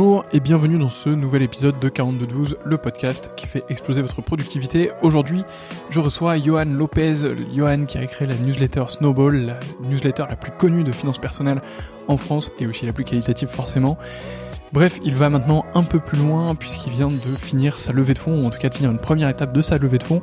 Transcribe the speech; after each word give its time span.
Bonjour 0.00 0.24
et 0.32 0.40
bienvenue 0.40 0.78
dans 0.78 0.88
ce 0.88 1.10
nouvel 1.10 1.42
épisode 1.42 1.78
de 1.78 1.90
4212, 1.90 2.56
le 2.64 2.78
podcast 2.78 3.32
qui 3.36 3.46
fait 3.46 3.64
exploser 3.68 4.00
votre 4.00 4.22
productivité. 4.22 4.92
Aujourd'hui, 5.02 5.44
je 5.90 6.00
reçois 6.00 6.38
Johan 6.38 6.64
Lopez, 6.64 7.16
Johan 7.54 7.84
qui 7.84 7.98
a 7.98 8.06
créé 8.06 8.26
la 8.26 8.34
newsletter 8.34 8.84
Snowball, 8.88 9.36
la 9.36 9.60
newsletter 9.82 10.24
la 10.26 10.36
plus 10.36 10.52
connue 10.52 10.84
de 10.84 10.92
finances 10.92 11.18
personnelles 11.18 11.60
en 12.08 12.16
France 12.16 12.50
et 12.58 12.66
aussi 12.66 12.86
la 12.86 12.94
plus 12.94 13.04
qualitative 13.04 13.48
forcément. 13.48 13.98
Bref, 14.72 15.00
il 15.04 15.16
va 15.16 15.28
maintenant 15.28 15.66
un 15.74 15.82
peu 15.82 16.00
plus 16.00 16.16
loin 16.16 16.54
puisqu'il 16.54 16.92
vient 16.92 17.08
de 17.08 17.12
finir 17.12 17.78
sa 17.78 17.92
levée 17.92 18.14
de 18.14 18.18
fonds, 18.18 18.40
ou 18.40 18.46
en 18.46 18.50
tout 18.50 18.58
cas 18.58 18.70
de 18.70 18.74
finir 18.74 18.90
une 18.90 19.00
première 19.00 19.28
étape 19.28 19.52
de 19.52 19.60
sa 19.60 19.76
levée 19.76 19.98
de 19.98 20.04
fonds. 20.04 20.22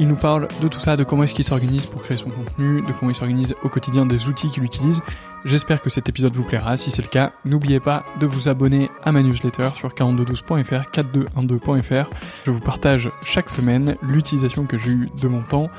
Il 0.00 0.08
nous 0.08 0.16
parle 0.16 0.48
de 0.60 0.68
tout 0.68 0.80
ça, 0.80 0.96
de 0.96 1.04
comment 1.04 1.22
est-ce 1.22 1.34
qu'il 1.34 1.44
s'organise 1.44 1.86
pour 1.86 2.02
créer 2.02 2.16
son 2.16 2.30
contenu, 2.30 2.82
de 2.82 2.92
comment 2.98 3.10
il 3.10 3.14
s'organise 3.14 3.54
au 3.62 3.68
quotidien 3.68 4.06
des 4.06 4.28
outils 4.28 4.50
qu'il 4.50 4.64
utilise. 4.64 5.00
J'espère 5.44 5.82
que 5.82 5.90
cet 5.90 6.08
épisode 6.08 6.34
vous 6.34 6.42
plaira. 6.42 6.76
Si 6.76 6.90
c'est 6.90 7.02
le 7.02 7.08
cas, 7.08 7.30
n'oubliez 7.44 7.78
pas 7.78 8.04
de 8.18 8.26
vous 8.26 8.48
abonner 8.48 8.90
à 9.04 9.12
ma 9.12 9.22
newsletter 9.22 9.68
sur 9.76 9.90
4212.fr, 9.90 10.90
4212.fr. 10.90 12.10
Je 12.44 12.50
vous 12.50 12.60
partage 12.60 13.10
chaque 13.24 13.48
semaine 13.48 13.96
l'utilisation 14.02 14.64
que 14.64 14.78
j'ai 14.78 14.90
eue 14.90 15.10
de 15.22 15.28
mon 15.28 15.42
temps, 15.42 15.70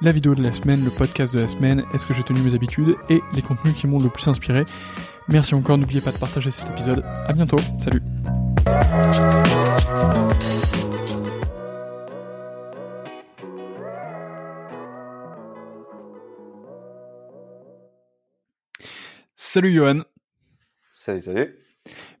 la 0.00 0.12
vidéo 0.12 0.34
de 0.34 0.42
la 0.42 0.52
semaine, 0.52 0.84
le 0.84 0.90
podcast 0.90 1.32
de 1.32 1.40
la 1.40 1.48
semaine, 1.48 1.84
est-ce 1.94 2.04
que 2.04 2.14
j'ai 2.14 2.22
tenu 2.22 2.40
mes 2.40 2.54
habitudes 2.54 2.96
et 3.08 3.20
les 3.34 3.42
contenus 3.42 3.74
qui 3.74 3.86
m'ont 3.86 3.98
le 3.98 4.08
plus 4.08 4.26
inspiré. 4.26 4.64
Merci 5.28 5.54
encore, 5.54 5.78
n'oubliez 5.78 6.00
pas 6.00 6.12
de 6.12 6.18
partager 6.18 6.50
cet 6.50 6.70
épisode. 6.70 7.04
À 7.26 7.32
bientôt, 7.32 7.58
salut. 7.78 8.02
Salut 19.36 19.72
Johan. 19.72 20.00
Salut, 20.92 21.20
salut. 21.20 21.58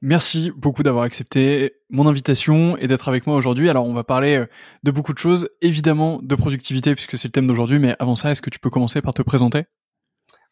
Merci 0.02 0.52
beaucoup 0.54 0.82
d'avoir 0.82 1.04
accepté 1.04 1.74
mon 1.88 2.06
invitation 2.06 2.76
et 2.76 2.86
d'être 2.86 3.08
avec 3.08 3.26
moi 3.26 3.36
aujourd'hui. 3.36 3.70
Alors 3.70 3.86
on 3.86 3.94
va 3.94 4.04
parler 4.04 4.36
euh, 4.36 4.46
de 4.82 4.90
beaucoup 4.90 5.14
de 5.14 5.18
choses, 5.18 5.48
évidemment 5.62 6.20
de 6.22 6.34
productivité 6.34 6.94
puisque 6.94 7.16
c'est 7.16 7.28
le 7.28 7.32
thème 7.32 7.46
d'aujourd'hui, 7.46 7.78
mais 7.78 7.96
avant 7.98 8.16
ça, 8.16 8.30
est-ce 8.30 8.42
que 8.42 8.50
tu 8.50 8.58
peux 8.58 8.68
commencer 8.68 9.00
par 9.00 9.14
te 9.14 9.22
présenter? 9.22 9.64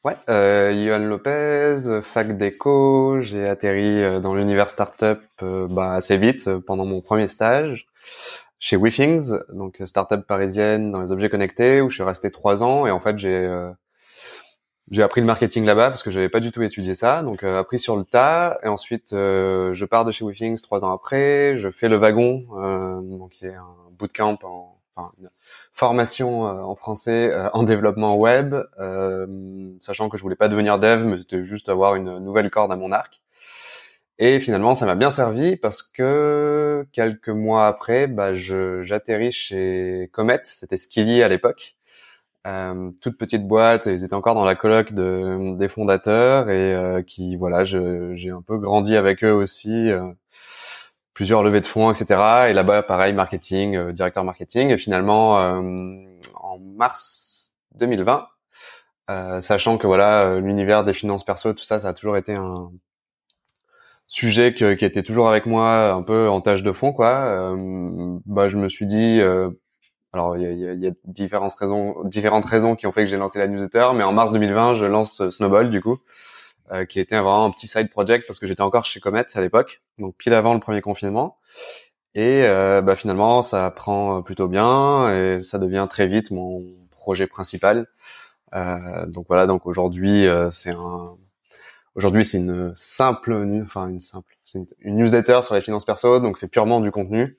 Ouais, 0.04 0.16
euh, 0.28 0.72
Johan 0.84 1.06
Lopez, 1.06 2.00
fac 2.02 2.36
d'éco, 2.36 3.20
j'ai 3.20 3.46
atterri 3.46 4.02
euh, 4.02 4.18
dans 4.18 4.34
l'univers 4.34 4.68
startup 4.68 5.20
euh, 5.42 5.68
bah, 5.68 5.92
assez 5.92 6.16
vite 6.16 6.48
euh, 6.48 6.58
pendant 6.58 6.84
mon 6.84 7.00
premier 7.00 7.28
stage 7.28 7.86
chez 8.58 8.76
WeThings, 8.76 9.30
donc 9.52 9.80
startup 9.84 10.26
parisienne 10.26 10.90
dans 10.90 11.00
les 11.00 11.12
objets 11.12 11.28
connectés 11.28 11.80
où 11.80 11.88
je 11.88 11.94
suis 11.94 12.02
resté 12.02 12.32
trois 12.32 12.64
ans 12.64 12.84
et 12.86 12.90
en 12.90 12.98
fait 12.98 13.18
j'ai 13.18 13.48
j'ai 14.92 15.02
appris 15.02 15.22
le 15.22 15.26
marketing 15.26 15.64
là-bas 15.64 15.88
parce 15.88 16.02
que 16.02 16.10
j'avais 16.10 16.28
pas 16.28 16.38
du 16.38 16.52
tout 16.52 16.62
étudié 16.62 16.94
ça, 16.94 17.22
donc 17.22 17.42
euh, 17.42 17.58
appris 17.58 17.78
sur 17.78 17.96
le 17.96 18.04
tas. 18.04 18.58
Et 18.62 18.68
ensuite, 18.68 19.14
euh, 19.14 19.72
je 19.72 19.84
pars 19.86 20.04
de 20.04 20.12
chez 20.12 20.22
WeThings 20.22 20.60
trois 20.60 20.84
ans 20.84 20.92
après. 20.92 21.56
Je 21.56 21.70
fais 21.70 21.88
le 21.88 21.96
wagon, 21.96 22.44
euh, 22.58 23.00
donc 23.00 23.30
qui 23.30 23.46
est 23.46 23.54
un 23.54 23.74
bootcamp, 23.98 24.38
en, 24.44 24.78
enfin 24.94 25.10
une 25.18 25.30
formation 25.72 26.46
euh, 26.46 26.60
en 26.60 26.76
français 26.76 27.30
euh, 27.32 27.48
en 27.54 27.62
développement 27.62 28.16
web, 28.16 28.54
sachant 29.80 30.10
que 30.10 30.18
je 30.18 30.22
voulais 30.22 30.36
pas 30.36 30.48
devenir 30.48 30.78
dev, 30.78 31.06
mais 31.06 31.16
c'était 31.16 31.42
juste 31.42 31.70
avoir 31.70 31.94
une 31.96 32.18
nouvelle 32.18 32.50
corde 32.50 32.70
à 32.70 32.76
mon 32.76 32.92
arc. 32.92 33.22
Et 34.18 34.40
finalement, 34.40 34.74
ça 34.74 34.84
m'a 34.84 34.94
bien 34.94 35.10
servi 35.10 35.56
parce 35.56 35.82
que 35.82 36.86
quelques 36.92 37.30
mois 37.30 37.66
après, 37.66 38.06
bah, 38.06 38.34
j'atterris 38.34 39.32
chez 39.32 40.10
Comet, 40.12 40.40
c'était 40.44 40.76
Skilly 40.76 41.22
à 41.22 41.28
l'époque. 41.28 41.76
Euh, 42.46 42.90
toute 43.00 43.16
petite 43.18 43.46
boîte, 43.46 43.86
ils 43.86 44.04
étaient 44.04 44.14
encore 44.14 44.34
dans 44.34 44.44
la 44.44 44.56
coloc 44.56 44.92
de, 44.92 45.56
des 45.56 45.68
fondateurs 45.68 46.50
et 46.50 46.74
euh, 46.74 47.02
qui 47.02 47.36
voilà, 47.36 47.62
j'ai 47.64 48.30
un 48.30 48.42
peu 48.42 48.58
grandi 48.58 48.96
avec 48.96 49.22
eux 49.22 49.32
aussi, 49.32 49.90
euh, 49.90 50.12
plusieurs 51.14 51.42
levées 51.42 51.60
de 51.60 51.66
fonds, 51.66 51.90
etc. 51.92 52.48
Et 52.50 52.52
là-bas, 52.52 52.82
pareil, 52.82 53.12
marketing, 53.12 53.76
euh, 53.76 53.92
directeur 53.92 54.24
marketing. 54.24 54.70
Et 54.70 54.78
finalement, 54.78 55.36
en 56.34 56.58
mars 56.58 57.54
2020, 57.76 58.26
sachant 59.40 59.78
que 59.78 59.86
voilà, 59.86 60.38
l'univers 60.40 60.84
des 60.84 60.94
finances 60.94 61.24
perso, 61.24 61.52
tout 61.52 61.64
ça, 61.64 61.78
ça 61.80 61.88
a 61.88 61.92
toujours 61.94 62.16
été 62.16 62.34
un 62.34 62.70
sujet 64.08 64.54
qui 64.54 64.64
était 64.64 65.02
toujours 65.02 65.28
avec 65.28 65.46
moi, 65.46 65.92
un 65.92 66.02
peu 66.02 66.28
en 66.28 66.40
tâche 66.40 66.62
de 66.62 66.72
fond, 66.72 66.92
quoi. 66.92 67.54
bah, 68.26 68.48
je 68.48 68.56
me 68.58 68.68
suis 68.68 68.86
dit 68.86 69.20
alors 70.12 70.36
il 70.36 70.42
y 70.42 70.68
a, 70.68 70.72
y 70.74 70.86
a, 70.86 70.90
différentes 71.04 71.54
raisons, 71.54 72.02
différentes 72.04 72.44
raisons 72.44 72.76
qui 72.76 72.86
ont 72.86 72.92
fait 72.92 73.04
que 73.04 73.10
j'ai 73.10 73.16
lancé 73.16 73.38
la 73.38 73.48
newsletter, 73.48 73.90
mais 73.94 74.04
en 74.04 74.12
mars 74.12 74.32
2020, 74.32 74.74
je 74.74 74.84
lance 74.84 75.28
Snowball 75.30 75.70
du 75.70 75.80
coup, 75.80 75.98
euh, 76.72 76.84
qui 76.84 77.00
était 77.00 77.16
vraiment 77.16 77.46
un 77.46 77.50
petit 77.50 77.66
side 77.66 77.90
project 77.90 78.26
parce 78.26 78.38
que 78.38 78.46
j'étais 78.46 78.62
encore 78.62 78.84
chez 78.84 79.00
Comet 79.00 79.26
à 79.34 79.40
l'époque, 79.40 79.82
donc 79.98 80.16
pile 80.16 80.34
avant 80.34 80.54
le 80.54 80.60
premier 80.60 80.80
confinement. 80.80 81.38
Et 82.14 82.42
euh, 82.44 82.82
bah, 82.82 82.94
finalement, 82.94 83.42
ça 83.42 83.70
prend 83.70 84.22
plutôt 84.22 84.48
bien 84.48 85.14
et 85.14 85.38
ça 85.38 85.58
devient 85.58 85.86
très 85.88 86.06
vite 86.06 86.30
mon 86.30 86.62
projet 86.90 87.26
principal. 87.26 87.86
Euh, 88.54 89.06
donc 89.06 89.26
voilà, 89.28 89.46
donc 89.46 89.66
aujourd'hui 89.66 90.26
euh, 90.26 90.50
c'est 90.50 90.70
un, 90.70 91.16
aujourd'hui 91.94 92.24
c'est 92.24 92.36
une 92.36 92.72
simple, 92.74 93.32
enfin 93.64 93.88
une 93.88 94.00
simple, 94.00 94.36
c'est 94.44 94.60
une 94.80 94.96
newsletter 94.96 95.40
sur 95.42 95.54
les 95.54 95.62
finances 95.62 95.86
perso, 95.86 96.20
donc 96.20 96.36
c'est 96.36 96.48
purement 96.48 96.80
du 96.80 96.90
contenu. 96.90 97.38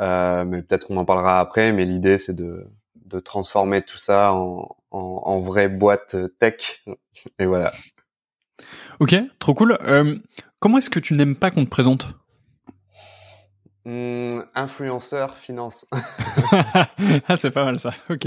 Euh, 0.00 0.44
mais 0.44 0.62
peut-être 0.62 0.86
qu'on 0.86 0.96
en 0.96 1.04
parlera 1.04 1.40
après. 1.40 1.72
Mais 1.72 1.84
l'idée, 1.84 2.18
c'est 2.18 2.34
de, 2.34 2.66
de 3.04 3.20
transformer 3.20 3.82
tout 3.82 3.98
ça 3.98 4.32
en, 4.32 4.68
en, 4.90 5.40
vraie 5.40 5.68
boîte 5.68 6.16
tech. 6.38 6.84
Et 7.38 7.46
voilà. 7.46 7.72
Ok, 8.98 9.14
trop 9.38 9.54
cool. 9.54 9.78
Euh, 9.82 10.16
comment 10.58 10.78
est-ce 10.78 10.90
que 10.90 11.00
tu 11.00 11.14
n'aimes 11.14 11.36
pas 11.36 11.50
qu'on 11.50 11.64
te 11.64 11.70
présente? 11.70 12.08
Mmh, 13.86 14.42
influenceur 14.54 15.38
finance. 15.38 15.86
ah, 16.52 17.36
c'est 17.38 17.50
pas 17.50 17.64
mal 17.64 17.80
ça. 17.80 17.94
Ok. 18.10 18.26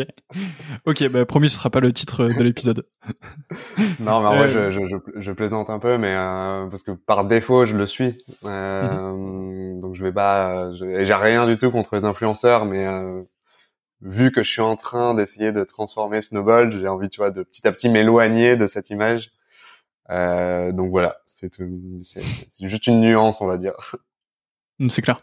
Ok, 0.86 1.08
bah 1.09 1.25
promis, 1.25 1.47
ce 1.50 1.58
sera 1.58 1.69
pas 1.69 1.80
le 1.80 1.94
titre 1.94 2.28
de 2.28 2.44
l'épisode. 2.44 2.88
non, 4.00 4.22
mais 4.22 4.28
en 4.28 4.36
vrai, 4.36 4.50
je, 4.50 4.72
je, 4.72 4.96
je, 5.16 5.31
plaisante 5.31 5.69
un 5.69 5.78
peu, 5.78 6.00
mais 6.00 6.16
euh, 6.16 6.66
parce 6.68 6.81
que 6.81 6.91
par 6.91 7.25
défaut, 7.25 7.66
je 7.66 7.78
le 7.78 7.86
suis. 7.86 8.18
Euh, 8.46 9.12
mm-hmm. 9.12 9.80
Donc, 9.80 9.94
je 9.94 10.03
vais 10.03 10.12
pas. 10.12 10.72
J'ai 10.74 11.14
rien 11.14 11.46
du 11.46 11.59
tout 11.59 11.70
contre 11.70 11.96
les 11.96 12.06
influenceurs, 12.06 12.66
mais 12.66 12.88
euh, 12.88 13.22
vu 14.02 14.31
que 14.31 14.41
je 14.41 14.50
suis 14.50 14.62
en 14.62 14.75
train 14.75 15.14
d'essayer 15.14 15.52
de 15.52 15.64
transformer 15.64 16.22
Snowball, 16.24 16.72
j'ai 16.72 16.88
envie, 16.88 17.09
tu 17.09 17.20
vois, 17.20 17.30
de 17.30 17.44
petit 17.44 17.68
à 17.68 17.72
petit 17.72 17.90
m'éloigner 17.90 18.56
de 18.56 18.66
cette 18.66 18.90
image. 18.90 19.31
Euh, 20.09 20.72
donc 20.72 20.90
voilà, 20.90 21.18
c'est 21.25 21.52
juste 22.59 22.88
une 22.88 23.02
nuance, 23.02 23.40
on 23.41 23.47
va 23.47 23.58
dire. 23.58 23.74
Mm, 24.79 24.89
c'est 24.89 25.01
clair. 25.01 25.22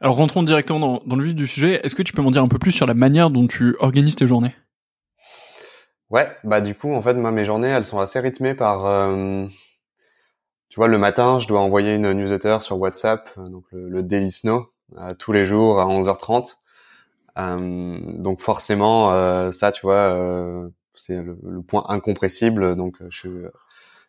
Alors 0.00 0.16
rentrons 0.16 0.42
directement 0.42 1.02
dans, 1.04 1.16
le 1.16 1.24
vif 1.24 1.34
du 1.34 1.46
sujet. 1.46 1.80
Est-ce 1.84 1.94
que 1.94 2.02
tu 2.02 2.12
peux 2.12 2.22
m'en 2.22 2.30
dire 2.30 2.42
un 2.42 2.48
peu 2.48 2.58
plus 2.58 2.72
sur 2.72 2.86
la 2.86 2.94
manière 2.94 3.30
dont 3.30 3.46
tu 3.46 3.76
organises 3.80 4.16
tes 4.16 4.26
journées? 4.26 4.54
Ouais, 6.10 6.28
bah 6.44 6.60
du 6.60 6.74
coup 6.74 6.92
en 6.92 7.02
fait 7.02 7.14
moi 7.14 7.32
mes 7.32 7.44
journées 7.44 7.68
elles 7.68 7.84
sont 7.84 7.98
assez 7.98 8.20
rythmées 8.20 8.54
par 8.54 8.86
euh, 8.86 9.44
tu 10.68 10.76
vois 10.76 10.86
le 10.86 10.98
matin 10.98 11.40
je 11.40 11.48
dois 11.48 11.60
envoyer 11.60 11.96
une 11.96 12.12
newsletter 12.12 12.58
sur 12.60 12.78
WhatsApp 12.78 13.28
euh, 13.38 13.48
donc 13.48 13.64
le, 13.72 14.04
Daily 14.04 14.30
Snow 14.30 14.68
euh, 14.98 15.14
tous 15.14 15.32
les 15.32 15.44
jours 15.44 15.80
à 15.80 15.86
11h30. 15.86 16.58
Euh, 17.38 17.98
donc 18.18 18.40
forcément 18.40 19.10
ça 19.50 19.72
tu 19.72 19.82
vois 19.82 20.16
c'est 20.94 21.20
le, 21.20 21.62
point 21.62 21.84
incompressible 21.88 22.76
donc 22.76 22.98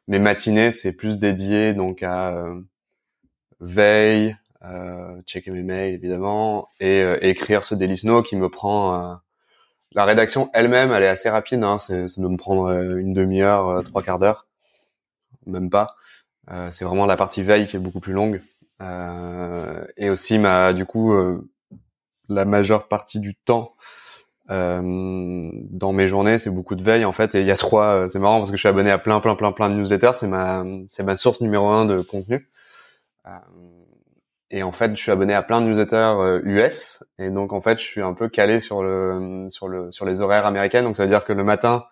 mes 0.08 0.20
matinées 0.20 0.72
c'est 0.72 0.94
plus 0.94 1.18
dédié 1.18 1.74
donc 1.74 2.04
à 2.04 2.46
veille, 3.60 4.38
euh, 4.64 5.22
checker 5.26 5.52
mes 5.52 5.64
mails 5.64 5.94
évidemment 5.94 6.70
et, 6.80 7.02
euh, 7.02 7.18
écrire 7.22 7.64
ce 7.64 7.76
Daily 7.76 7.98
Snow 7.98 8.22
qui 8.24 8.36
me 8.36 8.50
prend 8.50 8.94
euh, 8.94 9.16
la 9.92 10.06
rédaction 10.06 10.50
elle-même 10.54 10.92
elle 10.92 11.04
est 11.04 11.08
assez 11.08 11.30
rapide 11.30 11.64
hein, 11.64 11.78
c'est 11.78 12.06
de 12.06 12.28
me 12.28 12.38
prendre 12.38 12.72
une 12.98 13.14
demi-heure 13.14 13.84
trois 13.84 14.02
quarts 14.02 14.20
d'heure 14.20 14.48
même 15.46 15.70
pas 15.70 15.96
c'est 16.72 16.86
vraiment 16.86 17.06
la 17.06 17.18
partie 17.18 17.44
veille 17.44 17.68
qui 17.68 17.76
est 17.76 17.80
beaucoup 17.80 18.00
plus 18.00 18.14
longue 18.14 18.42
et 19.98 20.10
aussi 20.10 20.40
ma 20.40 20.74
du 20.74 20.86
coup 20.86 21.14
la 22.30 22.46
majeure 22.46 22.88
partie 22.88 23.20
du 23.20 23.36
temps 23.36 23.76
euh, 24.50 25.52
dans 25.70 25.92
mes 25.92 26.08
journées, 26.08 26.40
c'est 26.40 26.50
beaucoup 26.50 26.76
de 26.76 26.84
veille 26.84 27.06
en 27.06 27.12
fait. 27.12 27.36
Et 27.36 27.42
il 27.42 27.46
y 27.46 27.52
a 27.52 27.58
trois. 27.58 28.08
c'est 28.10 28.20
marrant 28.20 28.38
parce 28.38 28.50
que 28.50 28.56
je 28.56 28.62
suis 28.62 28.70
abonné 28.70 28.92
à 28.92 28.98
plein, 28.98 29.20
plein, 29.20 29.36
plein, 29.36 29.52
plein 29.52 29.70
de 29.70 29.76
newsletters. 29.76 30.14
C'est 30.14 30.28
ma, 30.28 30.64
c'est 30.88 31.04
ma 31.04 31.16
source 31.18 31.42
numéro 31.42 31.68
un 31.68 31.86
de 31.86 32.02
contenu. 32.02 32.50
Euh, 34.54 34.58
et 34.58 34.64
en 34.64 34.72
fait, 34.72 34.96
je 34.96 35.02
suis 35.02 35.12
abonné 35.12 35.34
à 35.34 35.42
plein 35.44 35.62
de 35.62 35.68
newsletters 35.68 36.42
US, 36.44 37.04
euh, 37.20 37.26
et 37.26 37.30
donc 37.30 37.54
en 37.54 37.62
fait, 37.62 37.80
je 37.80 37.84
suis 37.84 38.02
un 38.02 38.14
peu 38.14 38.30
calé 38.30 38.60
sur 38.60 38.84
le 38.84 39.48
sur 39.50 39.68
le 39.68 39.92
sur 39.92 40.06
les 40.06 40.22
horaires 40.22 40.46
américains. 40.46 40.84
Donc 40.84 40.96
ça 40.96 41.04
veut 41.04 41.10
dire 41.10 41.26
que 41.26 41.34
le 41.34 41.44
matin, 41.44 41.86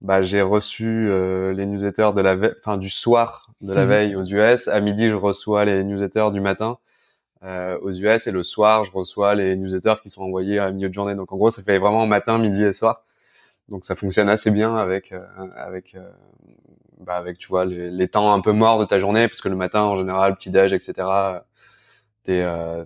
bah 0.00 0.22
j'ai 0.22 0.42
reçu 0.42 1.08
euh, 1.08 1.52
les 1.52 1.66
newsletters 1.66 2.10
de 2.14 2.20
la 2.20 2.36
enfin 2.60 2.76
du 2.76 2.90
soir 2.90 3.50
de 3.60 3.72
la 3.72 3.82
mhm. 3.84 3.88
veille 3.88 4.16
aux 4.16 4.24
US. 4.24 4.68
À 4.68 4.80
midi, 4.80 5.08
je 5.08 5.14
reçois 5.14 5.64
les 5.64 5.84
newsletters 5.84 6.30
du 6.32 6.40
matin 6.40 6.78
euh, 7.44 7.78
aux 7.82 7.92
US, 7.92 8.26
et 8.26 8.32
le 8.32 8.42
soir, 8.42 8.84
je 8.84 8.92
reçois 8.92 9.34
les 9.34 9.56
newsletters 9.56 9.96
qui 10.02 10.10
sont 10.10 10.22
envoyés 10.22 10.58
à 10.58 10.70
milieu 10.72 10.88
de 10.88 10.94
journée. 10.94 11.14
Donc 11.14 11.32
en 11.32 11.36
gros, 11.36 11.50
ça 11.50 11.62
fait 11.62 11.78
vraiment 11.78 12.06
matin, 12.06 12.38
midi 12.38 12.64
et 12.64 12.72
soir. 12.72 13.04
Donc 13.68 13.84
ça 13.84 13.96
fonctionne 13.96 14.28
assez 14.28 14.50
bien 14.50 14.76
avec 14.76 15.12
euh, 15.12 15.24
avec 15.56 15.96
bah, 17.00 17.16
avec 17.16 17.38
tu 17.38 17.48
vois 17.48 17.64
les, 17.64 17.90
les, 17.90 18.08
temps 18.08 18.32
un 18.32 18.40
peu 18.40 18.52
morts 18.52 18.78
de 18.78 18.84
ta 18.84 18.98
journée, 18.98 19.28
parce 19.28 19.40
que 19.40 19.48
le 19.48 19.56
matin 19.56 19.82
en 19.82 19.96
général 19.96 20.34
petit 20.36 20.50
déj, 20.50 20.72
etc. 20.72 20.94
T'es, 22.26 22.42
euh, 22.42 22.84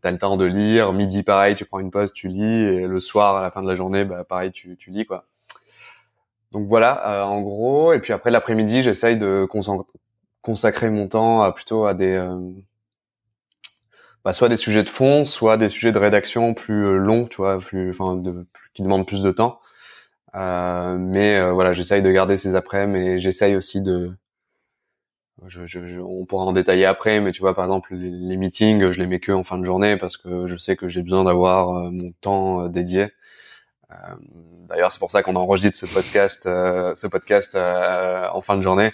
t'as 0.00 0.10
le 0.12 0.18
temps 0.18 0.36
de 0.36 0.44
lire. 0.44 0.92
Midi 0.92 1.24
pareil, 1.24 1.56
tu 1.56 1.64
prends 1.64 1.80
une 1.80 1.90
pause, 1.90 2.12
tu 2.12 2.28
lis, 2.28 2.64
et 2.64 2.86
le 2.86 3.00
soir 3.00 3.36
à 3.36 3.42
la 3.42 3.50
fin 3.50 3.60
de 3.62 3.68
la 3.68 3.74
journée, 3.74 4.04
bah 4.04 4.22
pareil, 4.22 4.52
tu, 4.52 4.76
tu 4.76 4.90
lis 4.90 5.06
quoi. 5.06 5.26
Donc 6.52 6.68
voilà, 6.68 7.22
euh, 7.22 7.24
en 7.24 7.40
gros. 7.42 7.92
Et 7.92 8.00
puis 8.00 8.12
après 8.12 8.30
l'après-midi, 8.30 8.82
j'essaye 8.82 9.16
de 9.16 9.44
consacrer 10.42 10.90
mon 10.90 11.08
temps 11.08 11.42
à 11.42 11.50
plutôt 11.52 11.84
à 11.86 11.94
des 11.94 12.14
euh, 12.14 12.38
bah, 14.24 14.32
soit 14.32 14.48
des 14.48 14.56
sujets 14.56 14.82
de 14.82 14.88
fond, 14.88 15.24
soit 15.24 15.56
des 15.56 15.68
sujets 15.68 15.92
de 15.92 15.98
rédaction 15.98 16.54
plus 16.54 16.84
euh, 16.86 16.96
longs, 16.96 17.26
tu 17.26 17.36
vois, 17.38 17.58
plus, 17.58 17.90
enfin, 17.90 18.16
de, 18.16 18.46
qui 18.74 18.82
demandent 18.82 19.06
plus 19.06 19.22
de 19.22 19.30
temps. 19.30 19.60
Euh, 20.34 20.96
mais 20.98 21.38
euh, 21.38 21.52
voilà, 21.52 21.72
j'essaye 21.72 22.02
de 22.02 22.10
garder 22.10 22.36
ces 22.36 22.56
après, 22.56 22.86
mais 22.88 23.18
j'essaye 23.20 23.56
aussi 23.56 23.80
de, 23.82 24.16
je, 25.46 25.66
je, 25.66 26.00
on 26.00 26.24
pourra 26.24 26.44
en 26.44 26.52
détailler 26.52 26.86
après, 26.86 27.20
mais 27.20 27.32
tu 27.32 27.40
vois, 27.40 27.54
par 27.54 27.64
exemple, 27.64 27.94
les, 27.94 28.36
meetings, 28.36 28.90
je 28.90 28.98
les 28.98 29.06
mets 29.06 29.20
que 29.20 29.32
en 29.32 29.44
fin 29.44 29.58
de 29.58 29.64
journée 29.64 29.96
parce 29.96 30.16
que 30.16 30.46
je 30.46 30.56
sais 30.56 30.76
que 30.76 30.88
j'ai 30.88 31.02
besoin 31.02 31.24
d'avoir 31.24 31.90
mon 31.90 32.12
temps 32.20 32.68
dédié. 32.68 33.08
D'ailleurs, 34.68 34.90
c'est 34.90 34.98
pour 34.98 35.10
ça 35.10 35.22
qu'on 35.22 35.36
enregistre 35.36 35.78
ce 35.78 35.86
podcast, 35.86 36.44
ce 36.44 37.06
podcast 37.06 37.54
en 37.54 38.40
fin 38.40 38.56
de 38.56 38.62
journée, 38.62 38.92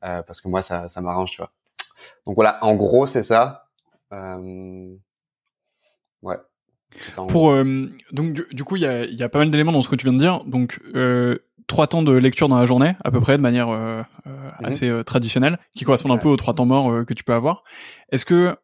parce 0.00 0.40
que 0.40 0.48
moi, 0.48 0.62
ça, 0.62 0.88
ça 0.88 1.00
m'arrange, 1.00 1.30
tu 1.30 1.38
vois. 1.38 1.50
Donc 2.26 2.34
voilà, 2.34 2.62
en 2.62 2.74
gros, 2.74 3.06
c'est 3.06 3.22
ça. 3.22 3.68
Euh, 4.12 4.94
ouais. 6.22 6.36
Pour 7.28 7.50
euh, 7.50 7.86
donc 8.12 8.32
du, 8.32 8.64
coup 8.64 8.76
il 8.76 8.82
y 8.82 8.86
a, 8.86 9.04
y 9.04 9.22
a 9.22 9.28
pas 9.28 9.40
mal 9.40 9.50
d'éléments 9.50 9.72
dans 9.72 9.82
ce 9.82 9.90
que 9.90 9.96
tu 9.96 10.06
viens 10.06 10.14
de 10.14 10.18
dire 10.18 10.42
donc 10.46 10.80
euh, 10.94 11.38
trois 11.68 11.86
temps 11.86 12.02
de 12.02 12.12
lecture 12.12 12.48
dans 12.48 12.58
la 12.58 12.66
journée 12.66 12.96
à 13.04 13.12
peu 13.12 13.20
près 13.20 13.36
de 13.36 13.42
manière 13.42 13.68
euh, 13.68 14.02
euh 14.26 14.50
mhm. 14.60 14.66
assez 14.66 15.04
traditionnelle 15.04 15.58
qui 15.76 15.84
correspondent 15.84 16.12
un 16.12 16.18
peu 16.18 16.28
aux 16.28 16.36
trois 16.36 16.54
temps 16.54 16.66
morts 16.66 17.04
que 17.06 17.14
tu 17.14 17.22
peux 17.22 17.34
avoir. 17.34 17.62
Est-ce 18.10 18.24
que 18.24 18.56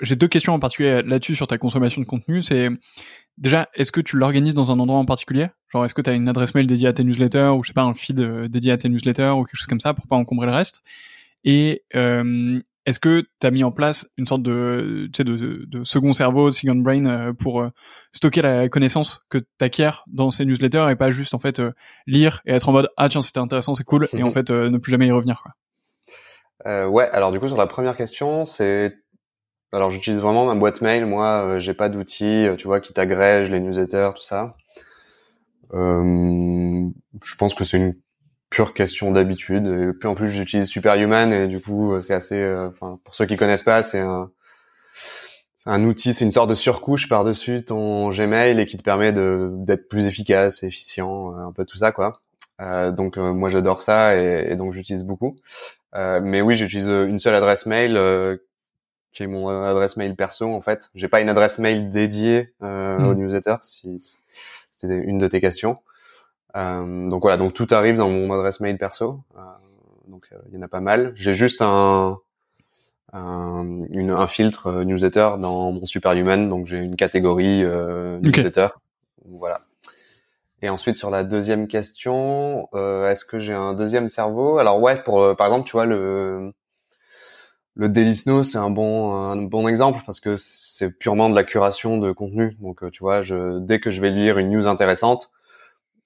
j'ai 0.00 0.16
deux 0.16 0.28
questions 0.28 0.54
en 0.54 0.58
particulier 0.58 1.02
là-dessus 1.02 1.36
sur 1.36 1.46
ta 1.48 1.58
consommation 1.58 2.00
de 2.00 2.06
contenu. 2.06 2.40
C'est 2.40 2.68
déjà 3.36 3.68
est-ce 3.74 3.90
que 3.90 4.00
tu 4.00 4.16
l'organises 4.16 4.54
dans 4.54 4.70
un 4.70 4.78
endroit 4.78 4.98
en 4.98 5.04
particulier? 5.04 5.48
Genre 5.72 5.84
est-ce 5.84 5.94
que 5.94 6.02
tu 6.02 6.10
as 6.10 6.12
une 6.12 6.28
adresse 6.28 6.54
mail 6.54 6.66
dédiée 6.66 6.88
à 6.88 6.92
tes 6.92 7.02
newsletters 7.04 7.52
ou 7.56 7.64
je 7.64 7.68
sais 7.68 7.74
pas 7.74 7.82
un 7.82 7.94
feed 7.94 8.20
dédié 8.46 8.72
à 8.72 8.78
tes 8.78 8.88
newsletters 8.88 9.30
ou 9.30 9.44
quelque 9.44 9.56
chose 9.56 9.66
comme 9.66 9.80
ça 9.80 9.92
pour 9.94 10.06
pas 10.06 10.16
encombrer 10.16 10.46
le 10.46 10.52
reste? 10.52 10.82
Et 11.44 11.82
euh, 11.94 12.60
est-ce 12.86 12.98
que 12.98 13.24
tu 13.40 13.46
as 13.46 13.50
mis 13.50 13.62
en 13.62 13.72
place 13.72 14.08
une 14.16 14.26
sorte 14.26 14.42
de, 14.42 15.08
tu 15.12 15.18
sais, 15.18 15.24
de, 15.24 15.64
de, 15.66 15.84
second 15.84 16.12
cerveau, 16.12 16.50
second 16.50 16.76
brain, 16.76 17.04
euh, 17.04 17.32
pour 17.32 17.60
euh, 17.60 17.70
stocker 18.12 18.42
la 18.42 18.68
connaissance 18.68 19.22
que 19.28 19.38
tu 19.38 19.46
acquiers 19.60 19.90
dans 20.06 20.30
ces 20.30 20.44
newsletters 20.44 20.86
et 20.90 20.96
pas 20.96 21.10
juste 21.10 21.34
en 21.34 21.38
fait 21.38 21.60
euh, 21.60 21.72
lire 22.06 22.40
et 22.46 22.52
être 22.52 22.68
en 22.68 22.72
mode 22.72 22.88
ah 22.96 23.08
tiens 23.08 23.22
c'était 23.22 23.40
intéressant, 23.40 23.74
c'est 23.74 23.84
cool 23.84 24.08
et 24.12 24.22
en 24.22 24.32
fait 24.32 24.50
ne 24.50 24.78
plus 24.78 24.90
jamais 24.90 25.06
y 25.06 25.12
revenir 25.12 25.42
quoi? 25.42 25.52
Euh, 26.66 26.86
ouais, 26.86 27.08
alors 27.10 27.32
du 27.32 27.40
coup 27.40 27.48
sur 27.48 27.56
la 27.56 27.66
première 27.66 27.96
question, 27.96 28.44
c'est 28.44 28.96
alors 29.72 29.90
j'utilise 29.90 30.20
vraiment 30.20 30.46
ma 30.46 30.54
boîte 30.54 30.80
mail. 30.80 31.06
Moi, 31.06 31.58
j'ai 31.58 31.74
pas 31.74 31.88
d'outils, 31.88 32.48
tu 32.58 32.66
vois, 32.66 32.80
qui 32.80 32.92
t'agrègent 32.92 33.50
les 33.50 33.60
newsletters, 33.60 34.10
tout 34.16 34.22
ça. 34.22 34.56
je 35.72 37.34
pense 37.38 37.54
que 37.54 37.64
c'est 37.64 37.76
une 37.76 37.94
pure 38.50 38.74
question 38.74 39.12
d'habitude. 39.12 39.66
Et 39.66 39.92
puis 39.92 40.08
en 40.08 40.14
plus, 40.14 40.28
j'utilise 40.28 40.66
Superhuman 40.66 41.32
et 41.32 41.48
du 41.48 41.60
coup, 41.60 41.94
euh, 41.94 42.02
c'est 42.02 42.14
assez. 42.14 42.36
Euh, 42.36 42.68
enfin, 42.68 42.98
pour 43.04 43.14
ceux 43.14 43.26
qui 43.26 43.36
connaissent 43.36 43.62
pas, 43.62 43.82
c'est 43.82 44.00
un 44.00 44.30
c'est 45.62 45.68
un 45.68 45.84
outil, 45.84 46.14
c'est 46.14 46.24
une 46.24 46.32
sorte 46.32 46.48
de 46.48 46.54
surcouche 46.54 47.06
par-dessus 47.06 47.66
ton 47.66 48.08
Gmail 48.08 48.58
et 48.58 48.64
qui 48.64 48.78
te 48.78 48.82
permet 48.82 49.12
de 49.12 49.50
d'être 49.58 49.90
plus 49.90 50.06
efficace, 50.06 50.62
efficient, 50.62 51.34
euh, 51.34 51.48
un 51.48 51.52
peu 51.52 51.66
tout 51.66 51.76
ça 51.76 51.92
quoi. 51.92 52.22
Euh, 52.62 52.90
donc 52.92 53.18
moi 53.18 53.50
j'adore 53.50 53.82
ça 53.82 54.16
et, 54.16 54.52
et 54.52 54.56
donc 54.56 54.72
j'utilise 54.72 55.04
beaucoup. 55.04 55.36
Euh, 55.94 56.20
mais 56.22 56.40
oui, 56.40 56.54
j'utilise 56.54 56.88
une 56.88 57.18
seule 57.18 57.34
adresse 57.34 57.66
mail 57.66 58.38
qui 59.12 59.24
est 59.24 59.26
mon 59.26 59.50
adresse 59.50 59.98
mail 59.98 60.16
perso 60.16 60.46
en 60.46 60.62
fait. 60.62 60.88
J'ai 60.94 61.08
pas 61.08 61.20
une 61.20 61.28
adresse 61.28 61.58
mail 61.58 61.90
dédiée 61.90 62.54
mmh. 62.60 63.04
au 63.04 63.14
newsletter 63.14 63.56
si 63.60 64.18
c'était 64.78 64.96
une 64.96 65.18
de 65.18 65.26
tes 65.26 65.42
questions. 65.42 65.76
Euh, 66.56 67.08
donc 67.08 67.22
voilà, 67.22 67.36
donc 67.36 67.52
tout 67.52 67.66
arrive 67.70 67.96
dans 67.96 68.08
mon 68.08 68.32
adresse 68.32 68.60
mail 68.60 68.78
perso. 68.78 69.20
Euh, 69.36 69.40
donc 70.08 70.28
euh, 70.32 70.38
il 70.48 70.54
y 70.54 70.58
en 70.58 70.62
a 70.62 70.68
pas 70.68 70.80
mal. 70.80 71.12
J'ai 71.14 71.34
juste 71.34 71.62
un 71.62 72.18
un, 73.12 73.64
une, 73.90 74.10
un 74.10 74.26
filtre 74.28 74.84
newsletter 74.84 75.30
dans 75.40 75.72
mon 75.72 75.84
Superhuman, 75.84 76.48
donc 76.48 76.66
j'ai 76.66 76.78
une 76.78 76.96
catégorie 76.96 77.64
newsletter. 78.20 78.68
Voilà. 79.24 79.62
Et 80.62 80.68
ensuite 80.68 80.96
sur 80.96 81.10
la 81.10 81.24
deuxième 81.24 81.66
question, 81.66 82.68
euh, 82.74 83.08
est-ce 83.08 83.24
que 83.24 83.38
j'ai 83.38 83.54
un 83.54 83.72
deuxième 83.72 84.08
cerveau? 84.08 84.58
Alors 84.58 84.80
ouais, 84.80 85.02
pour 85.02 85.34
par 85.36 85.46
exemple, 85.46 85.66
tu 85.66 85.72
vois 85.72 85.86
le 85.86 86.52
le 87.74 87.88
Daily 87.88 88.14
Snow, 88.14 88.42
c'est 88.42 88.58
un 88.58 88.70
bon 88.70 89.14
un 89.14 89.36
bon 89.42 89.66
exemple 89.66 90.02
parce 90.04 90.20
que 90.20 90.36
c'est 90.36 90.90
purement 90.90 91.30
de 91.30 91.34
la 91.34 91.44
curation 91.44 91.98
de 91.98 92.12
contenu. 92.12 92.56
Donc 92.60 92.88
tu 92.90 93.00
vois, 93.00 93.22
je, 93.22 93.58
dès 93.58 93.80
que 93.80 93.90
je 93.90 94.00
vais 94.00 94.10
lire 94.10 94.38
une 94.38 94.50
news 94.50 94.66
intéressante, 94.66 95.30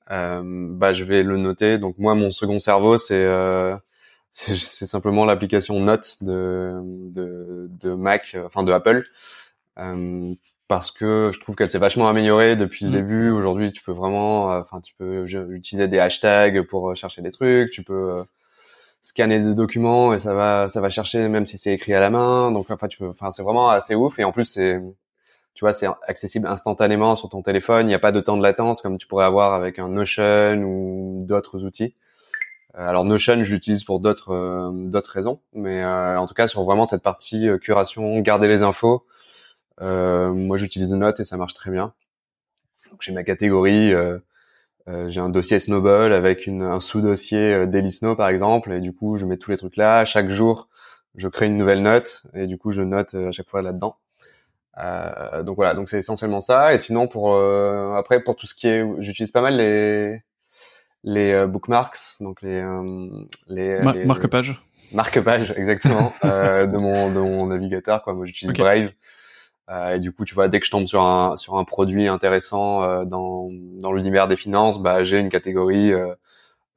bah 0.09 0.93
je 0.93 1.05
vais 1.05 1.23
le 1.23 1.37
noter. 1.37 1.79
Donc 1.79 1.99
moi, 1.99 2.15
mon 2.15 2.31
second 2.31 2.59
cerveau, 2.59 2.99
c'est 2.99 3.15
euh, 3.15 3.77
c'est 4.31 4.87
simplement 4.87 5.25
l'application 5.25 5.81
Note 5.81 6.19
de, 6.23 6.81
de, 6.85 7.69
de 7.71 7.95
Mac, 7.95 8.37
enfin 8.45 8.63
de 8.65 8.73
Apple, 8.73 9.05
euh, 9.79 10.35
parce 10.69 10.91
que 10.91 11.31
je 11.33 11.41
trouve 11.41 11.57
qu'elle 11.57 11.71
s'est 11.71 11.79
vachement 11.79 12.09
améliorée 12.09 12.57
depuis 12.57 12.85
le 12.85 12.91
mmh. 12.91 12.95
début. 12.95 13.31
Aujourd'hui, 13.31 13.73
tu 13.73 13.83
peux 13.83 13.93
vraiment, 13.93 14.47
enfin, 14.47 14.81
tu 14.81 14.95
peux 14.97 15.25
utiliser 15.51 15.89
des 15.89 15.99
hashtags 15.99 16.63
pour 16.63 16.97
chercher 16.97 17.23
des 17.23 17.31
trucs, 17.31 17.71
tu 17.71 17.83
peux 17.85 18.25
scanner 19.03 19.39
des 19.39 19.55
documents 19.55 20.15
et 20.15 20.19
ça 20.19 20.35
va, 20.35 20.69
ça 20.69 20.81
va 20.81 20.89
chercher 20.91 21.29
même 21.29 21.47
si 21.47 21.59
c'est 21.59 21.73
écrit 21.75 21.95
à 21.95 22.01
la 22.01 22.11
main. 22.11 22.51
Donc, 22.53 22.71
enfin, 22.71 22.89
tu 22.89 22.99
peux, 22.99 23.09
enfin, 23.09 23.31
c'est 23.33 23.43
vraiment 23.43 23.71
assez 23.71 23.95
ouf. 23.95 24.19
Et 24.19 24.25
en 24.25 24.33
plus, 24.33 24.45
c'est 24.47 24.81
tu 25.55 25.65
vois, 25.65 25.73
c'est 25.73 25.87
accessible 26.09 26.49
instantanément 26.49 27.15
sur 27.17 27.29
ton 27.29 27.43
téléphone. 27.43 27.87
Il 27.87 27.89
n'y 27.89 27.95
a 27.95 28.01
pas 28.01 28.13
de 28.13 28.21
temps 28.21 28.37
de 28.37 28.43
latence 28.43 28.83
comme 28.83 28.99
tu 28.99 29.07
pourrais 29.07 29.25
avoir 29.25 29.55
avec 29.55 29.79
un 29.79 29.89
Notion 29.89 30.63
ou 30.65 31.21
d'autres 31.23 31.65
outils. 31.65 31.95
Euh, 32.77 32.89
alors 32.89 33.05
Notion, 33.05 33.45
je 33.45 33.53
l'utilise 33.53 33.85
pour 33.85 34.01
d'autres 34.01 34.33
euh, 34.33 34.71
d'autres 34.89 35.11
raisons, 35.11 35.41
mais 35.55 35.83
euh, 35.85 36.19
en 36.19 36.27
tout 36.27 36.35
cas 36.35 36.49
sur 36.49 36.65
vraiment 36.65 36.87
cette 36.87 37.03
partie 37.03 37.49
curation, 37.61 38.21
garder 38.21 38.49
les 38.49 38.63
infos. 38.63 39.07
moi, 39.81 40.57
j'utilise 40.57 40.95
Note 40.95 41.21
et 41.21 41.25
ça 41.25 41.37
marche 41.37 41.55
très 41.55 41.71
bien. 41.71 41.95
J'ai 43.01 43.13
ma 43.13 43.25
catégorie. 43.25 43.93
j'ai 44.87 45.21
un 45.21 45.29
dossier 45.29 45.59
Snowball 45.59 46.13
avec 46.13 46.47
une, 46.47 46.63
un 46.63 46.81
sous-dossier 46.81 47.67
Daily 47.67 47.93
Snow 47.93 48.17
par 48.17 48.29
exemple, 48.29 48.73
et 48.73 48.81
du 48.81 48.93
coup 48.95 49.17
je 49.17 49.27
mets 49.27 49.37
tous 49.39 49.51
les 49.51 49.57
trucs 49.57 49.77
là. 49.77 50.05
Chaque 50.05 50.31
jour, 50.31 50.69
je 51.17 51.29
crée 51.29 51.47
une 51.47 51.57
nouvelle 51.57 51.83
note 51.83 52.25
et 52.35 52.47
du 52.47 52.59
coup 52.59 52.71
je 52.73 52.83
note 52.83 53.15
à 53.15 53.33
chaque 53.33 53.49
fois 53.49 53.63
là-dedans. 53.63 53.97
Euh, 54.79 55.43
donc 55.43 55.57
voilà, 55.57 55.75
donc 55.75 55.89
c'est 55.89 55.99
essentiellement 55.99 56.41
ça. 56.41 56.75
Et 56.75 56.79
sinon 56.79 57.07
pour 57.07 57.35
euh, 57.35 57.95
après 57.95 58.21
pour 58.21 58.37
tout 58.37 58.47
ce 58.47 58.55
qui 58.55 58.67
est, 58.67 58.85
j'utilise 58.99 59.31
pas 59.31 59.43
mal 59.43 59.57
les 59.57 60.23
les 61.05 61.33
euh, 61.33 61.47
bookmarks, 61.47 62.21
donc 62.21 62.43
les 62.43 62.65
les, 63.49 63.81
marque-pages. 64.05 64.61
Marque-pages, 64.93 65.53
exactement, 65.57 66.13
de 66.23 66.77
mon 66.77 67.11
de 67.11 67.21
mon 67.21 67.47
navigateur 67.47 68.03
quoi. 68.03 68.15
Moi 68.15 68.27
j'utilise 68.27 68.55
Brave. 68.55 68.91
et 69.93 69.99
du 69.99 70.13
coup, 70.13 70.25
tu 70.25 70.35
vois, 70.35 70.49
dès 70.49 70.61
que 70.61 70.67
je 70.67 70.71
tombe 70.71 70.87
sur 70.87 71.03
un 71.03 71.37
sur 71.37 71.57
un 71.57 71.65
produit 71.65 72.09
intéressant 72.09 73.05
dans 73.05 73.51
dans 73.53 73.93
l'univers 73.93 74.29
des 74.29 74.37
finances, 74.37 74.79
bah 74.81 75.05
j'ai 75.05 75.21
une 75.21 75.31
catégorie 75.31 75.93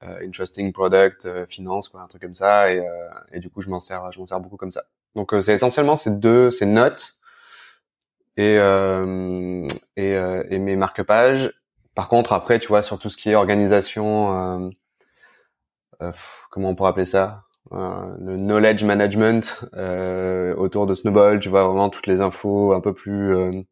interesting 0.02 0.72
product 0.72 1.28
finance 1.50 1.90
quoi, 1.90 2.02
un 2.02 2.08
truc 2.08 2.22
comme 2.22 2.36
ça. 2.36 2.72
Et 2.72 2.84
et 3.32 3.40
du 3.40 3.50
coup, 3.50 3.62
je 3.62 3.70
m'en 3.70 3.80
sers 3.80 4.12
je 4.12 4.20
m'en 4.20 4.26
sers 4.28 4.40
beaucoup 4.40 4.58
comme 4.58 4.72
ça. 4.72 4.84
Donc 5.16 5.34
c'est 5.42 5.54
essentiellement 5.54 5.96
ces 5.96 6.12
deux 6.12 6.52
ces 6.52 6.68
notes 6.68 7.17
et, 8.38 8.58
euh, 8.60 9.68
et, 9.96 10.16
euh, 10.16 10.44
et, 10.50 10.60
mes 10.60 10.76
marque-pages. 10.76 11.54
Par 11.96 12.08
contre, 12.08 12.34
après, 12.34 12.60
tu 12.60 12.68
vois, 12.68 12.84
sur 12.84 13.00
tout 13.00 13.10
ce 13.10 13.18
qui 13.18 13.32
est 13.32 13.36
organisation, 13.36 14.68
euh, 14.68 14.70
euh 16.04 16.12
comment 16.52 16.70
on 16.70 16.76
pourrait 16.76 16.92
appeler 16.92 17.06
ça 17.06 17.44
Le 17.72 18.38
knowledge 18.38 18.84
management 18.84 19.66
autour 20.58 20.88
de 20.88 20.94
Snowball, 20.94 21.40
tu 21.40 21.50
vois, 21.50 21.68
vraiment 21.68 21.90
toutes 21.90 22.08
les 22.08 22.22
infos 22.22 22.74
un 22.74 22.82
peu 22.82 22.94
plus 22.94 23.66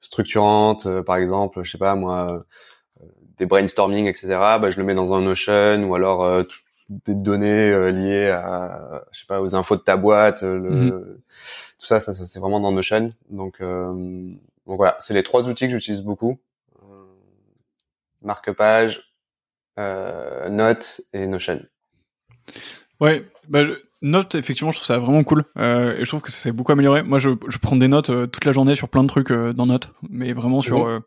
structurantes. 0.00 0.88
par 1.02 1.16
exemple, 1.16 1.62
je 1.62 1.70
sais 1.70 1.78
pas 1.78 1.94
moi, 1.94 2.44
des 3.38 3.46
brainstorming, 3.46 4.06
etc. 4.08 4.28
Bah, 4.60 4.70
je 4.70 4.78
le 4.78 4.84
mets 4.84 4.94
dans 4.94 5.12
un 5.14 5.20
Notion 5.20 5.84
ou 5.84 5.94
alors 5.94 6.44
des 6.90 7.14
données 7.14 7.90
liées 7.92 8.28
à, 8.28 9.04
je 9.12 9.20
sais 9.20 9.26
pas, 9.26 9.40
aux 9.40 9.54
infos 9.54 9.76
de 9.76 9.82
ta 9.82 9.96
boîte. 9.96 10.42
Le, 10.42 10.58
mmh 10.58 11.20
tout 11.80 11.86
ça, 11.86 11.98
ça, 11.98 12.12
c'est 12.12 12.38
vraiment 12.38 12.60
dans 12.60 12.72
Notion. 12.72 13.12
Donc, 13.30 13.56
euh, 13.60 13.92
donc 14.66 14.76
voilà, 14.76 14.96
c'est 15.00 15.14
les 15.14 15.22
trois 15.22 15.48
outils 15.48 15.64
que 15.64 15.72
j'utilise 15.72 16.02
beaucoup. 16.02 16.38
Euh, 16.82 17.04
marque-page, 18.20 19.14
euh, 19.78 20.50
Note 20.50 21.00
et 21.14 21.26
Notion. 21.26 21.64
Ouais, 23.00 23.24
bah, 23.48 23.62
Note, 24.02 24.34
effectivement, 24.34 24.72
je 24.72 24.76
trouve 24.76 24.86
ça 24.86 24.98
vraiment 24.98 25.24
cool. 25.24 25.44
Euh, 25.56 25.96
et 25.96 26.04
je 26.04 26.10
trouve 26.10 26.20
que 26.20 26.30
ça 26.30 26.38
s'est 26.38 26.52
beaucoup 26.52 26.72
amélioré. 26.72 27.02
Moi, 27.02 27.18
je, 27.18 27.30
je 27.48 27.56
prends 27.56 27.76
des 27.76 27.88
notes 27.88 28.10
euh, 28.10 28.26
toute 28.26 28.44
la 28.44 28.52
journée 28.52 28.76
sur 28.76 28.90
plein 28.90 29.02
de 29.02 29.08
trucs 29.08 29.30
euh, 29.30 29.54
dans 29.54 29.64
Note, 29.64 29.94
mais 30.08 30.34
vraiment 30.34 30.60
sur, 30.60 30.86
mhm. 30.86 31.00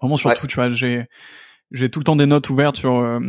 vraiment 0.00 0.16
sur 0.16 0.34
tout. 0.34 0.48
Tu 0.48 0.56
vois, 0.56 0.72
j'ai 0.72 1.06
j'ai 1.70 1.90
tout 1.90 2.00
le 2.00 2.04
temps 2.04 2.16
des 2.16 2.26
notes 2.26 2.50
ouvertes 2.50 2.76
sur 2.76 3.20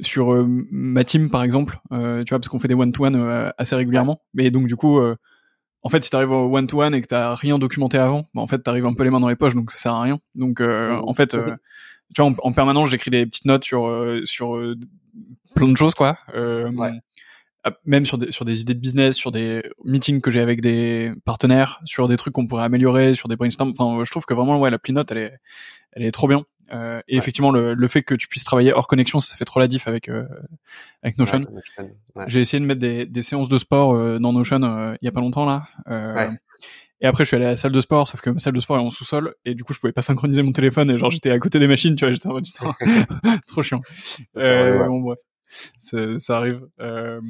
sur 0.00 0.32
euh, 0.32 0.46
ma 0.46 1.04
team 1.04 1.30
par 1.30 1.42
exemple, 1.42 1.78
euh, 1.92 2.24
tu 2.24 2.30
vois, 2.30 2.38
parce 2.38 2.48
qu'on 2.48 2.58
fait 2.58 2.68
des 2.68 2.74
one-to-one 2.74 3.52
assez 3.58 3.74
régulièrement. 3.74 4.22
Mais 4.34 4.50
donc 4.50 4.66
du 4.66 4.76
coup, 4.76 5.00
en 5.82 5.88
fait, 5.88 6.04
si 6.04 6.10
t'arrives 6.10 6.30
au 6.30 6.56
one-to-one 6.56 6.94
et 6.94 7.02
que 7.02 7.06
t'as 7.06 7.34
rien 7.34 7.58
documenté 7.58 7.98
avant, 7.98 8.28
bah, 8.34 8.42
en 8.42 8.46
fait, 8.46 8.58
t'arrives 8.58 8.86
un 8.86 8.94
peu 8.94 9.04
les 9.04 9.10
mains 9.10 9.20
dans 9.20 9.28
les 9.28 9.36
poches, 9.36 9.54
donc 9.54 9.70
ça 9.70 9.78
sert 9.78 9.94
à 9.94 10.02
rien. 10.02 10.20
Donc 10.34 10.60
en 10.60 11.14
fait, 11.14 11.36
tu 12.14 12.22
vois, 12.22 12.32
en, 12.42 12.52
permanence, 12.52 12.90
j'écris 12.90 13.10
des 13.10 13.26
petites 13.26 13.46
notes 13.46 13.64
sur 13.64 13.90
sur 14.24 14.58
plein 15.54 15.68
de 15.68 15.76
choses, 15.76 15.94
quoi. 15.94 16.18
Même 17.84 18.06
sur 18.06 18.18
des 18.18 18.32
sur 18.32 18.44
des 18.44 18.60
idées 18.60 18.74
de 18.74 18.80
business, 18.80 19.14
sur 19.14 19.30
des 19.30 19.62
meetings 19.84 20.20
que 20.20 20.32
j'ai 20.32 20.40
avec 20.40 20.60
des 20.60 21.12
partenaires, 21.24 21.80
sur 21.84 22.08
des 22.08 22.16
trucs 22.16 22.34
qu'on 22.34 22.48
pourrait 22.48 22.64
améliorer, 22.64 23.14
sur 23.14 23.28
des 23.28 23.36
brainstorms. 23.36 23.72
Enfin, 23.78 24.04
je 24.04 24.10
trouve 24.10 24.24
que 24.24 24.34
vraiment, 24.34 24.58
ouais, 24.58 24.70
la 24.70 24.78
note 24.88 25.12
elle 25.12 25.18
est 25.18 25.38
elle 25.92 26.02
est 26.02 26.10
trop 26.10 26.26
bien. 26.26 26.44
Euh, 26.72 27.00
et 27.06 27.16
effectivement, 27.16 27.50
le, 27.50 27.74
le, 27.74 27.88
fait 27.88 28.02
que 28.02 28.14
tu 28.14 28.28
puisses 28.28 28.44
travailler 28.44 28.72
hors 28.72 28.86
connexion, 28.86 29.20
ça 29.20 29.36
fait 29.36 29.44
trop 29.44 29.60
la 29.60 29.68
diff 29.68 29.86
avec 29.86 30.08
euh, 30.08 30.24
avec 31.02 31.18
Notion. 31.18 31.46
J'ai 32.26 32.40
essayé 32.40 32.60
de 32.60 32.66
mettre 32.66 32.80
des, 32.80 33.04
des 33.04 33.22
séances 33.22 33.48
de 33.48 33.58
sport 33.58 33.94
euh, 33.94 34.18
dans 34.18 34.32
Notion 34.32 34.62
euh, 34.62 34.94
il 35.02 35.04
y 35.04 35.08
a 35.08 35.12
pas 35.12 35.20
longtemps 35.20 35.46
là. 35.46 35.64
Et 37.00 37.06
après, 37.06 37.24
je 37.24 37.28
suis 37.28 37.36
allé 37.36 37.46
à 37.46 37.50
la 37.50 37.56
salle 37.56 37.72
de 37.72 37.80
sport, 37.80 38.06
sauf 38.06 38.20
que 38.20 38.30
ma 38.30 38.38
salle 38.38 38.52
de 38.52 38.60
sport 38.60 38.76
est 38.76 38.80
en 38.80 38.90
sous-sol, 38.90 39.34
et 39.44 39.56
du 39.56 39.64
coup, 39.64 39.72
je 39.72 39.80
pouvais 39.80 39.92
pas 39.92 40.02
synchroniser 40.02 40.40
mon 40.42 40.52
téléphone, 40.52 40.88
et 40.88 40.98
genre, 40.98 41.10
j'étais 41.10 41.32
à 41.32 41.38
côté 41.40 41.58
des 41.58 41.66
machines, 41.66 41.96
tu 41.96 42.04
vois, 42.04 42.12
j'étais 42.12 42.28
en 42.28 42.32
mode, 42.34 42.46
trop 43.48 43.62
chiant. 43.64 43.82
Euh, 44.36 44.86
bon, 44.86 45.00
bref. 45.00 45.18
Ça 45.78 46.36
arrive. 46.36 46.60
Euh, 46.80 47.20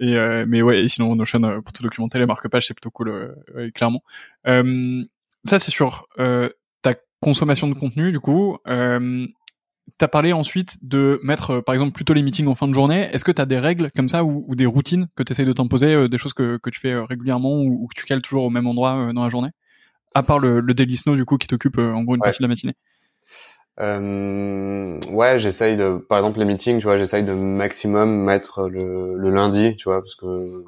et, 0.00 0.16
mais 0.46 0.60
ouais, 0.60 0.82
et 0.82 0.88
sinon, 0.88 1.14
Notion, 1.14 1.40
pour 1.62 1.72
tout 1.72 1.84
documenter, 1.84 2.18
les 2.18 2.26
marque-pages, 2.26 2.66
c'est 2.66 2.74
plutôt 2.74 2.90
cool, 2.90 3.32
clairement. 3.76 4.02
ça, 4.44 5.58
c'est 5.60 5.70
sur 5.70 6.08
consommation 7.22 7.68
de 7.68 7.74
contenu, 7.74 8.12
du 8.12 8.20
coup. 8.20 8.58
Euh, 8.68 9.26
T'as 9.98 10.08
parlé 10.08 10.32
ensuite 10.32 10.78
de 10.82 11.18
mettre, 11.22 11.50
euh, 11.50 11.60
par 11.60 11.74
exemple, 11.74 11.92
plutôt 11.92 12.14
les 12.14 12.22
meetings 12.22 12.46
en 12.46 12.54
fin 12.54 12.68
de 12.68 12.74
journée. 12.74 13.08
Est-ce 13.12 13.24
que 13.24 13.32
tu 13.32 13.42
as 13.42 13.46
des 13.46 13.58
règles 13.58 13.90
comme 13.94 14.08
ça 14.08 14.24
ou, 14.24 14.54
des 14.54 14.66
routines 14.66 15.08
que 15.16 15.22
tu 15.22 15.32
essayes 15.32 15.46
de 15.46 15.52
t'imposer, 15.52 15.92
euh, 15.94 16.08
des 16.08 16.18
choses 16.18 16.34
que, 16.34 16.56
que 16.56 16.70
tu 16.70 16.80
fais 16.80 16.92
euh, 16.92 17.04
régulièrement 17.04 17.60
ou, 17.60 17.86
que 17.88 17.98
tu 17.98 18.04
cales 18.04 18.22
toujours 18.22 18.44
au 18.44 18.50
même 18.50 18.66
endroit 18.66 19.12
dans 19.12 19.22
la 19.22 19.28
journée? 19.28 19.50
À 20.14 20.22
part 20.22 20.38
le, 20.38 20.60
le 20.60 20.74
Daily 20.74 20.96
Snow, 20.96 21.16
du 21.16 21.24
coup, 21.24 21.36
qui 21.36 21.46
t'occupe 21.46 21.78
en 21.78 22.02
gros 22.04 22.14
une 22.14 22.20
partie 22.20 22.38
de 22.38 22.44
la 22.44 22.48
matinée. 22.48 22.74
Euh, 23.80 25.00
ouais, 25.10 25.38
j'essaye 25.38 25.76
de, 25.76 25.96
par 25.96 26.18
exemple, 26.18 26.38
les 26.38 26.44
meetings, 26.44 26.78
tu 26.78 26.84
vois, 26.84 26.96
j'essaye 26.96 27.24
de 27.24 27.32
maximum 27.32 28.24
mettre 28.24 28.68
le, 28.68 29.16
le 29.16 29.30
lundi, 29.30 29.76
tu 29.76 29.84
vois, 29.84 30.00
parce 30.00 30.14
que 30.14 30.64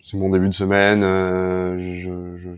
c'est 0.00 0.16
mon 0.16 0.30
début 0.30 0.48
de 0.48 0.54
semaine. 0.54 1.02
je, 1.02 2.36
je, 2.36 2.48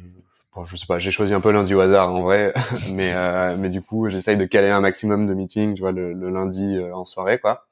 bon, 0.55 0.65
je 0.65 0.77
sais 0.77 0.87
pas, 0.87 0.99
j'ai 0.99 1.11
choisi 1.11 1.35
un 1.35 1.41
peu 1.41 1.51
lundi 1.51 1.75
au 1.75 1.81
hasard 1.81 2.13
en 2.13 2.23
vrai, 2.23 2.53
mais 2.93 3.13
euh, 3.15 3.57
mais 3.59 3.69
du 3.69 3.83
coup 3.83 4.09
j'essaye 4.11 4.37
de 4.37 4.45
caler 4.45 4.71
un 4.71 4.81
maximum 4.81 5.27
de 5.27 5.35
meetings, 5.35 5.75
tu 5.75 5.81
vois, 5.81 5.93
le, 5.93 6.13
lundi 6.31 6.77
euh, 6.77 6.95
en 6.95 7.05
soirée 7.05 7.39
quoi. 7.39 7.67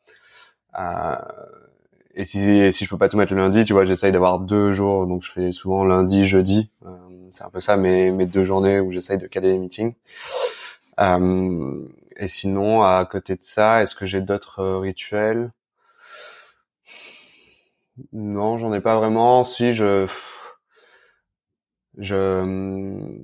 Euh, 0.79 1.17
et 2.15 2.25
si 2.25 2.73
si 2.73 2.85
je 2.85 2.91
peux 2.91 2.99
pas 2.99 3.09
tout 3.09 3.17
mettre 3.17 3.35
le 3.35 3.41
lundi, 3.41 3.65
tu 3.65 3.73
vois, 3.73 3.85
j'essaye 3.85 4.13
d'avoir 4.13 4.41
deux 4.41 4.73
jours, 4.73 5.07
donc 5.07 5.23
je 5.23 5.31
fais 5.31 5.53
souvent 5.53 5.85
lundi, 5.85 6.27
jeudi. 6.27 6.71
Euh, 6.87 6.91
c'est 7.31 7.45
un 7.45 7.51
peu 7.51 7.61
ça 7.61 7.77
mes 7.77 8.11
mes 8.11 8.27
deux 8.27 8.45
journées 8.45 8.81
où 8.81 8.93
j'essaye 8.93 9.19
de 9.19 9.27
caler 9.27 9.53
les 9.53 9.59
meetings. 9.59 9.95
Euh, 11.01 11.87
et 12.17 12.29
sinon 12.29 12.83
à 12.83 13.05
côté 13.05 13.35
de 13.37 13.43
ça, 13.43 13.83
est-ce 13.83 13.95
que 13.95 14.07
j'ai 14.07 14.21
d'autres 14.21 14.65
rituels? 14.79 15.53
Non, 18.13 18.59
j'en 18.59 18.73
ai 18.73 18.81
pas 18.81 18.97
vraiment. 18.97 19.45
Si 19.45 19.75
je 19.75 20.07
je 22.01 23.19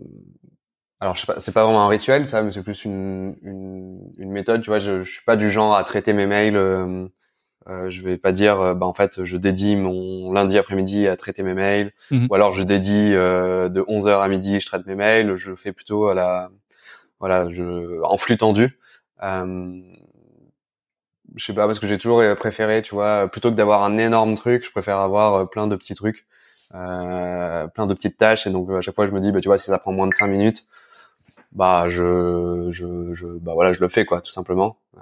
alors 1.01 1.15
je 1.15 1.21
sais 1.21 1.27
pas 1.27 1.41
c'est 1.41 1.53
pas 1.53 1.65
vraiment 1.65 1.85
un 1.85 1.89
rituel 1.89 2.27
ça 2.27 2.43
mais 2.43 2.51
c'est 2.51 2.63
plus 2.63 2.85
une, 2.85 3.37
une, 3.43 4.13
une 4.19 4.31
méthode 4.31 4.63
tu 4.63 4.71
vois. 4.71 4.79
Je, 4.79 5.03
je 5.03 5.11
suis 5.11 5.25
pas 5.25 5.37
du 5.37 5.51
genre 5.51 5.75
à 5.75 5.85
traiter 5.85 6.13
mes 6.13 6.27
mails 6.27 6.57
euh, 6.57 7.07
euh 7.69 7.91
je 7.91 8.03
vais 8.03 8.17
pas 8.17 8.33
dire 8.33 8.61
euh, 8.61 8.75
bah 8.75 8.87
en 8.87 8.95
fait 8.95 9.25
je 9.25 9.37
dédie 9.37 9.77
mon 9.77 10.33
lundi 10.33 10.57
après-midi 10.59 11.07
à 11.09 11.17
traiter 11.17 11.43
mes 11.43 11.55
mails. 11.55 11.93
Mhm. 12.11 12.29
ou 12.31 12.35
alors 12.35 12.53
je 12.53 12.63
dédie 12.63 13.13
euh, 13.15 13.69
de 13.69 13.83
11h 13.83 14.21
à 14.21 14.29
midi 14.29 14.61
je 14.61 14.67
traite 14.67 14.87
mes 14.87 14.95
mails. 14.95 15.37
Je 15.37 15.55
fais 15.55 15.73
plutôt 15.73 16.07
à 16.09 16.15
la 16.15 16.51
voilà 17.21 17.49
je 17.51 18.03
en 18.03 18.17
flux 18.19 18.37
tendu. 18.37 18.79
Euh, 19.23 19.81
je 21.35 21.45
sais 21.45 21.55
pas 21.55 21.67
parce 21.67 21.79
que 21.79 21.87
j'ai 21.87 21.99
toujours 21.99 22.23
préféré 22.37 22.83
tu 22.83 22.95
vois 22.95 23.29
plutôt 23.29 23.51
que 23.51 23.57
d'avoir 23.57 23.83
un 23.85 23.99
énorme 23.99 24.35
truc 24.37 24.65
je 24.65 24.71
préfère 24.71 24.99
avoir 25.01 25.51
plein 25.51 25.67
de 25.67 25.77
petits 25.77 25.95
trucs 25.95 26.27
euh, 26.75 27.67
plein 27.69 27.87
de 27.87 27.95
petites 27.95 28.17
tâches 28.19 28.47
et 28.47 28.51
donc 28.51 28.71
à 28.71 28.81
chaque 28.81 28.95
fois 28.95 29.07
je 29.07 29.13
me 29.13 29.21
dis 29.21 29.33
bah 29.33 29.41
tu 29.41 29.49
vois 29.49 29.59
si 29.59 29.67
ça 29.67 29.79
prend 29.79 29.93
moins 29.93 30.09
de 30.09 30.15
5 30.15 30.27
minutes 30.29 30.67
bah 31.53 31.89
je 31.89 32.69
je 32.71 33.13
je 33.15 33.27
bah 33.27 33.55
voilà 33.55 33.73
je 33.73 33.81
le 33.81 33.89
fais 33.89 34.05
quoi 34.05 34.21
tout 34.21 34.31
simplement. 34.31 34.77
Euh, 34.99 35.01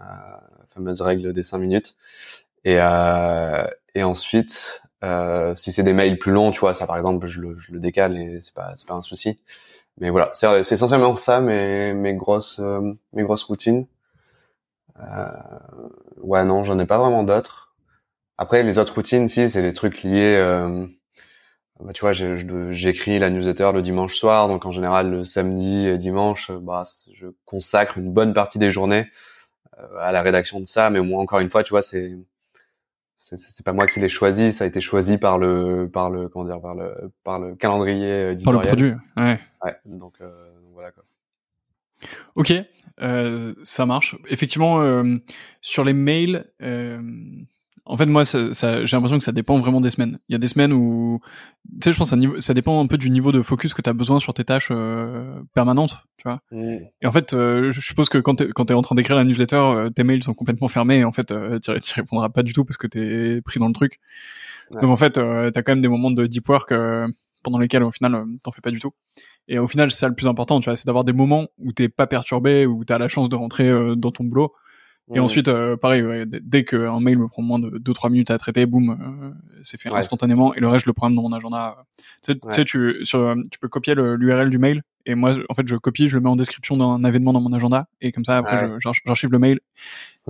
fameuse 0.75 1.01
règle 1.03 1.33
des 1.33 1.43
5 1.43 1.59
minutes. 1.59 1.97
Et 2.65 2.77
euh, 2.81 3.65
et 3.95 4.03
ensuite 4.05 4.83
euh, 5.05 5.55
si 5.57 5.73
c'est 5.73 5.83
des 5.83 5.93
mails 5.93 6.19
plus 6.19 6.33
longs 6.33 6.51
tu 6.51 6.61
vois 6.61 6.75
ça 6.75 6.87
par 6.87 6.97
exemple 6.97 7.27
je 7.27 7.41
le 7.41 7.57
je 7.59 7.73
le 7.73 7.81
décale 7.81 8.17
et 8.17 8.41
c'est 8.41 8.55
pas 8.55 8.73
c'est 8.77 8.87
pas 8.89 8.95
un 8.95 9.03
souci. 9.03 9.39
Mais 10.01 10.11
voilà 10.11 10.31
c'est 10.35 10.61
essentiellement 10.73 11.17
ça 11.17 11.41
mes 11.41 11.93
mes 11.95 12.15
grosses 12.15 12.61
euh, 12.61 12.93
mes 13.13 13.23
grosses 13.25 13.45
routines. 13.45 13.87
Euh, 15.01 15.27
ouais 16.23 16.45
non 16.45 16.63
j'en 16.65 16.79
ai 16.79 16.87
pas 16.87 16.99
vraiment 16.99 17.23
d'autres. 17.25 17.75
Après 18.39 18.63
les 18.63 18.79
autres 18.79 18.95
routines 18.95 19.29
si 19.29 19.51
c'est 19.51 19.63
les 19.63 19.73
trucs 19.75 20.03
liés 20.05 20.37
euh, 20.39 20.87
bah, 21.81 21.93
tu 21.93 22.03
vois, 22.03 22.13
j'écris 22.13 23.19
la 23.19 23.31
newsletter 23.31 23.71
le 23.75 23.83
dimanche 23.83 24.15
soir, 24.15 24.49
donc 24.49 24.65
en 24.65 24.71
général 24.71 25.11
le 25.11 25.25
samedi 25.25 25.87
et 25.87 25.99
dimanche, 25.99 26.51
bah, 26.53 26.85
je 27.13 27.27
consacre 27.45 27.99
une 27.99 28.13
bonne 28.13 28.33
partie 28.33 28.59
des 28.59 28.71
journées 28.71 29.11
euh, 29.79 29.99
à 29.99 30.13
la 30.13 30.23
rédaction 30.23 30.61
de 30.61 30.67
ça. 30.67 30.91
Mais 30.91 31.01
moi, 31.01 31.21
encore 31.21 31.41
une 31.41 31.51
fois, 31.51 31.65
tu 31.65 31.71
vois, 31.71 31.83
c'est 31.83 32.17
c'est 33.19 33.65
pas 33.65 33.73
moi 33.73 33.87
qui 33.87 34.01
l'ai 34.01 34.09
choisi, 34.09 34.53
ça 34.53 34.65
a 34.65 34.67
été 34.67 34.83
choisi 34.83 35.17
par 35.17 35.39
le 35.39 35.89
par 35.91 36.11
le 36.11 36.29
comment 36.29 36.45
dire 36.45 36.61
par 36.61 36.75
le 36.75 37.11
par 37.23 37.39
le 37.39 37.55
calendrier 37.55 38.33
éditorial. 38.33 38.63
Par 38.63 38.77
le 38.77 38.77
produit, 38.77 38.95
ouais. 39.17 39.41
Ouais, 39.65 39.77
donc, 39.87 40.21
euh, 40.21 40.53
donc 40.61 40.73
voilà 40.75 40.91
quoi. 40.91 41.05
Ok, 42.35 42.53
euh, 43.01 43.55
ça 43.63 43.87
marche. 43.87 44.17
Effectivement, 44.29 44.83
euh, 44.83 45.17
sur 45.63 45.85
les 45.85 45.95
mails, 45.95 46.53
euh, 46.63 47.01
en 47.87 47.99
fait, 47.99 48.07
moi, 48.07 48.25
ça, 48.25 48.55
ça, 48.55 48.85
j'ai 48.85 48.97
l'impression 48.97 49.19
que 49.19 49.25
ça 49.25 49.33
dépend 49.33 49.59
vraiment 49.59 49.83
des 49.83 49.91
semaines. 49.91 50.19
Il 50.29 50.33
y 50.33 50.37
a 50.37 50.39
des 50.39 50.49
semaines 50.49 50.73
où, 50.73 51.21
tu 51.65 51.79
sais, 51.85 51.93
je 51.93 51.99
pense 51.99 52.11
que 52.11 52.17
ça, 52.17 52.41
ça 52.41 52.55
dépend 52.55 52.83
un 52.83 52.87
peu 52.87 52.97
du 52.97 53.11
niveau 53.11 53.31
de 53.31 53.43
focus 53.43 53.75
que 53.75 53.83
tu 53.83 53.91
as 53.91 53.93
besoin 53.93 54.19
sur 54.21 54.33
tes 54.33 54.45
tâches 54.45 54.69
euh, 54.71 55.43
permanentes, 55.55 55.99
tu 56.17 56.23
vois. 56.25 56.41
Mm. 56.51 56.79
Et 57.03 57.07
en 57.07 57.13
fait, 57.13 57.35
euh, 57.35 57.73
je 57.73 57.81
suppose 57.83 58.09
que 58.09 58.17
quand 58.17 58.37
tu 58.37 58.45
es 58.45 58.73
en 58.73 58.83
train 58.83 58.95
d'écrire 58.95 59.17
la 59.17 59.25
newsletter, 59.25 59.57
euh, 59.57 59.91
tes 59.91 60.03
mails 60.03 60.23
sont 60.23 60.33
complètement 60.33 60.69
fermés. 60.69 61.01
Et 61.01 61.05
en 61.05 61.13
fait, 61.13 61.35
tu 61.61 61.95
répondras 61.95 62.31
pas 62.31 62.43
du 62.43 62.55
tout 62.55 62.65
parce 62.65 62.79
que 62.79 62.87
tu 62.87 62.99
es 62.99 63.43
pris 63.43 63.61
dans 63.61 63.69
le 63.69 63.75
truc. 63.75 64.01
Donc 64.73 64.85
en 64.85 64.97
fait, 64.97 65.13
tu 65.13 65.21
as 65.21 65.63
quand 65.63 65.73
même 65.73 65.83
des 65.83 65.89
moments 65.89 66.11
de 66.11 66.27
deep 66.27 66.49
work 66.49 66.73
pendant 67.43 67.59
lesquels, 67.59 67.83
au 67.83 67.91
final, 67.91 68.25
t'en 68.43 68.51
fais 68.51 68.63
pas 68.63 68.71
du 68.71 68.81
tout. 68.81 68.93
Et 69.47 69.59
au 69.59 69.69
final, 69.69 69.91
c'est 69.91 69.99
ça 69.99 70.09
le 70.09 70.15
plus 70.15 70.27
important, 70.27 70.59
tu 70.61 70.71
vois, 70.71 70.77
c'est 70.77 70.87
d'avoir 70.87 71.05
des 71.05 71.13
moments 71.13 71.49
où 71.59 71.73
t'es 71.73 71.91
pas 71.91 72.07
perturbé, 72.07 72.65
où 72.65 72.83
t'as 72.87 72.97
la 72.97 73.11
chance 73.11 73.29
de 73.29 73.37
rentrer 73.37 73.71
dans 73.95 74.11
ton 74.11 74.25
boulot 74.25 74.55
et 75.13 75.21
ensuite, 75.21 75.49
euh, 75.49 75.77
pareil, 75.77 76.03
ouais, 76.03 76.25
dès 76.27 76.65
qu'un 76.65 76.99
mail 76.99 77.19
me 77.19 77.29
prend 77.29 77.43
moins 77.43 77.59
de 77.59 77.79
2-3 77.79 78.11
minutes 78.11 78.31
à 78.31 78.39
traiter, 78.39 78.65
boum, 78.65 78.91
euh, 78.91 79.31
c'est 79.63 79.79
fait 79.79 79.91
instantanément. 79.91 80.55
Et 80.55 80.61
le 80.61 80.69
reste, 80.69 80.85
je 80.85 80.89
le 80.91 80.95
programme 80.95 81.15
dans 81.15 81.23
mon 81.23 81.33
agenda. 81.33 81.85
Tu 82.23 82.35
sais, 82.51 82.65
tu, 82.65 83.05
sur, 83.05 83.35
tu 83.51 83.59
peux 83.59 83.69
copier 83.69 83.95
l'URL 83.95 84.49
du 84.49 84.59
mail. 84.59 84.83
Et 85.05 85.15
moi, 85.15 85.35
en 85.51 85.55
fait, 85.55 85.69
je 85.69 85.77
copie, 85.77 86.07
je 86.07 86.15
le 86.15 86.23
mets 86.23 86.31
en 86.31 86.37
description 86.37 86.79
d'un 86.79 87.07
événement 87.07 87.35
dans 87.35 87.41
mon 87.43 87.53
agenda. 87.53 87.87
Et 88.01 88.13
comme 88.13 88.25
ça, 88.25 88.39
après, 88.39 88.71
j'archive 88.79 89.31
le 89.31 89.39
mail. 89.39 89.61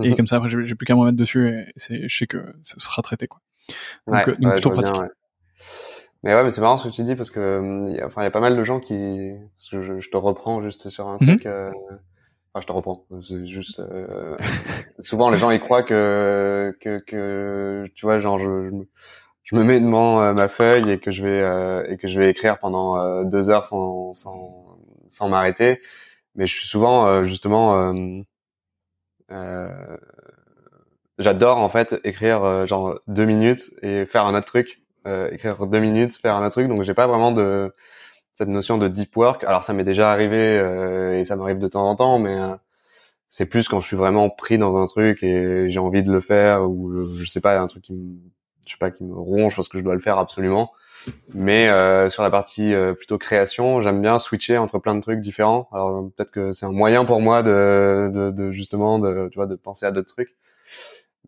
Et 0.03 0.13
comme 0.13 0.27
ça, 0.27 0.37
après, 0.37 0.49
j'ai 0.49 0.75
plus 0.75 0.85
qu'à 0.85 0.95
me 0.95 1.05
mettre 1.05 1.17
dessus. 1.17 1.47
Et 1.47 2.07
je 2.07 2.17
sais 2.17 2.27
que 2.27 2.43
ça 2.61 2.75
sera 2.77 3.01
traité, 3.01 3.27
quoi. 3.27 3.39
Donc, 4.07 4.27
euh, 4.27 4.35
donc 4.37 4.53
plutôt 4.53 4.69
pratique. 4.71 4.93
mais 6.21 6.35
ouais, 6.35 6.43
mais 6.43 6.51
c'est 6.51 6.61
marrant 6.61 6.77
ce 6.77 6.87
que 6.87 6.93
tu 6.93 7.01
dis 7.01 7.15
parce 7.15 7.31
que, 7.31 7.97
enfin, 8.05 8.21
il 8.21 8.25
y 8.25 8.27
a 8.27 8.31
pas 8.31 8.41
mal 8.41 8.55
de 8.55 8.63
gens 8.63 8.79
qui, 8.79 9.31
parce 9.57 9.69
que 9.69 9.81
je, 9.81 9.99
je 9.99 10.09
te 10.09 10.17
reprends 10.17 10.61
juste 10.61 10.89
sur 10.89 11.07
un 11.07 11.17
mhm. 11.19 11.27
truc. 11.27 11.47
Ah, 12.55 12.61
je 12.61 12.67
te 12.67 12.71
reprends. 12.71 13.05
C'est 13.21 13.45
juste. 13.45 13.79
Euh... 13.79 14.37
souvent, 14.99 15.29
les 15.29 15.37
gens 15.37 15.51
ils 15.51 15.59
croient 15.59 15.83
que 15.83 16.73
que, 16.79 16.99
que 16.99 17.83
tu 17.95 18.05
vois, 18.05 18.19
genre 18.19 18.39
je, 18.39 18.71
je, 19.43 19.55
me 19.57 19.63
mets 19.63 19.81
devant 19.81 20.21
euh, 20.21 20.33
ma 20.33 20.47
feuille 20.47 20.89
et 20.89 20.97
que 20.99 21.11
je 21.11 21.21
vais 21.23 21.41
euh, 21.41 21.85
et 21.89 21.97
que 21.97 22.07
je 22.07 22.17
vais 22.17 22.29
écrire 22.29 22.57
pendant 22.59 22.97
euh, 22.97 23.25
deux 23.25 23.49
heures 23.49 23.65
sans 23.65 24.13
sans 24.13 24.79
sans 25.09 25.27
m'arrêter. 25.27 25.81
Mais 26.35 26.45
je 26.47 26.55
suis 26.55 26.67
souvent 26.67 27.23
justement. 27.25 28.13
J'adore 31.17 31.57
en 31.57 31.69
fait 31.69 31.95
écrire 32.05 32.65
genre 32.67 32.99
deux 33.07 33.25
minutes 33.25 33.73
et 33.81 34.05
faire 34.05 34.25
un 34.27 34.35
autre 34.35 34.45
truc. 34.45 34.81
écrire 35.31 35.67
deux 35.67 35.79
minutes, 35.79 36.17
faire 36.17 36.35
un 36.35 36.45
autre 36.45 36.53
truc. 36.53 36.67
Donc 36.69 36.83
j'ai 36.83 36.93
pas 36.93 37.07
vraiment 37.07 37.31
de 37.31 37.73
cette 38.35 38.49
notion 38.49 38.77
de 38.77 38.89
deep 38.89 39.15
work. 39.15 39.43
Alors 39.45 39.63
ça 39.63 39.73
m'est 39.73 39.85
déjà 39.85 40.11
arrivé 40.11 40.59
euh, 40.59 41.17
et 41.17 41.23
ça 41.23 41.37
m'arrive 41.37 41.57
de 41.57 41.69
temps 41.69 41.87
en 41.89 41.95
temps, 41.95 42.19
mais 42.19 42.37
euh, 42.37 42.53
c'est 43.29 43.45
plus 43.45 43.69
quand 43.69 43.79
je 43.79 43.87
suis 43.87 43.95
vraiment 43.95 44.29
pris 44.29 44.57
dans 44.57 44.75
un 44.75 44.85
truc 44.87 45.23
et 45.23 45.69
j'ai 45.69 45.79
envie 45.79 46.03
de 46.03 46.11
le 46.11 46.19
faire 46.19 46.69
ou 46.69 47.17
je, 47.17 47.25
sais 47.25 47.39
pas 47.39 47.57
un 47.57 47.67
truc 47.67 47.83
qui 47.83 47.93
me, 47.93 48.17
je 48.65 48.73
sais 48.73 48.77
pas 48.77 48.91
qui 48.91 49.05
me 49.05 49.15
ronge 49.15 49.55
parce 49.55 49.69
que 49.69 49.79
je 49.79 49.83
dois 49.83 49.95
le 49.95 50.01
faire 50.01 50.17
absolument. 50.17 50.73
Mais 51.33 51.69
euh, 51.69 52.09
sur 52.09 52.23
la 52.23 52.29
partie 52.29 52.73
plutôt 52.97 53.17
création, 53.17 53.79
j'aime 53.79 54.01
bien 54.01 54.19
switcher 54.19 54.57
entre 54.57 54.79
plein 54.79 54.95
de 54.95 55.01
trucs 55.01 55.21
différents. 55.21 55.69
Alors 55.71 56.09
peut-être 56.15 56.31
que 56.31 56.51
c'est 56.51 56.65
un 56.65 56.71
moyen 56.73 57.05
pour 57.05 57.21
moi 57.21 57.41
de, 57.41 58.11
de, 58.13 58.31
de, 58.31 58.51
justement 58.51 58.99
de 58.99 59.29
tu 59.31 59.37
vois 59.37 59.47
de 59.47 59.55
penser 59.55 59.85
à 59.85 59.91
d'autres 59.91 60.13
trucs. 60.13 60.35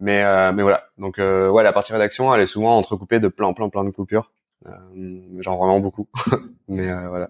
Mais 0.02 0.52
mais 0.52 0.64
voilà. 0.64 0.90
Donc 0.98 1.20
ouais, 1.20 1.64
la 1.64 1.72
partie 1.72 1.94
rédaction, 1.94 2.34
elle 2.36 2.42
est 2.42 2.48
souvent 2.48 2.78
entrecoupée 2.78 3.22
de 3.22 3.30
plein 3.30 3.54
plein 3.54 3.70
plein 3.70 3.86
de 3.86 3.92
coupures. 3.92 4.32
Genre 5.40 5.58
vraiment 5.58 5.80
beaucoup. 5.80 6.08
mais 6.68 6.88
voilà. 7.08 7.30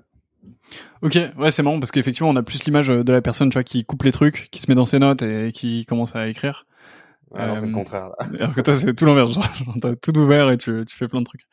Ok, 1.01 1.17
ouais, 1.37 1.51
c'est 1.51 1.63
marrant 1.63 1.79
parce 1.79 1.91
qu'effectivement, 1.91 2.29
on 2.29 2.35
a 2.35 2.43
plus 2.43 2.65
l'image 2.65 2.87
de 2.87 3.11
la 3.11 3.21
personne, 3.21 3.49
tu 3.49 3.53
vois, 3.53 3.63
qui 3.63 3.85
coupe 3.85 4.03
les 4.03 4.11
trucs, 4.11 4.49
qui 4.51 4.61
se 4.61 4.69
met 4.69 4.75
dans 4.75 4.85
ses 4.85 4.99
notes 4.99 5.21
et 5.21 5.51
qui 5.53 5.85
commence 5.85 6.15
à 6.15 6.27
écrire. 6.27 6.65
Ouais, 7.31 7.41
c'est 7.55 7.65
le 7.65 7.73
contraire. 7.73 8.09
Là. 8.09 8.27
Alors 8.39 8.53
que 8.53 8.61
toi, 8.61 8.73
c'est 8.73 8.93
tout 8.93 9.05
l'inverse. 9.05 9.31
Genre, 9.65 9.75
t'as 9.81 9.95
tout 9.95 10.17
ouvert 10.17 10.49
et 10.49 10.57
tu, 10.57 10.83
tu 10.85 10.95
fais 10.95 11.07
plein 11.07 11.19
de 11.19 11.25
trucs. 11.25 11.43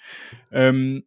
Euh, 0.55 1.01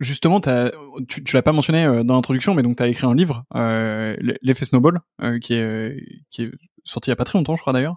justement, 0.00 0.40
as, 0.46 0.72
tu, 1.08 1.22
tu 1.22 1.36
l'as 1.36 1.42
pas 1.42 1.52
mentionné 1.52 1.84
euh, 1.84 2.02
dans 2.02 2.14
l'introduction, 2.14 2.54
mais 2.54 2.62
donc 2.62 2.76
tu 2.76 2.82
as 2.82 2.88
écrit 2.88 3.06
un 3.06 3.14
livre, 3.14 3.44
euh, 3.54 4.16
l'effet 4.42 4.64
Snowball, 4.64 5.00
euh, 5.22 5.38
qui 5.38 5.54
est 5.54 5.96
qui 6.30 6.44
est 6.44 6.50
sorti 6.84 7.10
il 7.10 7.12
y 7.12 7.14
a 7.14 7.16
pas 7.16 7.24
très 7.24 7.38
longtemps, 7.38 7.56
je 7.56 7.60
crois 7.60 7.72
d'ailleurs. 7.72 7.96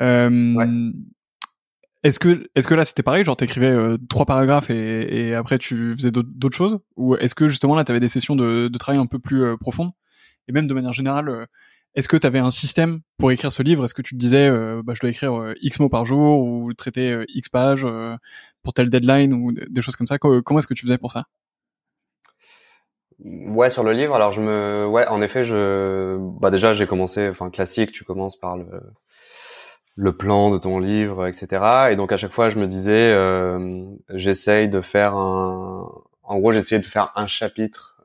Euh, 0.00 0.54
ouais. 0.54 0.66
Est-ce 2.04 2.20
que 2.20 2.48
est-ce 2.54 2.68
que 2.68 2.74
là 2.74 2.84
c'était 2.84 3.02
pareil, 3.02 3.24
genre 3.24 3.36
t'écrivais 3.36 3.70
euh, 3.70 3.96
trois 4.08 4.24
paragraphes 4.24 4.70
et, 4.70 5.30
et, 5.30 5.34
après 5.34 5.58
tu 5.58 5.94
faisais 5.96 6.12
d'autres 6.12 6.56
choses, 6.56 6.78
ou 6.96 7.16
est-ce 7.16 7.34
que 7.34 7.48
justement 7.48 7.74
là 7.74 7.84
t'avais 7.84 8.00
des 8.00 8.08
sessions 8.08 8.36
de, 8.36 8.68
de 8.68 8.78
travail 8.78 9.00
un 9.00 9.06
peu 9.06 9.18
plus 9.18 9.56
profondes? 9.58 9.90
Et 10.48 10.52
même 10.52 10.68
de 10.68 10.74
manière 10.74 10.92
générale 10.92 11.48
est-ce 11.98 12.08
que 12.08 12.16
tu 12.16 12.26
avais 12.26 12.38
un 12.38 12.52
système 12.52 13.00
pour 13.18 13.32
écrire 13.32 13.50
ce 13.50 13.62
livre? 13.62 13.84
Est-ce 13.84 13.94
que 13.94 14.02
tu 14.02 14.14
te 14.14 14.20
disais, 14.20 14.48
euh, 14.48 14.82
bah, 14.84 14.94
je 14.94 15.00
dois 15.00 15.10
écrire 15.10 15.34
euh, 15.34 15.54
X 15.60 15.80
mots 15.80 15.88
par 15.88 16.06
jour 16.06 16.44
ou 16.44 16.72
traiter 16.74 17.10
euh, 17.10 17.24
X 17.28 17.48
pages 17.48 17.86
pour 18.62 18.72
telle 18.72 18.88
deadline 18.88 19.32
ou 19.32 19.52
des 19.52 19.82
choses 19.82 19.96
comme 19.96 20.06
ça? 20.06 20.18
Comment 20.18 20.60
est-ce 20.60 20.66
que 20.66 20.74
tu 20.74 20.86
faisais 20.86 20.98
pour 20.98 21.12
ça? 21.12 21.24
Ouais, 23.18 23.68
sur 23.68 23.82
le 23.82 23.90
livre, 23.92 24.14
alors 24.14 24.30
je 24.30 24.40
me, 24.40 24.86
ouais, 24.86 25.08
en 25.08 25.20
effet, 25.22 25.42
je, 25.42 26.16
bah 26.38 26.52
déjà 26.52 26.72
j'ai 26.72 26.86
commencé, 26.86 27.28
enfin 27.28 27.50
classique, 27.50 27.90
tu 27.90 28.04
commences 28.04 28.38
par 28.38 28.56
le 28.56 28.66
le 30.00 30.16
plan 30.16 30.50
de 30.50 30.58
ton 30.58 30.78
livre, 30.78 31.26
etc. 31.26 31.90
Et 31.90 31.96
donc 31.96 32.12
à 32.12 32.16
chaque 32.16 32.32
fois, 32.32 32.50
je 32.50 32.58
me 32.58 32.66
disais, 32.66 33.14
j'essaye 34.10 34.68
de 34.68 34.80
faire 34.80 35.14
un, 35.14 35.90
en 36.22 36.38
gros, 36.38 36.52
j'essayais 36.52 36.80
de 36.80 36.86
faire 36.86 37.12
un 37.16 37.26
chapitre 37.26 37.96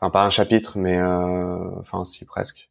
enfin 0.00 0.10
pas 0.10 0.24
un 0.24 0.30
chapitre, 0.30 0.78
mais 0.78 0.98
euh, 0.98 1.70
enfin 1.80 2.04
si 2.04 2.24
presque. 2.24 2.70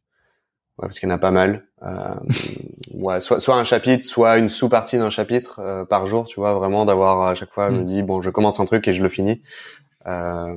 Ouais, 0.78 0.86
parce 0.86 1.00
qu'il 1.00 1.08
y 1.08 1.12
en 1.12 1.14
a 1.14 1.18
pas 1.18 1.30
mal. 1.30 1.64
Euh, 1.82 2.14
ouais, 2.94 3.20
soit, 3.20 3.40
soit 3.40 3.56
un 3.56 3.64
chapitre, 3.64 4.04
soit 4.04 4.38
une 4.38 4.48
sous-partie 4.48 4.98
d'un 4.98 5.10
chapitre 5.10 5.60
euh, 5.60 5.84
par 5.84 6.06
jour, 6.06 6.26
tu 6.26 6.40
vois, 6.40 6.54
vraiment 6.54 6.84
d'avoir 6.84 7.26
à 7.26 7.34
chaque 7.34 7.52
fois, 7.52 7.70
je 7.70 7.76
me 7.76 7.80
mm. 7.80 7.84
dis 7.84 8.02
bon, 8.02 8.22
je 8.22 8.30
commence 8.30 8.60
un 8.60 8.64
truc 8.64 8.86
et 8.88 8.92
je 8.92 9.02
le 9.02 9.08
finis, 9.08 9.42
euh, 10.06 10.56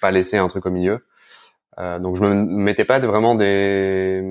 pas 0.00 0.10
laisser 0.10 0.36
un 0.36 0.48
truc 0.48 0.66
au 0.66 0.70
milieu. 0.70 1.04
Euh, 1.78 1.98
donc 1.98 2.16
je 2.16 2.22
me 2.22 2.34
mettais 2.34 2.86
pas 2.86 2.98
vraiment 3.00 3.34
des 3.34 4.22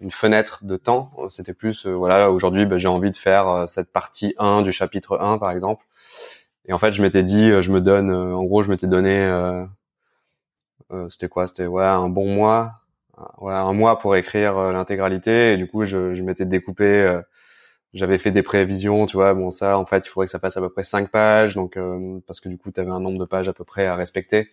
une 0.00 0.10
fenêtre 0.10 0.64
de 0.64 0.76
temps. 0.76 1.12
C'était 1.28 1.54
plus 1.54 1.86
voilà, 1.86 2.30
aujourd'hui, 2.30 2.66
bah, 2.66 2.78
j'ai 2.78 2.88
envie 2.88 3.10
de 3.10 3.16
faire 3.16 3.68
cette 3.68 3.92
partie 3.92 4.34
1 4.38 4.62
du 4.62 4.72
chapitre 4.72 5.18
1 5.20 5.38
par 5.38 5.50
exemple. 5.50 5.84
Et 6.66 6.72
en 6.72 6.78
fait, 6.78 6.92
je 6.92 7.02
m'étais 7.02 7.22
dit, 7.22 7.50
je 7.62 7.70
me 7.72 7.80
donne, 7.80 8.10
en 8.10 8.44
gros, 8.44 8.62
je 8.62 8.70
m'étais 8.70 8.86
donné 8.86 9.28
euh, 10.92 11.08
c'était 11.10 11.28
quoi? 11.28 11.46
C'était 11.46 11.66
ouais 11.66 11.84
un 11.84 12.08
bon 12.08 12.26
mois, 12.28 12.72
ouais 13.38 13.52
un 13.54 13.72
mois 13.72 13.98
pour 13.98 14.16
écrire 14.16 14.56
euh, 14.58 14.72
l'intégralité. 14.72 15.52
Et 15.54 15.56
du 15.56 15.68
coup, 15.68 15.84
je, 15.84 16.14
je 16.14 16.22
m'étais 16.22 16.46
découpé. 16.46 16.84
Euh, 16.84 17.20
j'avais 17.94 18.18
fait 18.18 18.30
des 18.30 18.42
prévisions, 18.42 19.06
tu 19.06 19.16
vois. 19.16 19.34
Bon, 19.34 19.50
ça, 19.50 19.78
en 19.78 19.86
fait, 19.86 20.06
il 20.06 20.10
faudrait 20.10 20.26
que 20.26 20.32
ça 20.32 20.38
fasse 20.40 20.56
à 20.56 20.60
peu 20.60 20.70
près 20.70 20.84
cinq 20.84 21.10
pages, 21.10 21.54
donc 21.54 21.78
parce 22.26 22.40
que 22.40 22.48
du 22.50 22.58
coup, 22.58 22.70
tu 22.70 22.80
avais 22.80 22.90
un 22.90 23.00
nombre 23.00 23.18
de 23.18 23.24
pages 23.24 23.48
à 23.48 23.54
peu 23.54 23.64
près 23.64 23.86
à 23.86 23.96
respecter. 23.96 24.50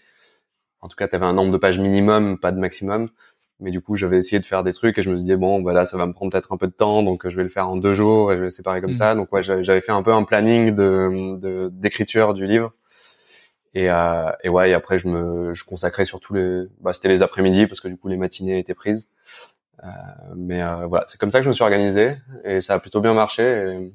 En 0.82 0.88
tout 0.88 0.96
cas, 0.98 1.08
tu 1.08 1.16
avais 1.16 1.26
un 1.26 1.34
nombre 1.34 1.52
de 1.52 1.58
pages 1.58 1.80
minimum, 1.80 2.40
pas 2.40 2.52
de 2.54 2.60
maximum. 2.60 3.10
Mais 3.60 3.72
du 3.72 3.82
coup, 3.82 3.96
j'avais 3.96 4.18
essayé 4.18 4.40
de 4.40 4.46
faire 4.46 4.64
des 4.64 4.74
trucs 4.74 4.98
et 4.98 5.02
je 5.02 5.10
me 5.10 5.16
disais 5.16 5.38
bon, 5.38 5.62
bah 5.62 5.74
là, 5.74 5.86
ça 5.86 5.98
va 5.98 6.06
me 6.06 6.14
prendre 6.14 6.32
peut-être 6.32 6.52
un 6.52 6.58
peu 6.58 6.68
de 6.68 6.74
temps, 6.74 7.04
donc 7.04 7.28
je 7.28 7.36
vais 7.38 7.44
le 7.44 7.50
faire 7.50 7.70
en 7.70 7.78
deux 7.78 7.94
jours 7.94 8.32
et 8.32 8.36
je 8.36 8.40
vais 8.40 8.48
le 8.48 8.50
séparer 8.50 8.82
comme 8.82 8.92
mmh. 8.92 8.96
ça. 8.96 9.16
Donc 9.16 9.32
ouais, 9.32 9.44
j'avais 9.44 9.82
fait 9.82 9.94
un 9.94 10.04
peu 10.04 10.14
un 10.14 10.24
planning 10.24 10.72
de 10.72 11.70
d'écriture 11.72 12.34
du 12.34 12.48
livre 12.48 12.74
et, 13.76 13.90
euh, 13.92 14.32
et 14.44 14.50
ouais, 14.50 14.72
et 14.72 14.74
après 14.74 14.98
je 14.98 15.08
me 15.08 15.54
je 15.54 15.66
consacrais 15.66 16.06
sur 16.06 16.20
tous 16.20 16.34
les, 16.34 16.64
bah 16.80 16.94
c'était 16.94 17.10
les 17.10 17.22
après-midi 17.22 17.68
parce 17.68 17.82
que 17.82 17.90
du 17.90 17.98
coup 17.98 18.08
les 18.08 18.18
matinées 18.18 18.58
étaient 18.58 18.74
prises. 18.74 19.10
Euh, 19.84 19.88
mais 20.36 20.62
euh, 20.64 20.88
voilà, 20.88 21.06
c'est 21.08 21.20
comme 21.20 21.32
ça 21.32 21.40
que 21.40 21.44
je 21.44 21.50
me 21.50 21.54
suis 21.54 21.64
organisé 21.64 22.18
et 22.46 22.62
ça 22.62 22.76
a 22.76 22.80
plutôt 22.80 23.02
bien 23.02 23.14
marché. 23.14 23.92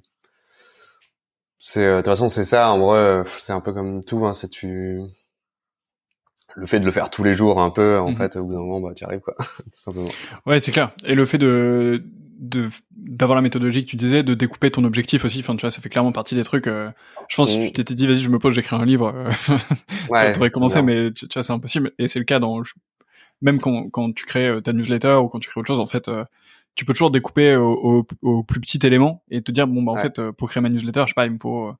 C'est 1.58 1.84
euh, 1.84 1.96
de 1.96 2.00
toute 2.02 2.06
façon 2.06 2.28
c'est 2.28 2.44
ça 2.44 2.70
en 2.72 2.78
vrai, 2.78 3.22
c'est 3.38 3.54
un 3.54 3.60
peu 3.60 3.72
comme 3.72 4.04
tout. 4.04 4.26
Hein, 4.26 4.34
c'est 4.34 4.48
tu 4.48 5.00
le 6.56 6.66
fait 6.66 6.80
de 6.80 6.84
le 6.84 6.90
faire 6.90 7.10
tous 7.10 7.24
les 7.24 7.34
jours 7.34 7.60
un 7.60 7.70
peu 7.70 7.98
en 7.98 8.10
mmh 8.10 8.16
fait 8.16 8.36
au 8.36 8.44
bout 8.44 8.52
d'un 8.52 8.60
moment 8.60 8.80
bah 8.80 8.92
tu 8.94 9.04
arrives 9.04 9.20
quoi 9.20 9.34
tout 9.38 9.70
simplement. 9.72 10.08
Ouais, 10.46 10.60
c'est 10.60 10.72
clair. 10.72 10.90
Et 11.04 11.14
le 11.14 11.26
fait 11.26 11.38
de 11.38 12.02
de 12.40 12.68
d'avoir 12.96 13.36
la 13.36 13.42
méthodologie 13.42 13.84
que 13.84 13.90
tu 13.90 13.96
disais, 13.96 14.22
de 14.22 14.34
découper 14.34 14.70
ton 14.70 14.84
objectif 14.84 15.24
aussi. 15.24 15.40
Enfin, 15.40 15.54
tu 15.56 15.60
vois, 15.60 15.70
ça 15.70 15.80
fait 15.80 15.90
clairement 15.90 16.12
partie 16.12 16.34
des 16.34 16.44
trucs. 16.44 16.66
Euh, 16.66 16.90
je 17.28 17.36
pense 17.36 17.54
que 17.54 17.60
si 17.60 17.66
tu 17.66 17.72
t'étais 17.72 17.94
dit, 17.94 18.06
vas-y, 18.06 18.22
je 18.22 18.30
me 18.30 18.38
pose, 18.38 18.54
j'écris 18.54 18.76
un 18.76 18.84
livre, 18.84 19.12
euh, 19.14 19.30
ouais, 20.08 20.32
t'aurais 20.32 20.50
commencé, 20.50 20.80
mais 20.80 21.12
tu, 21.12 21.26
vois, 21.32 21.42
c'est 21.42 21.52
impossible. 21.52 21.92
Et 21.98 22.08
c'est 22.08 22.18
le 22.18 22.24
cas 22.24 22.38
dans 22.38 22.62
même 23.42 23.60
quand 23.60 23.88
quand 23.90 24.12
tu 24.12 24.24
crées 24.24 24.48
euh, 24.48 24.60
ta 24.60 24.72
newsletter 24.72 25.14
ou 25.22 25.28
quand 25.28 25.38
tu 25.38 25.50
crées 25.50 25.60
autre 25.60 25.68
chose, 25.68 25.80
en 25.80 25.86
fait, 25.86 26.10
tu 26.74 26.84
peux 26.84 26.92
toujours 26.92 27.10
découper 27.10 27.56
au, 27.56 28.06
au, 28.22 28.42
plus 28.44 28.60
petit 28.60 28.78
élément 28.86 29.22
et 29.30 29.42
te 29.42 29.52
dire, 29.52 29.66
bon, 29.66 29.82
bah 29.82 29.92
en 29.92 29.96
fait, 29.96 30.30
pour 30.32 30.48
créer 30.48 30.62
ma 30.62 30.68
newsletter, 30.68 31.02
je 31.02 31.08
sais 31.08 31.14
pas, 31.14 31.26
il 31.26 31.32
me 31.32 31.38
faut 31.38 31.74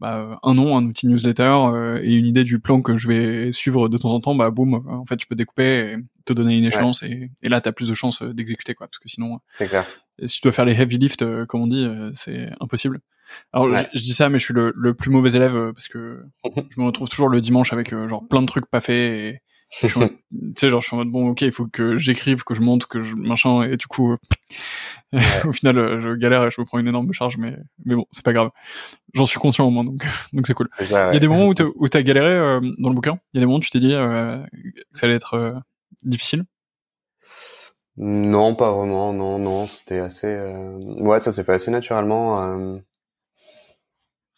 bah, 0.00 0.38
un 0.44 0.54
nom, 0.54 0.76
un 0.76 0.84
outil 0.84 1.08
newsletter 1.08 1.42
euh, 1.42 2.00
et 2.02 2.14
une 2.14 2.26
idée 2.26 2.44
du 2.44 2.60
plan 2.60 2.82
que 2.82 2.96
je 2.96 3.08
vais 3.08 3.52
suivre 3.52 3.88
de 3.88 3.98
temps 3.98 4.12
en 4.12 4.20
temps, 4.20 4.34
bah 4.34 4.50
boum, 4.50 4.74
en 4.88 5.04
fait 5.04 5.16
tu 5.16 5.26
peux 5.26 5.34
découper 5.34 5.92
et 5.92 5.96
te 6.24 6.32
donner 6.32 6.56
une 6.56 6.64
échéance 6.64 7.02
et, 7.02 7.30
et, 7.42 7.48
là 7.48 7.60
tu 7.60 7.68
as 7.68 7.72
plus 7.72 7.88
de 7.88 7.94
chances 7.94 8.22
euh, 8.22 8.32
d'exécuter 8.32 8.74
quoi, 8.74 8.86
parce 8.86 8.98
que 8.98 9.08
sinon, 9.08 9.40
c'est 9.54 9.66
clair. 9.66 9.84
si 10.24 10.36
tu 10.36 10.42
dois 10.42 10.52
faire 10.52 10.64
les 10.64 10.80
heavy 10.80 10.98
lift 10.98 11.22
euh, 11.22 11.46
comme 11.46 11.62
on 11.62 11.66
dit, 11.66 11.88
c'est 12.14 12.50
impossible. 12.60 13.00
Alors 13.52 13.68
je, 13.68 13.98
dis 13.98 14.14
ça, 14.14 14.28
mais 14.28 14.38
je 14.38 14.44
suis 14.44 14.54
le, 14.54 14.72
le 14.74 14.94
plus 14.94 15.10
mauvais 15.10 15.32
élève 15.32 15.72
parce 15.72 15.88
que 15.88 16.22
je 16.70 16.80
me 16.80 16.86
retrouve 16.86 17.08
toujours 17.08 17.28
le 17.28 17.40
dimanche 17.40 17.72
avec 17.72 17.90
genre 17.90 18.26
plein 18.26 18.40
de 18.40 18.46
trucs 18.46 18.66
pas 18.66 18.80
faits 18.80 19.12
et 19.12 19.42
tu 19.80 19.90
sais 20.56 20.70
genre 20.70 20.80
je 20.80 20.86
suis 20.86 20.94
en 20.94 20.98
mode 20.98 21.10
bon 21.10 21.28
ok 21.28 21.42
il 21.42 21.52
faut 21.52 21.66
que 21.66 21.96
j'écrive 21.96 22.42
que 22.42 22.54
je 22.54 22.62
monte 22.62 22.86
que 22.86 23.02
je 23.02 23.14
machin 23.14 23.64
et 23.64 23.76
du 23.76 23.86
coup 23.86 24.16
au 25.44 25.52
final 25.52 25.78
euh, 25.78 26.00
je 26.00 26.14
galère 26.14 26.44
et 26.44 26.50
je 26.50 26.60
me 26.60 26.64
prends 26.66 26.78
une 26.78 26.88
énorme 26.88 27.12
charge 27.12 27.36
mais 27.36 27.56
mais 27.84 27.94
bon 27.94 28.06
c'est 28.10 28.24
pas 28.24 28.32
grave. 28.32 28.50
J'en 29.14 29.26
suis 29.26 29.38
conscient 29.38 29.66
au 29.66 29.70
moins 29.70 29.84
donc 29.84 30.06
donc 30.32 30.46
c'est 30.46 30.54
cool. 30.54 30.68
Il 30.80 30.90
y 30.90 30.94
a 30.94 31.18
des 31.18 31.28
moments 31.28 31.46
où 31.46 31.88
t'as 31.88 32.02
galéré 32.02 32.30
euh, 32.30 32.60
dans 32.78 32.88
le 32.88 32.94
bouquin? 32.94 33.18
Il 33.32 33.38
y 33.38 33.38
a 33.38 33.40
des 33.40 33.46
moments 33.46 33.58
où 33.58 33.62
tu 33.62 33.70
t'es 33.70 33.80
dit 33.80 33.94
euh, 33.94 34.38
que 34.52 34.80
ça 34.92 35.06
allait 35.06 35.16
être 35.16 35.62
difficile? 36.02 36.44
Non 37.96 38.54
pas 38.54 38.72
vraiment 38.72 39.12
non 39.12 39.38
non 39.38 39.66
c'était 39.66 39.98
assez 39.98 40.34
ouais 40.98 41.20
ça 41.20 41.32
s'est 41.32 41.44
fait 41.44 41.54
assez 41.54 41.70
naturellement 41.70 42.78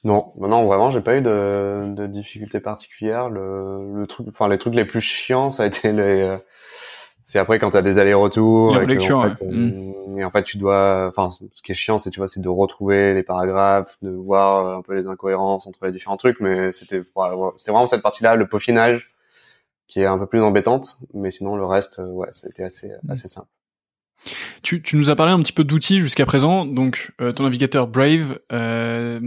non, 0.02 0.32
bah 0.36 0.48
non, 0.48 0.64
vraiment, 0.64 0.90
j'ai 0.90 1.02
pas 1.02 1.16
eu 1.16 1.20
de, 1.20 1.92
de 1.94 2.06
difficultés 2.06 2.60
particulières. 2.60 3.28
Le, 3.28 4.00
le 4.00 4.06
truc, 4.06 4.28
enfin, 4.28 4.48
les 4.48 4.56
trucs 4.56 4.74
les 4.74 4.86
plus 4.86 5.02
chiants, 5.02 5.50
ça 5.50 5.64
a 5.64 5.66
été 5.66 5.92
les. 5.92 6.22
Euh, 6.22 6.38
c'est 7.22 7.38
après 7.38 7.58
quand 7.58 7.70
t'as 7.70 7.82
des 7.82 7.98
allers-retours 7.98 8.80
et, 8.80 8.86
lecture, 8.86 9.18
en 9.18 9.22
fait, 9.24 9.44
mm. 9.44 10.18
et 10.18 10.24
en 10.24 10.30
fait 10.30 10.42
tu 10.42 10.56
dois. 10.56 11.12
Enfin, 11.14 11.28
ce 11.52 11.62
qui 11.62 11.72
est 11.72 11.74
chiant, 11.74 11.98
c'est 11.98 12.10
tu 12.10 12.18
vois, 12.18 12.28
c'est 12.28 12.40
de 12.40 12.48
retrouver 12.48 13.12
les 13.12 13.22
paragraphes, 13.22 13.98
de 14.00 14.10
voir 14.10 14.66
euh, 14.66 14.78
un 14.78 14.82
peu 14.82 14.94
les 14.94 15.06
incohérences 15.06 15.66
entre 15.66 15.84
les 15.84 15.92
différents 15.92 16.16
trucs. 16.16 16.40
Mais 16.40 16.72
c'était, 16.72 17.02
c'était 17.58 17.70
vraiment 17.70 17.86
cette 17.86 18.02
partie-là, 18.02 18.36
le 18.36 18.48
peaufinage, 18.48 19.12
qui 19.86 20.00
est 20.00 20.06
un 20.06 20.18
peu 20.18 20.26
plus 20.26 20.40
embêtante. 20.40 20.98
Mais 21.12 21.30
sinon, 21.30 21.56
le 21.56 21.66
reste, 21.66 21.98
euh, 21.98 22.10
ouais, 22.10 22.28
c'était 22.32 22.62
assez, 22.62 22.88
mm. 23.02 23.10
assez 23.10 23.28
simple. 23.28 23.48
Tu, 24.62 24.82
tu, 24.82 24.96
nous 24.96 25.08
as 25.08 25.16
parlé 25.16 25.32
un 25.32 25.40
petit 25.40 25.52
peu 25.52 25.64
d'outils 25.64 25.98
jusqu'à 25.98 26.26
présent, 26.26 26.66
donc 26.66 27.10
ton 27.16 27.44
navigateur 27.44 27.88
Brave, 27.88 28.38
euh, 28.52 29.18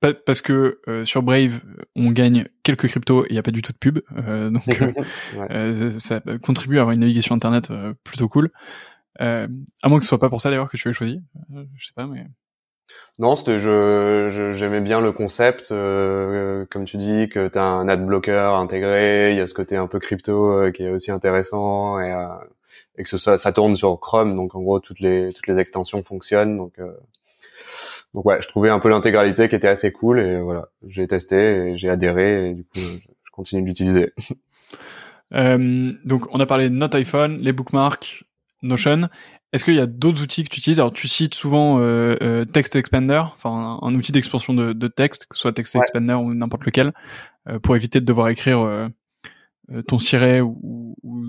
parce 0.00 0.42
que 0.42 0.80
euh, 0.88 1.04
sur 1.04 1.22
Brave 1.22 1.60
on 1.94 2.10
gagne 2.10 2.46
quelques 2.62 2.88
cryptos 2.88 3.24
et 3.24 3.28
il 3.30 3.32
n'y 3.32 3.38
a 3.38 3.42
pas 3.42 3.50
du 3.50 3.62
tout 3.62 3.72
de 3.72 3.78
pub 3.78 4.00
euh, 4.16 4.50
donc 4.50 4.82
euh, 5.50 5.90
ça 5.98 6.20
contribue 6.42 6.78
à 6.78 6.82
avoir 6.82 6.94
une 6.94 7.00
navigation 7.00 7.34
internet 7.34 7.70
plutôt 8.04 8.28
cool. 8.28 8.50
À 9.18 9.48
moins 9.88 9.98
que 9.98 10.04
ce 10.04 10.08
soit 10.08 10.18
pas 10.18 10.28
pour 10.28 10.40
ça 10.40 10.50
d'ailleurs 10.50 10.70
que 10.70 10.76
tu 10.76 10.88
aies 10.88 10.92
choisi. 10.92 11.20
Je 11.76 11.86
sais 11.86 11.94
pas 11.94 12.06
mais 12.06 12.26
non 13.18 13.34
c'était 13.34 13.58
je 13.58 14.52
j'aimais 14.54 14.80
bien 14.80 15.00
le 15.00 15.10
concept 15.10 15.70
comme 15.70 16.84
tu 16.84 16.98
dis 16.98 17.28
que 17.28 17.48
tu 17.48 17.58
as 17.58 17.64
un 17.64 17.88
ad 17.88 18.04
blocker 18.06 18.54
intégré 18.54 19.32
il 19.32 19.38
y 19.38 19.40
a 19.40 19.46
ce 19.46 19.54
côté 19.54 19.76
un 19.76 19.86
peu 19.86 19.98
crypto 19.98 20.70
qui 20.72 20.84
est 20.84 20.90
aussi 20.90 21.10
intéressant 21.10 21.98
et, 21.98 22.14
et 22.96 23.02
que 23.02 23.08
ce 23.08 23.16
soit 23.16 23.38
ça 23.38 23.52
tourne 23.52 23.74
sur 23.74 23.98
Chrome 23.98 24.36
donc 24.36 24.54
en 24.54 24.60
gros 24.60 24.78
toutes 24.78 25.00
les 25.00 25.32
toutes 25.32 25.48
les 25.48 25.58
extensions 25.58 26.04
fonctionnent 26.04 26.56
donc 26.56 26.74
donc 28.16 28.24
ouais, 28.24 28.38
je 28.40 28.48
trouvais 28.48 28.70
un 28.70 28.78
peu 28.78 28.88
l'intégralité 28.88 29.46
qui 29.50 29.54
était 29.54 29.68
assez 29.68 29.92
cool 29.92 30.20
et 30.20 30.40
voilà, 30.40 30.70
j'ai 30.86 31.06
testé 31.06 31.76
j'ai 31.76 31.90
adhéré 31.90 32.48
et 32.48 32.54
du 32.54 32.64
coup 32.64 32.80
je 32.80 33.30
continue 33.30 33.62
de 33.62 33.66
l'utiliser. 33.68 34.12
Euh, 35.34 35.92
donc 36.04 36.32
on 36.32 36.38
a 36.38 36.46
parlé 36.46 36.70
de 36.70 36.74
Note 36.76 36.94
iPhone, 36.94 37.38
les 37.40 37.52
bookmarks, 37.52 38.22
Notion. 38.62 39.08
Est-ce 39.52 39.64
qu'il 39.64 39.74
y 39.74 39.80
a 39.80 39.86
d'autres 39.86 40.22
outils 40.22 40.44
que 40.44 40.50
tu 40.50 40.60
utilises? 40.60 40.78
Alors 40.78 40.92
tu 40.92 41.08
cites 41.08 41.34
souvent 41.34 41.80
euh, 41.80 42.14
euh, 42.22 42.44
Text 42.44 42.76
Expander, 42.76 43.22
enfin 43.34 43.80
un, 43.82 43.94
outil 43.96 44.12
d'expansion 44.12 44.54
de, 44.54 44.72
de, 44.72 44.86
texte, 44.86 45.26
que 45.26 45.34
ce 45.34 45.40
soit 45.40 45.52
Text 45.52 45.74
Expander 45.74 46.12
ou 46.12 46.32
n'importe 46.32 46.64
lequel, 46.64 46.92
euh, 47.48 47.58
pour 47.58 47.74
éviter 47.74 47.98
de 47.98 48.04
devoir 48.04 48.28
écrire 48.28 48.60
euh, 48.60 48.88
ton 49.88 49.98
siret 49.98 50.42
ou, 50.42 50.94
ou 51.02 51.24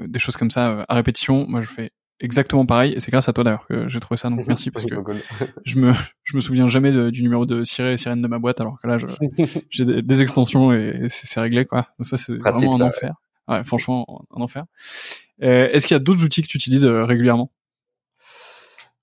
des 0.00 0.18
choses 0.18 0.36
comme 0.36 0.50
ça 0.50 0.84
à 0.88 0.94
répétition. 0.96 1.46
Moi 1.48 1.60
je 1.60 1.68
fais 1.68 1.92
exactement 2.20 2.66
pareil 2.66 2.92
et 2.94 3.00
c'est 3.00 3.10
grâce 3.10 3.28
à 3.28 3.32
toi 3.32 3.44
d'ailleurs 3.44 3.66
que 3.66 3.88
j'ai 3.88 4.00
trouvé 4.00 4.16
ça 4.16 4.30
donc 4.30 4.44
merci 4.46 4.70
parce 4.70 4.84
que 4.86 4.94
je 5.64 5.78
me 5.78 5.92
je 6.24 6.36
me 6.36 6.40
souviens 6.40 6.68
jamais 6.68 7.10
du 7.10 7.22
numéro 7.22 7.46
de 7.46 7.64
Sirène 7.64 7.94
et 7.94 7.96
Sirène 7.96 8.22
de 8.22 8.28
ma 8.28 8.38
boîte 8.38 8.60
alors 8.60 8.80
que 8.80 8.86
là 8.86 8.98
j'ai 9.70 9.84
des, 9.84 10.22
extensions 10.22 10.72
et 10.72 11.08
c'est 11.08 11.40
réglé 11.40 11.64
quoi. 11.64 11.88
Ça 12.00 12.16
c'est 12.16 12.36
vraiment 12.36 12.76
un 12.76 12.80
enfer. 12.80 13.14
ouais. 13.48 13.64
franchement 13.64 14.24
un 14.34 14.40
enfer. 14.40 14.64
Euh, 15.42 15.68
est-ce 15.70 15.86
qu'il 15.86 15.94
y 15.94 16.00
a 16.00 16.02
d'autres 16.02 16.24
outils 16.24 16.42
que 16.42 16.48
tu 16.48 16.56
utilises 16.56 16.84
euh, 16.84 17.04
régulièrement? 17.04 17.52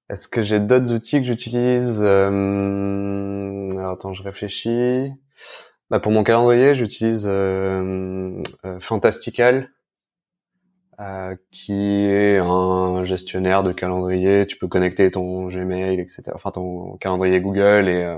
Est-ce 0.10 0.28
que 0.28 0.42
j'ai 0.42 0.60
d'autres 0.60 0.92
outils 0.94 1.20
que 1.20 1.26
j'utilise 1.26 2.00
euh... 2.02 3.72
alors 3.78 3.92
attends 3.92 4.14
je 4.14 4.24
réfléchis. 4.24 5.12
Bah, 5.90 6.00
pour 6.00 6.12
mon 6.12 6.24
calendrier 6.24 6.74
j'utilise 6.74 7.26
euh, 7.28 8.42
euh, 8.66 8.80
Fantastical 8.80 9.70
euh, 11.04 11.36
qui 11.52 12.06
est 12.06 12.38
un 12.38 13.04
gestionnaire 13.04 13.64
de 13.64 13.74
calendrier. 13.74 14.48
Tu 14.48 14.58
peux 14.58 14.68
connecter 14.68 15.12
ton 15.12 15.48
Gmail, 15.48 16.00
etc. 16.00 16.32
Enfin 16.34 16.52
ton 16.52 16.96
calendrier 16.98 17.42
Google 17.42 17.90
et 17.90 18.04
euh, 18.04 18.18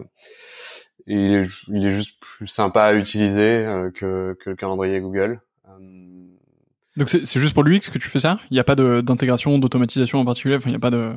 il, 1.07 1.33
est, 1.33 1.47
il, 1.69 1.85
est, 1.85 1.89
juste 1.89 2.19
plus 2.19 2.45
sympa 2.45 2.83
à 2.83 2.93
utiliser 2.93 3.65
euh, 3.65 3.89
que, 3.89 4.37
que 4.39 4.51
le 4.51 4.55
calendrier 4.55 4.99
Google. 4.99 5.39
Donc 6.95 7.09
c'est 7.09 7.39
juste 7.39 7.55
pour 7.55 7.63
l'UX 7.63 7.89
que 7.91 7.97
tu 7.97 8.07
fais 8.07 8.19
ça? 8.19 8.39
Il 8.51 8.53
n'y 8.53 8.59
a 8.59 8.63
pas 8.63 8.75
d'intégration, 8.75 9.57
d'automatisation 9.57 10.19
en 10.19 10.25
particulier? 10.25 10.57
Enfin, 10.57 10.69
il 10.69 10.73
n'y 10.73 10.77
a 10.77 10.79
pas 10.79 10.91
de... 10.91 11.13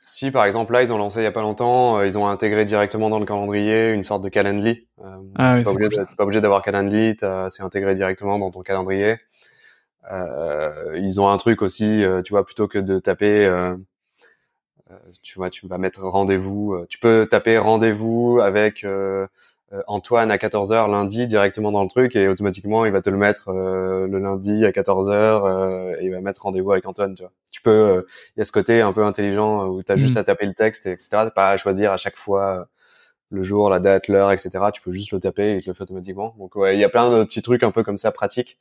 Si 0.00 0.30
par 0.30 0.44
exemple 0.44 0.72
là 0.72 0.82
ils 0.82 0.92
ont 0.92 0.98
lancé 0.98 1.20
il 1.20 1.24
y 1.24 1.26
a 1.26 1.32
pas 1.32 1.40
longtemps, 1.40 2.02
ils 2.02 2.18
ont 2.18 2.26
intégré 2.26 2.64
directement 2.64 3.10
dans 3.10 3.18
le 3.18 3.26
calendrier 3.26 3.92
une 3.92 4.04
sorte 4.04 4.22
de 4.22 4.28
Calendly. 4.28 4.86
ah 5.36 5.56
oui, 5.56 5.64
pas 5.64 6.24
obligé 6.24 6.40
d'avoir 6.40 6.62
Calendly, 6.62 7.16
c'est 7.48 7.62
intégré 7.62 7.94
directement 7.94 8.38
dans 8.38 8.50
ton 8.50 8.62
calendrier. 8.62 9.18
Euh, 10.10 10.98
ils 10.98 11.20
ont 11.20 11.28
un 11.28 11.36
truc 11.38 11.62
aussi, 11.62 12.04
euh, 12.04 12.22
tu 12.22 12.32
vois, 12.32 12.44
plutôt 12.44 12.68
que 12.68 12.78
de 12.78 12.98
taper 12.98 13.46
euh, 13.46 13.76
tu 15.22 15.38
vois, 15.38 15.50
tu 15.50 15.66
vas 15.66 15.78
mettre 15.78 16.02
rendez-vous. 16.02 16.84
Tu 16.88 16.98
peux 16.98 17.26
taper 17.30 17.58
rendez-vous 17.58 18.40
avec 18.42 18.86
Antoine 19.86 20.30
à 20.30 20.38
14h 20.38 20.90
lundi 20.90 21.26
directement 21.26 21.70
dans 21.72 21.82
le 21.82 21.90
truc 21.90 22.16
et 22.16 22.26
automatiquement 22.26 22.86
il 22.86 22.92
va 22.92 23.02
te 23.02 23.10
le 23.10 23.18
mettre 23.18 23.52
le 23.52 24.18
lundi 24.18 24.64
à 24.64 24.70
14h 24.70 25.98
et 26.00 26.06
il 26.06 26.10
va 26.10 26.20
mettre 26.22 26.42
rendez-vous 26.42 26.72
avec 26.72 26.86
Antoine. 26.86 27.14
Tu 27.14 27.22
vois. 27.22 27.32
Tu 27.52 27.60
peux, 27.60 28.06
il 28.36 28.40
y 28.40 28.42
a 28.42 28.44
ce 28.46 28.52
côté 28.52 28.80
un 28.80 28.94
peu 28.94 29.04
intelligent 29.04 29.66
où 29.66 29.82
tu 29.82 29.92
as 29.92 29.96
juste 29.96 30.14
mmh. 30.14 30.18
à 30.18 30.24
taper 30.24 30.46
le 30.46 30.54
texte, 30.54 30.86
etc. 30.86 31.08
T'as 31.10 31.30
pas 31.30 31.50
à 31.50 31.56
choisir 31.58 31.92
à 31.92 31.98
chaque 31.98 32.16
fois 32.16 32.68
le 33.30 33.42
jour, 33.42 33.68
la 33.68 33.80
date, 33.80 34.08
l'heure, 34.08 34.32
etc. 34.32 34.50
Tu 34.72 34.80
peux 34.80 34.92
juste 34.92 35.12
le 35.12 35.20
taper 35.20 35.52
et 35.52 35.56
il 35.56 35.62
te 35.62 35.68
le 35.68 35.74
fait 35.74 35.82
automatiquement. 35.82 36.34
Donc 36.38 36.56
ouais, 36.56 36.76
il 36.76 36.80
y 36.80 36.84
a 36.84 36.88
plein 36.88 37.10
de 37.10 37.24
petits 37.24 37.42
trucs 37.42 37.62
un 37.62 37.72
peu 37.72 37.82
comme 37.82 37.98
ça 37.98 38.10
pratiques 38.10 38.58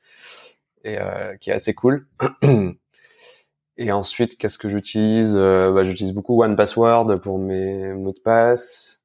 et 0.87 0.97
euh, 0.99 1.35
qui 1.37 1.49
est 1.49 1.53
assez 1.53 1.73
cool. 1.73 2.07
et 3.77 3.91
ensuite, 3.91 4.37
qu'est-ce 4.37 4.57
que 4.57 4.69
j'utilise 4.69 5.35
euh, 5.35 5.71
bah, 5.71 5.83
J'utilise 5.83 6.13
beaucoup 6.13 6.41
One 6.41 6.55
Password 6.55 7.19
pour 7.21 7.39
mes 7.39 7.93
mots 7.93 8.13
de 8.13 8.19
passe. 8.19 9.01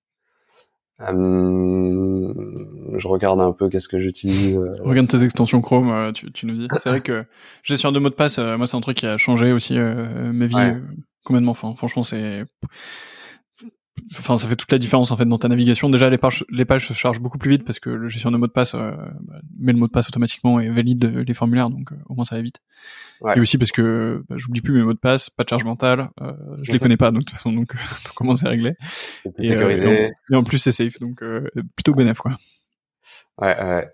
Euh, 1.01 2.33
je 2.97 3.09
regarde 3.09 3.41
un 3.41 3.53
peu 3.53 3.69
qu'est-ce 3.69 3.89
que 3.89 3.99
j'utilise. 3.99 4.57
Regarde 4.81 5.09
tes 5.09 5.25
extensions 5.25 5.61
Chrome, 5.61 6.13
tu, 6.13 6.31
tu 6.31 6.47
nous 6.47 6.55
dis. 6.55 6.69
C'est 6.79 6.91
vrai 6.91 7.01
que 7.01 7.25
gestion 7.65 7.91
de 7.91 7.99
mots 7.99 8.11
de 8.11 8.15
passe, 8.15 8.39
moi 8.39 8.69
c'est 8.69 8.77
un 8.77 8.81
truc 8.81 8.99
qui 8.99 9.07
a 9.07 9.17
changé 9.17 9.51
aussi 9.51 9.75
mes 9.75 10.47
vies 10.47 10.81
complètement. 11.25 11.51
Enfin, 11.51 11.75
franchement, 11.75 12.05
c'est 12.05 12.45
enfin 14.19 14.39
ça 14.39 14.49
fait 14.49 14.57
toute 14.57 14.73
la 14.73 14.79
différence 14.79 15.11
en 15.11 15.17
fait 15.17 15.25
dans 15.25 15.39
ta 15.39 15.49
navigation. 15.49 15.91
Déjà 15.91 16.09
les 16.09 16.19
pages 16.19 16.45
les 16.51 16.65
pages 16.65 16.87
se 16.87 16.93
chargent 16.93 17.21
beaucoup 17.21 17.39
plus 17.39 17.51
vite 17.51 17.65
parce 17.65 17.79
que 17.79 17.91
le 17.91 18.09
gestion 18.09 18.31
de 18.31 18.37
mot 18.37 18.47
de 18.47 18.53
passe 18.53 18.75
euh, 18.75 18.93
bah, 19.21 19.41
met 19.59 19.73
le 19.73 19.79
mot 19.79 19.87
de 19.87 19.93
passe 19.93 20.09
automatiquement 20.09 20.61
et 20.61 20.69
valide 20.69 21.05
les 21.27 21.35
formulaires 21.35 21.71
donc 21.71 21.93
euh, 21.93 21.97
au 22.09 22.15
moins 22.15 22.25
ça 22.25 22.37
va 22.37 22.43
vite. 22.43 22.61
Et 23.37 23.41
aussi 23.41 23.59
parce 23.59 23.71
que 23.71 24.25
bah, 24.29 24.37
j'oublie 24.39 24.61
plus 24.61 24.75
mes 24.75 24.83
mots 24.83 24.95
de 24.95 24.99
passe 24.99 25.31
pas 25.31 25.45
de 25.45 25.49
charge 25.49 25.65
mentale 25.65 26.11
euh, 26.21 26.33
je 26.63 26.73
les 26.73 26.79
connais 26.79 26.97
pas 26.97 27.11
donc 27.11 27.21
de 27.21 27.27
toute 27.27 27.37
façon 27.37 27.53
donc, 27.53 27.75
comment 28.17 28.35
c'est 28.35 28.49
réglé? 28.49 28.75
Et, 29.39 29.49
sécurisé. 29.49 30.11
et, 30.31 30.35
en, 30.35 30.43
plus 30.43 30.59
c'est 30.59 30.73
safe 30.73 30.99
donc 30.99 31.23
plutôt 31.77 31.95
bénéf 31.95 32.19
quoi. 32.19 32.33
Ouais 33.41 33.57
ouais 33.59 33.89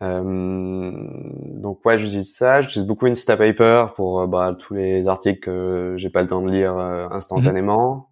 donc 0.00 1.84
ouais 1.86 1.96
j'utilise 1.96 2.34
ça. 2.34 2.60
J'utilise 2.60 2.86
beaucoup 2.86 3.06
Instapaper 3.06 3.86
pour 3.94 4.28
bah, 4.28 4.54
tous 4.58 4.74
les 4.74 5.08
articles 5.08 5.40
que 5.40 5.94
j'ai 5.96 6.10
pas 6.10 6.20
le 6.20 6.28
temps 6.28 6.42
de 6.42 6.50
lire 6.50 6.76
instantanément 6.76 8.10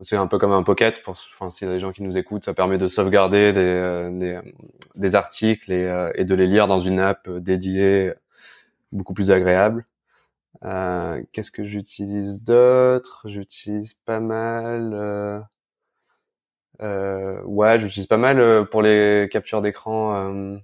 c'est 0.00 0.16
un 0.16 0.26
peu 0.26 0.38
comme 0.38 0.52
un 0.52 0.62
pocket 0.62 1.02
pour 1.02 1.14
enfin 1.14 1.50
s'il 1.50 1.68
y 1.68 1.70
a 1.70 1.74
des 1.74 1.80
gens 1.80 1.92
qui 1.92 2.02
nous 2.02 2.18
écoutent 2.18 2.44
ça 2.44 2.54
permet 2.54 2.78
de 2.78 2.88
sauvegarder 2.88 3.52
des 3.52 3.60
euh, 3.60 4.10
des, 4.10 4.38
des, 4.94 5.14
articles 5.14 5.72
et, 5.72 5.86
euh, 5.86 6.12
et, 6.14 6.24
de 6.24 6.34
les 6.34 6.46
lire 6.46 6.66
dans 6.68 6.80
une 6.80 7.00
app 7.00 7.28
dédiée 7.30 8.12
beaucoup 8.92 9.14
plus 9.14 9.30
agréable 9.30 9.86
euh, 10.64 11.22
qu'est-ce 11.32 11.52
que 11.52 11.64
j'utilise 11.64 12.42
d'autre? 12.42 13.22
J'utilise 13.26 13.92
pas 13.92 14.20
mal 14.20 14.92
euh, 14.94 15.40
euh 16.82 17.42
ouais 17.44 17.78
j'utilise 17.78 18.06
pas 18.06 18.16
mal 18.18 18.66
pour 18.70 18.82
les 18.82 19.28
captures 19.30 19.62
d'écran 19.62 20.58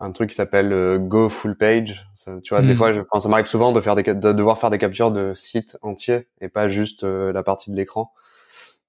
un 0.00 0.12
truc 0.12 0.30
qui 0.30 0.36
s'appelle 0.36 0.98
Go 1.00 1.28
Full 1.28 1.56
Page. 1.56 2.08
tu 2.44 2.54
vois, 2.54 2.62
des 2.62 2.74
hmm. 2.74 2.76
fois, 2.76 2.92
je, 2.92 3.00
ça 3.20 3.28
m'arrive 3.28 3.46
souvent 3.46 3.72
de 3.72 3.80
faire 3.80 3.96
des, 3.96 4.04
de 4.04 4.32
devoir 4.32 4.58
faire 4.58 4.70
des 4.70 4.78
captures 4.78 5.10
de 5.10 5.34
sites 5.34 5.76
entiers 5.82 6.28
et 6.40 6.48
pas 6.48 6.68
juste 6.68 7.02
la 7.02 7.42
partie 7.42 7.72
de 7.72 7.76
l'écran. 7.76 8.12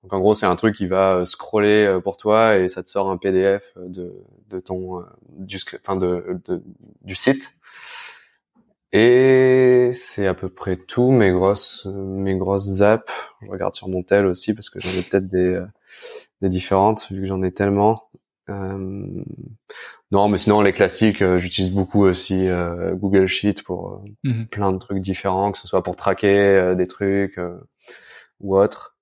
Donc 0.03 0.13
en 0.13 0.19
gros, 0.19 0.33
c'est 0.33 0.45
un 0.45 0.55
truc 0.55 0.75
qui 0.75 0.87
va 0.87 1.15
euh, 1.15 1.25
scroller 1.25 1.85
euh, 1.85 1.99
pour 1.99 2.17
toi 2.17 2.57
et 2.57 2.69
ça 2.69 2.83
te 2.83 2.89
sort 2.89 3.09
un 3.09 3.17
PDF 3.17 3.73
de, 3.75 4.13
de 4.49 4.59
ton 4.59 4.99
euh, 4.99 5.03
du 5.29 5.57
enfin 5.81 5.97
de, 5.97 6.39
de, 6.45 6.63
du 7.01 7.15
site. 7.15 7.55
Et 8.91 9.91
c'est 9.93 10.25
à 10.25 10.33
peu 10.33 10.49
près 10.49 10.77
tout 10.77 11.11
mes 11.11 11.31
grosses 11.31 11.85
mes 11.85 12.35
grosses 12.37 12.81
apps. 12.81 13.11
Je 13.41 13.47
regarde 13.47 13.75
sur 13.75 13.87
mon 13.87 14.01
tel 14.01 14.25
aussi 14.25 14.53
parce 14.53 14.69
que 14.69 14.79
j'en 14.79 14.89
ai 14.89 15.03
peut-être 15.03 15.27
des 15.27 15.61
des 16.41 16.49
différentes 16.49 17.11
vu 17.11 17.21
que 17.21 17.27
j'en 17.27 17.43
ai 17.43 17.51
tellement. 17.51 18.09
Euh... 18.49 19.05
Non, 20.11 20.27
mais 20.27 20.39
sinon 20.39 20.61
les 20.61 20.73
classiques, 20.73 21.23
j'utilise 21.37 21.69
beaucoup 21.69 22.03
aussi 22.03 22.47
Google 22.93 23.27
Sheet 23.27 23.61
pour 23.63 24.03
mmh 24.23 24.45
plein 24.45 24.71
de 24.71 24.79
trucs 24.79 25.01
différents, 25.01 25.51
que 25.51 25.59
ce 25.59 25.67
soit 25.67 25.83
pour 25.83 25.95
traquer 25.95 26.73
des 26.75 26.87
trucs 26.87 27.39
ou 28.39 28.57
autre. 28.57 28.97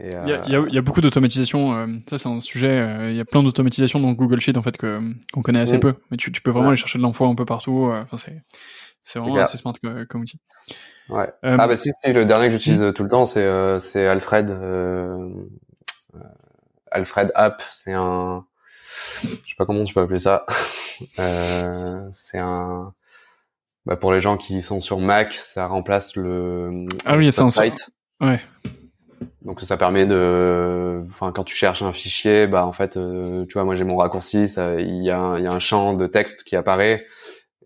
Il 0.00 0.12
y, 0.12 0.14
a, 0.14 0.46
y, 0.46 0.54
a, 0.54 0.60
y, 0.68 0.78
a, 0.78 0.82
beaucoup 0.82 1.00
d'automatisation. 1.00 1.76
Euh, 1.76 1.86
ça, 2.08 2.18
c'est 2.18 2.28
un 2.28 2.38
sujet. 2.38 2.70
Euh, 2.70 3.10
il 3.10 3.16
y 3.16 3.20
a 3.20 3.24
plein 3.24 3.42
d'automatisation 3.42 3.98
dans 3.98 4.12
Google 4.12 4.40
Sheet 4.40 4.56
en 4.56 4.62
fait 4.62 4.76
que 4.76 5.00
qu'on 5.32 5.42
connaît 5.42 5.58
assez 5.58 5.78
mm. 5.78 5.80
peu. 5.80 5.94
Mais 6.10 6.16
tu, 6.16 6.30
tu 6.30 6.40
peux 6.40 6.52
vraiment 6.52 6.68
aller 6.68 6.76
chercher 6.76 6.98
de 6.98 7.02
l'info 7.02 7.26
un 7.26 7.34
peu 7.34 7.44
partout. 7.44 7.86
Euh, 7.86 8.02
enfin, 8.02 8.16
c'est 8.16 8.42
c'est 9.00 9.18
vraiment 9.18 9.38
assez 9.38 9.56
smart 9.56 9.74
comme, 10.08 10.20
outil. 10.20 10.38
Ouais. 11.08 11.32
ah 11.42 11.66
bah 11.66 11.76
si, 11.76 11.90
si, 12.04 12.12
le 12.12 12.26
dernier 12.26 12.46
que 12.46 12.52
j'utilise 12.52 12.92
tout 12.94 13.02
le 13.02 13.08
temps, 13.08 13.26
c'est 13.26 13.80
c'est 13.80 14.06
Alfred. 14.06 14.50
Alfred 16.90 17.32
App, 17.34 17.62
c'est 17.70 17.92
un. 17.92 18.44
Je 19.22 19.28
sais 19.28 19.56
pas 19.56 19.66
comment 19.66 19.84
tu 19.84 19.94
peux 19.94 20.00
appeler 20.00 20.20
ça. 20.20 20.46
c'est 22.12 22.38
un. 22.38 22.94
Bah, 23.84 23.96
pour 23.96 24.12
les 24.12 24.20
gens 24.20 24.36
qui 24.36 24.62
sont 24.62 24.80
sur 24.80 25.00
Mac, 25.00 25.32
ça 25.32 25.66
remplace 25.66 26.14
le. 26.14 26.86
Ah 27.04 27.16
oui, 27.16 27.32
c'est 27.32 27.40
un 27.40 27.50
site. 27.50 27.90
Ouais. 28.20 28.40
Donc 29.42 29.60
ça 29.60 29.76
permet 29.76 30.06
de, 30.06 31.04
quand 31.18 31.44
tu 31.44 31.56
cherches 31.56 31.82
un 31.82 31.92
fichier, 31.92 32.46
bah 32.46 32.66
en 32.66 32.72
fait, 32.72 32.96
euh, 32.96 33.46
tu 33.46 33.54
vois, 33.54 33.64
moi 33.64 33.74
j'ai 33.74 33.84
mon 33.84 33.96
raccourci, 33.96 34.44
il 34.44 35.02
y, 35.02 35.10
a 35.10 35.20
un, 35.20 35.58
champ 35.58 35.94
de 35.94 36.06
texte 36.06 36.44
qui 36.44 36.54
apparaît 36.54 37.06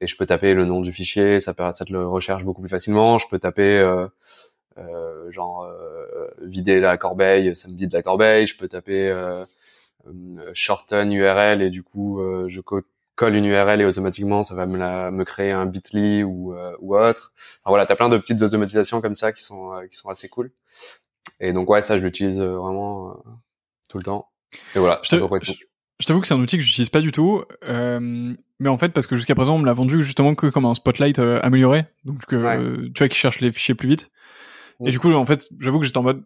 et 0.00 0.06
je 0.06 0.16
peux 0.16 0.26
taper 0.26 0.54
le 0.54 0.64
nom 0.64 0.80
du 0.80 0.92
fichier, 0.92 1.40
ça, 1.40 1.54
ça 1.72 1.84
te 1.84 1.92
le 1.92 2.06
recherche 2.06 2.44
beaucoup 2.44 2.60
plus 2.60 2.70
facilement. 2.70 3.18
Je 3.18 3.26
peux 3.28 3.38
taper 3.38 3.78
euh, 3.78 4.06
euh, 4.78 5.30
genre 5.30 5.64
euh, 5.64 6.28
vider 6.40 6.80
la 6.80 6.96
corbeille, 6.96 7.54
ça 7.56 7.68
me 7.68 7.76
vide 7.76 7.92
la 7.92 8.02
corbeille. 8.02 8.46
Je 8.46 8.56
peux 8.56 8.68
taper 8.68 9.10
euh, 9.10 9.44
shorten 10.54 11.12
URL 11.12 11.62
et 11.62 11.70
du 11.70 11.82
coup 11.82 12.20
je 12.48 12.60
colle 13.14 13.34
une 13.34 13.44
URL 13.44 13.80
et 13.80 13.84
automatiquement 13.84 14.42
ça 14.42 14.54
va 14.54 14.66
me, 14.66 15.24
créer 15.24 15.52
un 15.52 15.66
Bitly 15.66 16.24
ou, 16.24 16.54
ou 16.80 16.96
autre. 16.96 17.32
Enfin 17.36 17.70
voilà, 17.70 17.86
t'as 17.86 17.96
plein 17.96 18.08
de 18.08 18.18
petites 18.18 18.42
automatisations 18.42 19.00
comme 19.00 19.14
ça 19.14 19.32
qui 19.32 19.42
sont 19.44 19.72
qui 19.90 19.96
sont 19.96 20.08
assez 20.08 20.28
cool. 20.28 20.50
Et 21.42 21.52
donc 21.52 21.68
ouais, 21.68 21.83
ça 21.83 21.98
je 21.98 22.05
l'utilise 22.05 22.40
euh, 22.40 22.57
vraiment 22.57 23.11
euh, 23.11 23.14
tout 23.90 23.98
le 23.98 24.05
temps. 24.05 24.31
Et 24.74 24.78
voilà. 24.78 25.00
Je 25.02 26.07
t'avoue 26.07 26.20
que 26.20 26.26
c'est 26.26 26.35
un 26.35 26.40
outil 26.40 26.57
que 26.57 26.64
j'utilise 26.64 26.88
pas 26.88 27.00
du 27.00 27.12
tout, 27.12 27.44
euh, 27.64 28.35
mais 28.59 28.68
en 28.68 28.78
fait 28.78 28.92
parce 28.92 29.07
que 29.07 29.16
jusqu'à 29.16 29.35
présent 29.35 29.55
on 29.57 29.59
me 29.59 29.66
l'a 29.66 29.72
vendu 29.72 30.02
justement 30.02 30.35
que 30.35 30.46
comme 30.46 30.64
un 30.64 30.74
spotlight 30.74 31.18
amélioré, 31.18 31.85
donc 32.05 32.26
tu 32.26 32.37
vois 32.37 33.09
qui 33.09 33.18
cherche 33.18 33.40
les 33.40 33.52
fichiers 33.52 33.74
plus 33.74 33.88
vite. 33.88 34.11
Et 34.85 34.90
du 34.90 34.98
coup 34.98 35.12
en 35.12 35.26
fait 35.26 35.48
j'avoue 35.61 35.78
que 35.78 35.87
j'étais 35.87 35.98
en 35.98 36.02
mode 36.02 36.24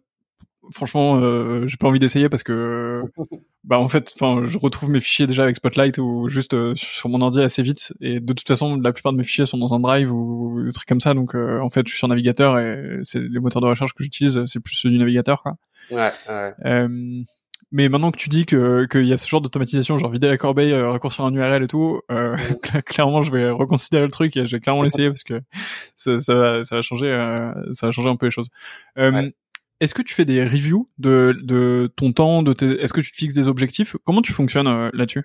franchement, 0.73 1.19
euh, 1.21 1.67
j'ai 1.67 1.77
pas 1.77 1.87
envie 1.87 1.99
d'essayer 1.99 2.29
parce 2.29 2.43
que, 2.43 3.03
bah 3.63 3.79
en 3.79 3.87
fait, 3.87 4.13
enfin, 4.15 4.41
je 4.43 4.57
retrouve 4.57 4.89
mes 4.89 5.01
fichiers 5.01 5.27
déjà 5.27 5.43
avec 5.43 5.55
Spotlight 5.55 5.97
ou 5.97 6.29
juste 6.29 6.53
euh, 6.53 6.73
sur 6.75 7.09
mon 7.09 7.21
ordi 7.21 7.41
assez 7.41 7.61
vite. 7.61 7.93
Et 8.01 8.19
de 8.19 8.33
toute 8.33 8.47
façon, 8.47 8.79
la 8.79 8.91
plupart 8.93 9.13
de 9.13 9.17
mes 9.17 9.23
fichiers 9.23 9.45
sont 9.45 9.57
dans 9.57 9.73
un 9.73 9.79
drive 9.79 10.11
ou 10.13 10.63
des 10.65 10.71
trucs 10.71 10.87
comme 10.87 11.01
ça. 11.01 11.13
Donc, 11.13 11.35
euh, 11.35 11.59
en 11.59 11.69
fait, 11.69 11.87
je 11.87 11.91
suis 11.91 11.99
sur 11.99 12.07
navigateur 12.07 12.59
et 12.59 12.99
c'est 13.03 13.19
les 13.19 13.39
moteurs 13.39 13.61
de 13.61 13.67
recherche 13.67 13.93
que 13.93 14.03
j'utilise, 14.03 14.43
c'est 14.45 14.59
plus 14.59 14.75
ceux 14.75 14.89
du 14.89 14.97
navigateur, 14.97 15.43
quoi. 15.43 15.57
Ouais. 15.91 16.11
ouais. 16.29 16.53
Euh, 16.65 17.23
mais 17.71 17.89
maintenant 17.89 18.11
que 18.11 18.17
tu 18.17 18.29
dis 18.29 18.45
que 18.45 18.85
qu'il 18.85 19.05
y 19.05 19.13
a 19.13 19.17
ce 19.17 19.27
genre 19.27 19.41
d'automatisation, 19.41 19.97
genre 19.97 20.11
vider 20.11 20.27
la 20.27 20.37
corbeille, 20.37 20.71
euh, 20.71 20.89
raccourcir 20.89 21.25
un 21.25 21.33
URL 21.33 21.63
et 21.63 21.67
tout, 21.67 21.99
euh, 22.11 22.37
clairement 22.85 23.21
je 23.21 23.31
vais 23.31 23.49
reconsidérer 23.49 24.05
le 24.05 24.11
truc 24.11 24.37
et 24.37 24.47
je 24.47 24.55
vais 24.55 24.61
clairement 24.61 24.83
l'essayer 24.83 25.09
parce 25.09 25.23
que 25.23 25.41
ça, 25.95 26.19
ça, 26.19 26.35
va, 26.35 26.63
ça 26.63 26.75
va 26.77 26.81
changer, 26.81 27.09
ça 27.73 27.87
va 27.87 27.91
changer 27.91 28.09
un 28.09 28.15
peu 28.15 28.27
les 28.27 28.31
choses. 28.31 28.49
Est-ce 29.79 29.93
que 29.93 30.01
tu 30.01 30.13
fais 30.13 30.25
des 30.25 30.43
reviews 30.43 30.89
de, 30.97 31.35
de 31.43 31.91
ton 31.95 32.11
temps, 32.11 32.43
de 32.43 32.53
tes... 32.53 32.81
est-ce 32.81 32.93
que 32.93 33.01
tu 33.01 33.11
te 33.11 33.17
fixes 33.17 33.33
des 33.33 33.47
objectifs? 33.47 33.95
Comment 34.05 34.21
tu 34.21 34.33
fonctionnes 34.33 34.67
euh, 34.67 34.89
là-dessus? 34.93 35.23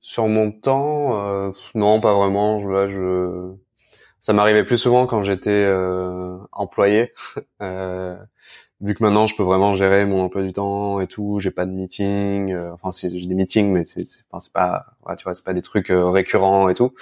Sur 0.00 0.26
mon 0.26 0.52
temps, 0.52 1.52
non, 1.74 2.00
pas 2.00 2.14
vraiment. 2.14 2.66
Là, 2.66 2.86
je 2.86 3.52
ça 4.20 4.32
m'arrivait 4.32 4.64
plus 4.64 4.78
souvent 4.78 5.06
quand 5.06 5.22
j'étais 5.22 5.70
employé. 6.52 7.12
vu 8.80 8.94
que 8.94 9.02
maintenant 9.02 9.26
je 9.26 9.34
peux 9.34 9.42
vraiment 9.42 9.74
gérer 9.74 10.06
mon 10.06 10.22
emploi 10.22 10.42
du 10.42 10.52
temps 10.52 11.00
et 11.00 11.06
tout, 11.06 11.40
j'ai 11.40 11.50
pas 11.50 11.66
de 11.66 11.72
meeting, 11.72 12.52
euh, 12.52 12.72
enfin 12.72 12.90
j'ai 12.92 13.26
des 13.26 13.34
meetings 13.34 13.70
mais 13.72 13.84
c'est 13.84 14.06
c'est 14.06 14.24
pas 14.52 14.86
tu 15.16 15.24
vois, 15.24 15.34
c'est 15.34 15.44
pas 15.44 15.54
des 15.54 15.62
trucs 15.62 15.90
euh, 15.90 16.08
récurrents 16.10 16.68
et 16.68 16.74
tout. 16.74 16.92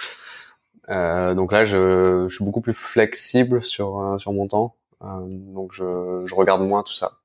Euh, 0.89 1.35
donc 1.35 1.51
là 1.51 1.65
je, 1.65 2.25
je, 2.29 2.35
suis 2.35 2.45
beaucoup 2.45 2.61
plus 2.61 2.73
flexible 2.73 3.61
sur 3.61 3.99
euh, 3.99 4.17
sur 4.17 4.33
mon 4.33 4.47
temps. 4.47 4.75
Donc 5.01 5.71
je, 5.73 6.23
je 6.25 6.35
regarde 6.35 6.61
moins 6.61 6.83
tout 6.83 6.93
ça. 6.93 7.19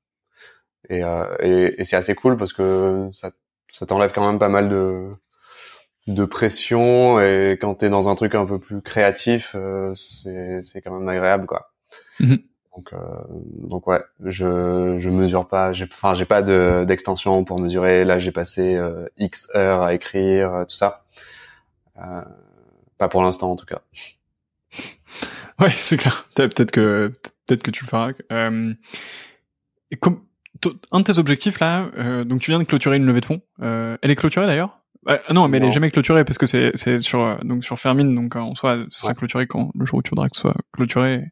Et 0.89 1.01
et, 1.39 1.81
et 1.81 1.85
c'est 1.85 1.95
assez 1.95 2.15
cool 2.15 2.37
parce 2.37 2.53
que 2.53 3.09
ça 3.11 3.31
ça 3.69 3.85
t'enlève 3.85 4.11
quand 4.13 4.25
même 4.25 4.39
pas 4.39 4.49
mal 4.49 4.69
de 4.69 5.09
de 6.07 6.25
pression 6.25 7.19
et 7.21 7.57
quand 7.59 7.75
t'es 7.75 7.89
dans 7.89 8.09
un 8.09 8.15
truc 8.15 8.35
un 8.35 8.45
peu 8.45 8.59
plus 8.59 8.81
créatif, 8.81 9.55
c'est 9.95 10.61
c'est 10.61 10.81
quand 10.81 10.97
même 10.97 11.07
agréable 11.07 11.45
quoi. 11.45 11.71
Mm-hmm. 12.19 12.43
Donc, 12.75 12.93
euh, 12.93 13.23
donc 13.29 13.87
ouais, 13.87 14.01
je 14.23 14.95
je 14.97 15.09
mesure 15.09 15.47
pas, 15.47 15.73
j'ai 15.73 15.85
enfin 15.85 16.13
j'ai 16.15 16.25
pas 16.25 16.41
de 16.41 16.85
d'extension 16.87 17.43
pour 17.45 17.59
mesurer. 17.59 18.03
Là, 18.03 18.17
j'ai 18.17 18.31
passé 18.31 18.75
euh, 18.75 19.05
X 19.17 19.47
heures 19.55 19.83
à 19.83 19.93
écrire, 19.93 20.53
euh, 20.55 20.65
tout 20.65 20.75
ça. 20.75 21.05
Euh, 21.99 22.23
pas 22.97 23.09
pour 23.09 23.21
l'instant 23.21 23.51
en 23.51 23.55
tout 23.55 23.65
cas. 23.65 23.81
Ouais, 25.59 25.71
c'est 25.75 25.97
clair. 25.97 26.27
Peut-être 26.35 26.71
que 26.71 27.11
peut-être 27.45 27.63
que 27.63 27.71
tu 27.71 27.83
le 27.83 27.87
feras. 27.89 28.11
Euh, 28.31 28.73
et 29.91 29.95
comme 29.97 30.21
un 30.91 30.99
de 30.99 31.03
tes 31.03 31.19
objectifs 31.19 31.59
là, 31.59 31.89
euh, 31.97 32.23
donc 32.23 32.41
tu 32.41 32.51
viens 32.51 32.59
de 32.59 32.63
clôturer 32.63 32.97
une 32.97 33.05
levée 33.05 33.21
de 33.21 33.25
fonds. 33.25 33.41
Euh, 33.61 33.97
elle 34.01 34.11
est 34.11 34.15
clôturée 34.15 34.45
d'ailleurs? 34.47 34.79
Ah 35.05 35.19
non, 35.33 35.49
mais 35.49 35.57
elle 35.57 35.65
est 35.65 35.71
jamais 35.71 35.91
clôturée 35.91 36.23
parce 36.23 36.37
que 36.37 36.45
c'est 36.45 36.71
c'est 36.75 37.01
sur 37.01 37.21
euh, 37.21 37.35
donc 37.43 37.65
sur 37.65 37.77
Fermine 37.77 38.15
donc 38.15 38.37
en 38.37 38.55
soi 38.55 38.85
ce 38.89 39.01
sera 39.01 39.13
clôturé 39.13 39.47
quand 39.47 39.71
le 39.77 39.85
jour 39.85 39.99
où 39.99 40.01
tu 40.01 40.11
voudras 40.11 40.29
que 40.29 40.35
ce 40.35 40.43
soit 40.43 40.55
clôturé. 40.71 41.25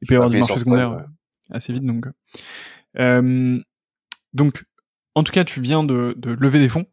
Il 0.00 0.06
peut 0.06 0.14
y 0.14 0.16
avoir 0.16 0.30
du 0.30 0.38
marché 0.38 0.58
secondaire 0.58 0.92
euh, 0.92 1.02
assez 1.50 1.72
vite 1.72 1.84
donc. 1.84 2.06
Euh, 2.98 3.58
donc 4.32 4.64
en 5.16 5.24
tout 5.24 5.32
cas 5.32 5.44
tu 5.44 5.60
viens 5.60 5.82
de, 5.82 6.14
de 6.16 6.32
lever 6.32 6.60
des 6.60 6.68
fonds. 6.68 6.86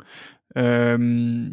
Euh, 0.58 1.50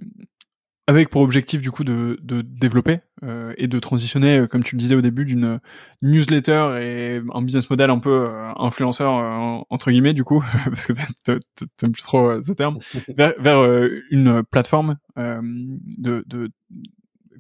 avec 0.91 1.09
pour 1.09 1.23
objectif 1.23 1.63
du 1.63 1.71
coup 1.71 1.85
de, 1.85 2.19
de 2.21 2.43
développer 2.43 2.99
euh, 3.23 3.55
et 3.57 3.69
de 3.69 3.79
transitionner, 3.79 4.39
euh, 4.39 4.47
comme 4.49 4.65
tu 4.65 4.75
le 4.75 4.81
disais 4.81 4.97
au 4.97 5.01
début, 5.01 5.25
d'une 5.25 5.61
newsletter 6.03 6.81
et 6.81 7.23
un 7.33 7.43
business 7.43 7.71
model 7.71 7.91
un 7.91 8.01
peu 8.01 8.11
euh, 8.11 8.53
influenceur 8.57 9.13
entre 9.71 9.93
guillemets 9.93 10.15
du 10.15 10.25
coup, 10.25 10.45
parce 10.65 10.87
que 10.87 10.93
t'aimes 11.23 11.93
plus 11.93 12.03
trop 12.03 12.43
ce 12.43 12.53
terme, 12.55 12.79
vers, 13.17 13.35
vers 13.39 13.89
une 14.11 14.43
plateforme 14.43 14.97
de, 15.17 16.25
de, 16.27 16.51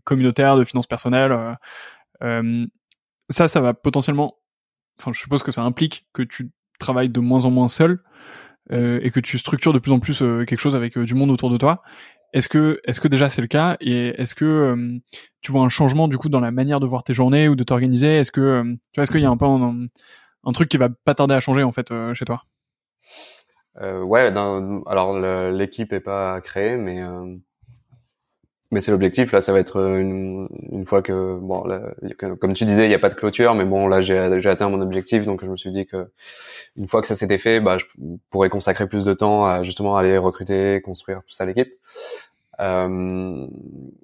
communautaire 0.04 0.56
de 0.56 0.62
finances 0.62 0.86
personnelles. 0.86 1.56
ça, 3.30 3.48
ça 3.48 3.60
va 3.60 3.74
potentiellement, 3.74 4.36
enfin, 5.00 5.12
je 5.12 5.18
suppose 5.18 5.42
que 5.42 5.50
ça 5.50 5.62
implique 5.62 6.06
que 6.12 6.22
tu 6.22 6.52
travailles 6.78 7.10
de 7.10 7.20
moins 7.20 7.46
en 7.46 7.50
moins 7.50 7.68
seul. 7.68 7.98
et 8.70 9.10
que 9.10 9.18
tu 9.18 9.38
structures 9.38 9.72
de 9.72 9.80
plus 9.80 9.90
en 9.90 9.98
plus 9.98 10.18
quelque 10.18 10.60
chose 10.60 10.76
avec 10.76 10.96
du 10.96 11.14
monde 11.14 11.30
autour 11.30 11.50
de 11.50 11.56
toi. 11.56 11.82
Est-ce 12.32 12.48
que, 12.48 12.80
est-ce 12.84 13.00
que 13.00 13.08
déjà 13.08 13.28
c'est 13.28 13.42
le 13.42 13.48
cas 13.48 13.76
et 13.80 14.08
est-ce 14.20 14.34
que 14.34 14.44
euh, 14.44 14.98
tu 15.40 15.50
vois 15.50 15.62
un 15.62 15.68
changement 15.68 16.06
du 16.06 16.16
coup 16.16 16.28
dans 16.28 16.40
la 16.40 16.52
manière 16.52 16.78
de 16.78 16.86
voir 16.86 17.02
tes 17.02 17.14
journées 17.14 17.48
ou 17.48 17.56
de 17.56 17.64
t'organiser? 17.64 18.18
Est-ce 18.18 18.30
que, 18.30 18.40
euh, 18.40 18.62
tu 18.64 18.96
vois, 18.96 19.02
est-ce 19.02 19.12
qu'il 19.12 19.20
y 19.20 19.26
a 19.26 19.30
un 19.30 19.36
peu 19.36 19.46
un, 19.46 20.52
truc 20.52 20.68
qui 20.68 20.76
va 20.76 20.88
pas 21.04 21.14
tarder 21.14 21.34
à 21.34 21.40
changer 21.40 21.64
en 21.64 21.72
fait 21.72 21.90
euh, 21.90 22.14
chez 22.14 22.24
toi? 22.24 22.42
Ouais, 23.80 24.26
alors 24.86 25.18
l'équipe 25.52 25.92
est 25.92 26.00
pas 26.00 26.40
créée, 26.42 26.76
mais 26.76 27.02
mais 28.70 28.80
c'est 28.80 28.90
l'objectif. 28.90 29.32
Là, 29.32 29.40
ça 29.40 29.52
va 29.52 29.58
être 29.58 29.78
une, 29.98 30.48
une 30.70 30.86
fois 30.86 31.02
que 31.02 31.38
bon, 31.38 31.64
comme 32.40 32.52
tu 32.54 32.64
disais, 32.64 32.84
il 32.86 32.88
n'y 32.88 32.94
a 32.94 32.98
pas 32.98 33.08
de 33.08 33.14
clôture, 33.14 33.54
mais 33.54 33.64
bon, 33.64 33.88
là, 33.88 34.00
j'ai 34.00 34.18
atteint 34.48 34.68
mon 34.68 34.80
objectif, 34.80 35.26
donc 35.26 35.44
je 35.44 35.50
me 35.50 35.56
suis 35.56 35.70
dit 35.70 35.86
que 35.86 36.10
une 36.76 36.88
fois 36.88 37.00
que 37.00 37.06
ça 37.06 37.16
s'était 37.16 37.38
fait, 37.38 37.60
bah, 37.60 37.78
je 37.78 37.84
pourrais 38.30 38.48
consacrer 38.48 38.88
plus 38.88 39.04
de 39.04 39.12
temps 39.14 39.44
à 39.44 39.62
justement 39.62 39.96
aller 39.96 40.16
recruter, 40.18 40.80
construire 40.82 41.18
tout 41.24 41.34
ça 41.34 41.44
l'équipe. 41.44 41.72
Euh, 42.60 43.46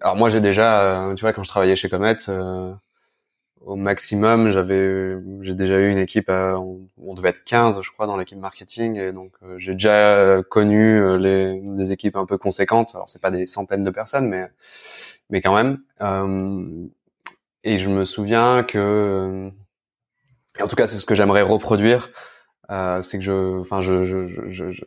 alors 0.00 0.16
moi, 0.16 0.30
j'ai 0.30 0.40
déjà, 0.40 1.12
tu 1.16 1.22
vois, 1.22 1.32
quand 1.32 1.44
je 1.44 1.48
travaillais 1.48 1.76
chez 1.76 1.88
Comet, 1.88 2.16
euh, 2.28 2.72
au 3.66 3.74
maximum, 3.74 4.52
j'avais, 4.52 5.16
j'ai 5.42 5.54
déjà 5.54 5.78
eu 5.80 5.90
une 5.90 5.98
équipe, 5.98 6.30
on, 6.30 7.14
devait 7.14 7.30
être 7.30 7.42
15, 7.44 7.80
je 7.82 7.90
crois, 7.90 8.06
dans 8.06 8.16
l'équipe 8.16 8.38
marketing, 8.38 8.96
et 8.96 9.10
donc 9.10 9.32
euh, 9.42 9.58
j'ai 9.58 9.72
déjà 9.72 10.40
connu 10.48 11.00
euh, 11.00 11.16
les, 11.18 11.60
des 11.60 11.90
équipes 11.90 12.16
un 12.16 12.26
peu 12.26 12.38
conséquentes. 12.38 12.94
Alors 12.94 13.08
c'est 13.08 13.20
pas 13.20 13.32
des 13.32 13.46
centaines 13.46 13.82
de 13.82 13.90
personnes, 13.90 14.28
mais 14.28 14.48
mais 15.30 15.40
quand 15.40 15.54
même. 15.54 15.80
Euh, 16.00 16.86
et 17.64 17.80
je 17.80 17.90
me 17.90 18.04
souviens 18.04 18.62
que, 18.62 19.50
en 20.60 20.68
tout 20.68 20.76
cas, 20.76 20.86
c'est 20.86 20.98
ce 20.98 21.06
que 21.06 21.16
j'aimerais 21.16 21.42
reproduire, 21.42 22.10
c'est 23.02 23.18
que 23.18 23.24
je, 23.24 23.60
enfin, 23.60 23.80
je, 23.80 24.04
je, 24.04 24.28
je, 24.28 24.70
je 24.70 24.84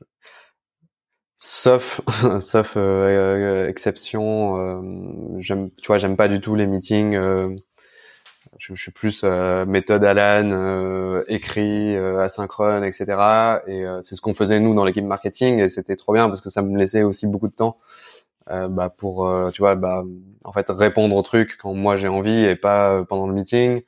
sauf 1.37 2.01
sauf 2.39 2.77
exception 3.67 5.39
j'aime 5.39 5.71
tu 5.71 5.87
vois 5.87 5.97
j'aime 5.97 6.17
pas 6.17 6.27
du 6.27 6.41
tout 6.41 6.55
les 6.55 6.67
meetings 6.67 7.17
je, 8.59 8.75
je, 8.75 8.81
suis 8.81 8.91
plus 8.91 9.21
euh, 9.23 9.65
méthode 9.65 10.03
Alan, 10.03 10.51
euh, 10.51 11.23
écrit, 11.27 11.95
euh, 11.95 12.19
asynchrone, 12.19 12.83
etc. 12.83 13.05
Et 13.67 13.85
c'est 14.01 14.15
ce 14.15 14.21
qu'on 14.21 14.33
faisait 14.33 14.59
nous 14.59 14.75
dans 14.75 14.83
l'équipe 14.83 15.05
marketing 15.05 15.59
et 15.59 15.69
c'était 15.69 15.95
trop 15.95 16.13
bien 16.13 16.27
parce 16.27 16.41
que 16.41 16.49
ça 16.49 16.61
me 16.61 16.77
laissait 16.77 17.03
aussi 17.03 17.25
beaucoup 17.25 17.47
de 17.47 17.53
temps 17.53 17.77
bah, 18.47 18.89
pour, 18.89 19.31
tu 19.53 19.61
vois, 19.61 19.75
bah, 19.75 20.03
en 20.43 20.53
fait 20.53 20.69
répondre 20.69 21.15
aux 21.15 21.21
trucs 21.21 21.57
quand 21.57 21.73
moi 21.73 21.97
j'ai 21.97 22.07
envie 22.07 22.45
et 22.45 22.55
pas 22.55 23.03
pendant 23.05 23.27
le 23.27 23.33
meeting. 23.33 23.81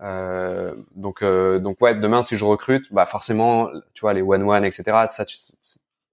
donc, 0.00 1.24
donc 1.24 1.80
ouais, 1.80 1.94
demain 1.94 2.22
si 2.22 2.36
je 2.36 2.44
recrute, 2.44 2.92
bah 2.92 3.06
forcément, 3.06 3.68
tu 3.94 4.00
vois, 4.02 4.14
les 4.14 4.22
one 4.22 4.42
one, 4.42 4.64
etc. 4.64 4.84
Ça, 5.10 5.24
tu, 5.24 5.36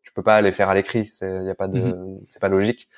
tu 0.01 0.13
peux 0.13 0.23
pas 0.23 0.41
les 0.41 0.51
faire 0.51 0.69
à 0.69 0.75
l'écrit, 0.75 1.05
c'est 1.05 1.43
y 1.43 1.49
a 1.49 1.55
pas 1.55 1.67
de, 1.67 1.79
mm-hmm. 1.79 2.19
c'est 2.27 2.39
pas 2.39 2.49
logique. 2.49 2.89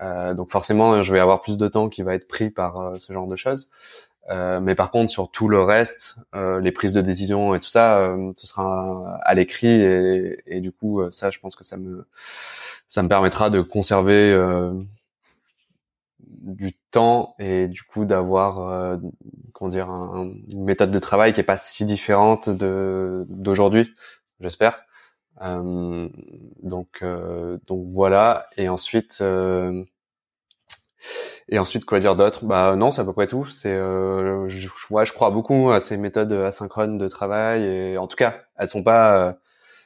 donc 0.00 0.50
forcément, 0.50 1.02
je 1.02 1.12
vais 1.12 1.20
avoir 1.20 1.40
plus 1.40 1.56
de 1.56 1.66
temps 1.66 1.88
qui 1.88 2.02
va 2.02 2.14
être 2.14 2.28
pris 2.28 2.50
par 2.50 2.92
ce 2.98 3.12
genre 3.14 3.26
de 3.26 3.36
choses. 3.36 3.70
Euh, 4.30 4.60
mais 4.60 4.74
par 4.74 4.90
contre, 4.90 5.10
sur 5.10 5.30
tout 5.30 5.48
le 5.48 5.62
reste, 5.62 6.16
euh, 6.34 6.60
les 6.60 6.72
prises 6.72 6.92
de 6.92 7.00
décision 7.00 7.54
et 7.54 7.60
tout 7.60 7.68
ça, 7.68 7.98
euh, 7.98 8.32
ce 8.36 8.46
sera 8.46 9.18
à 9.22 9.34
l'écrit 9.34 9.68
et, 9.82 10.42
et, 10.46 10.60
du 10.60 10.72
coup, 10.72 11.00
ça, 11.10 11.30
je 11.30 11.38
pense 11.38 11.54
que 11.54 11.64
ça 11.64 11.76
me 11.76 12.06
ça 12.88 13.02
me 13.02 13.08
permettra 13.08 13.50
de 13.50 13.60
conserver 13.60 14.36
du 16.20 16.72
temps 16.90 17.34
et 17.38 17.68
du 17.68 17.82
coup 17.82 18.04
d'avoir 18.04 18.98
comment 19.52 19.68
dire 19.68 19.88
une 19.88 20.64
méthode 20.64 20.90
de 20.90 20.98
travail 20.98 21.32
qui 21.32 21.40
est 21.40 21.44
pas 21.44 21.56
si 21.56 21.84
différente 21.84 22.48
de 22.48 23.26
d'aujourd'hui, 23.28 23.94
j'espère. 24.40 24.84
donc 25.40 27.04
donc 27.66 27.86
voilà 27.88 28.46
et 28.56 28.68
ensuite 28.68 29.22
et 31.48 31.58
ensuite, 31.58 31.84
quoi 31.84 32.00
dire 32.00 32.16
d'autre? 32.16 32.44
Bah 32.44 32.74
non, 32.76 32.90
c'est 32.90 33.00
à 33.00 33.04
peu 33.04 33.12
près 33.12 33.26
tout. 33.26 33.46
C'est, 33.46 33.72
euh, 33.72 34.48
je, 34.48 34.68
je 34.68 35.12
crois 35.12 35.30
beaucoup 35.30 35.70
à 35.70 35.80
ces 35.80 35.96
méthodes 35.96 36.32
asynchrones 36.32 36.98
de 36.98 37.08
travail. 37.08 37.62
Et 37.64 37.98
en 37.98 38.06
tout 38.06 38.16
cas, 38.16 38.40
elles 38.56 38.68
sont 38.68 38.82
pas 38.82 39.28
euh, 39.28 39.32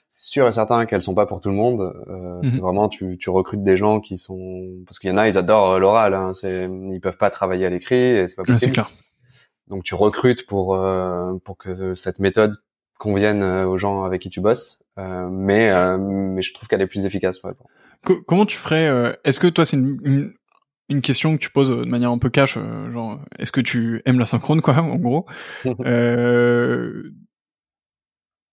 sûr 0.08 0.46
et 0.46 0.52
certain 0.52 0.86
qu'elles 0.86 1.02
sont 1.02 1.14
pas 1.14 1.26
pour 1.26 1.40
tout 1.40 1.50
le 1.50 1.54
monde. 1.54 1.92
Euh, 2.08 2.40
C'est 2.44 2.56
mhm. 2.56 2.60
vraiment, 2.62 2.88
tu, 2.88 3.18
tu 3.18 3.28
recrutes 3.28 3.62
des 3.62 3.76
gens 3.76 4.00
qui 4.00 4.16
sont, 4.16 4.66
parce 4.86 4.98
qu'il 4.98 5.10
y 5.10 5.12
en 5.12 5.18
a, 5.18 5.28
ils 5.28 5.36
adorent 5.36 5.78
l'oral. 5.78 6.14
Hein, 6.14 6.32
c'est, 6.32 6.64
ils 6.64 7.00
peuvent 7.00 7.18
pas 7.18 7.30
travailler 7.30 7.66
à 7.66 7.70
l'écrit 7.70 7.96
et 7.96 8.26
c'est 8.26 8.36
pas 8.36 8.44
possible. 8.44 8.72
clair. 8.72 8.90
Donc 9.70 9.84
tu 9.84 9.94
recrutes 9.94 10.46
pour 10.46 10.74
euh, 10.74 11.34
pour 11.44 11.56
que 11.56 11.94
cette 11.94 12.18
méthode 12.18 12.56
convienne 12.98 13.42
euh, 13.42 13.66
aux 13.66 13.78
gens 13.78 14.02
avec 14.02 14.20
qui 14.20 14.28
tu 14.28 14.40
bosses. 14.40 14.80
Euh, 14.98 15.28
mais 15.30 15.70
mais 15.98 16.42
je 16.42 16.52
trouve 16.52 16.68
qu'elle 16.68 16.82
est 16.82 16.88
plus 16.88 17.06
efficace. 17.06 17.40
Ouais. 17.44 17.52
Comment 18.26 18.46
tu 18.46 18.56
ferais 18.56 19.16
Est-ce 19.24 19.38
que 19.38 19.46
toi 19.46 19.64
c'est 19.64 19.76
une, 19.76 19.98
une 20.04 20.32
une 20.90 21.00
question 21.02 21.34
que 21.36 21.40
tu 21.40 21.50
poses 21.50 21.70
de 21.70 21.84
manière 21.84 22.10
un 22.10 22.18
peu 22.18 22.28
cash, 22.30 22.56
euh, 22.58 22.92
genre 22.92 23.20
est-ce 23.38 23.52
que 23.52 23.60
tu 23.62 24.02
aimes 24.04 24.18
la 24.18 24.26
synchrone 24.26 24.60
quoi, 24.60 24.74
en 24.78 24.96
gros? 24.98 25.26
Euh, 25.86 27.12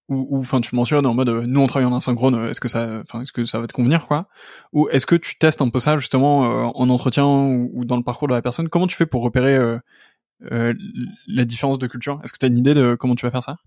Ou 0.10 0.38
enfin 0.40 0.62
tu 0.62 0.74
mentionnes 0.74 1.06
en 1.06 1.14
mode 1.14 1.28
nous 1.30 1.60
on 1.60 1.68
travaille 1.68 1.86
en 1.86 1.94
asynchrone, 1.96 2.46
est-ce 2.50 2.62
que 2.62 2.70
ça, 2.70 3.02
enfin 3.02 3.22
est-ce 3.22 3.34
que 3.34 3.44
ça 3.44 3.60
va 3.60 3.68
te 3.68 3.74
convenir 3.74 4.08
quoi? 4.08 4.30
Ou 4.72 4.88
est-ce 4.90 5.06
que 5.06 5.16
tu 5.16 5.38
testes 5.38 5.62
un 5.62 5.70
peu 5.70 5.80
ça 5.82 5.98
justement 5.98 6.46
euh, 6.46 6.72
en 6.74 6.90
entretien 6.90 7.26
ou, 7.26 7.84
dans 7.84 7.98
le 7.98 8.04
parcours 8.04 8.30
de 8.30 8.34
la 8.34 8.42
personne? 8.42 8.70
Comment 8.70 8.88
tu 8.88 8.96
fais 8.96 9.06
pour 9.06 9.22
repérer 9.22 9.56
euh, 10.52 10.74
la 11.28 11.46
différence 11.46 11.80
de 11.80 11.88
culture? 11.88 12.22
Est-ce 12.24 12.32
que 12.32 12.38
tu 12.40 12.46
as 12.46 12.50
une 12.50 12.58
idée 12.58 12.74
de 12.74 12.96
comment 12.96 13.16
tu 13.16 13.26
vas 13.26 13.32
faire 13.32 13.44
ça? 13.44 13.58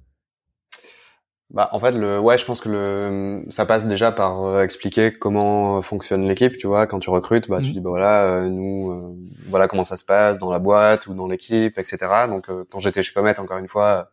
Bah, 1.51 1.69
en 1.73 1.81
fait, 1.81 1.91
le, 1.93 2.21
ouais, 2.21 2.39
je 2.39 2.45
pense 2.45 2.61
que 2.61 2.69
le, 2.69 3.45
ça 3.51 3.67
passe 3.67 3.87
déjà 3.87 4.13
par 4.13 4.45
euh, 4.45 4.63
expliquer 4.63 5.13
comment 5.13 5.83
fonctionne 5.83 6.27
l'équipe, 6.27 6.57
tu 6.59 6.67
vois. 6.69 6.87
Quand 6.87 7.01
tu 7.01 7.11
recrutes, 7.11 7.49
bah, 7.49 7.61
tu 7.61 7.69
Mhm. 7.69 7.73
dis, 7.73 7.81
bah 7.81 7.91
voilà, 7.91 8.25
euh, 8.45 8.49
nous, 8.49 8.91
euh, 8.93 9.17
voilà 9.47 9.67
comment 9.67 9.83
ça 9.85 9.97
se 9.97 10.05
passe 10.05 10.39
dans 10.39 10.51
la 10.53 10.61
boîte 10.61 11.07
ou 11.09 11.15
dans 11.15 11.27
l'équipe, 11.27 11.77
etc. 11.79 12.29
Donc, 12.29 12.49
euh, 12.51 12.65
quand 12.71 12.79
j'étais 12.79 13.03
chez 13.03 13.13
Comet, 13.13 13.39
encore 13.41 13.59
une 13.59 13.69
fois, 13.69 14.11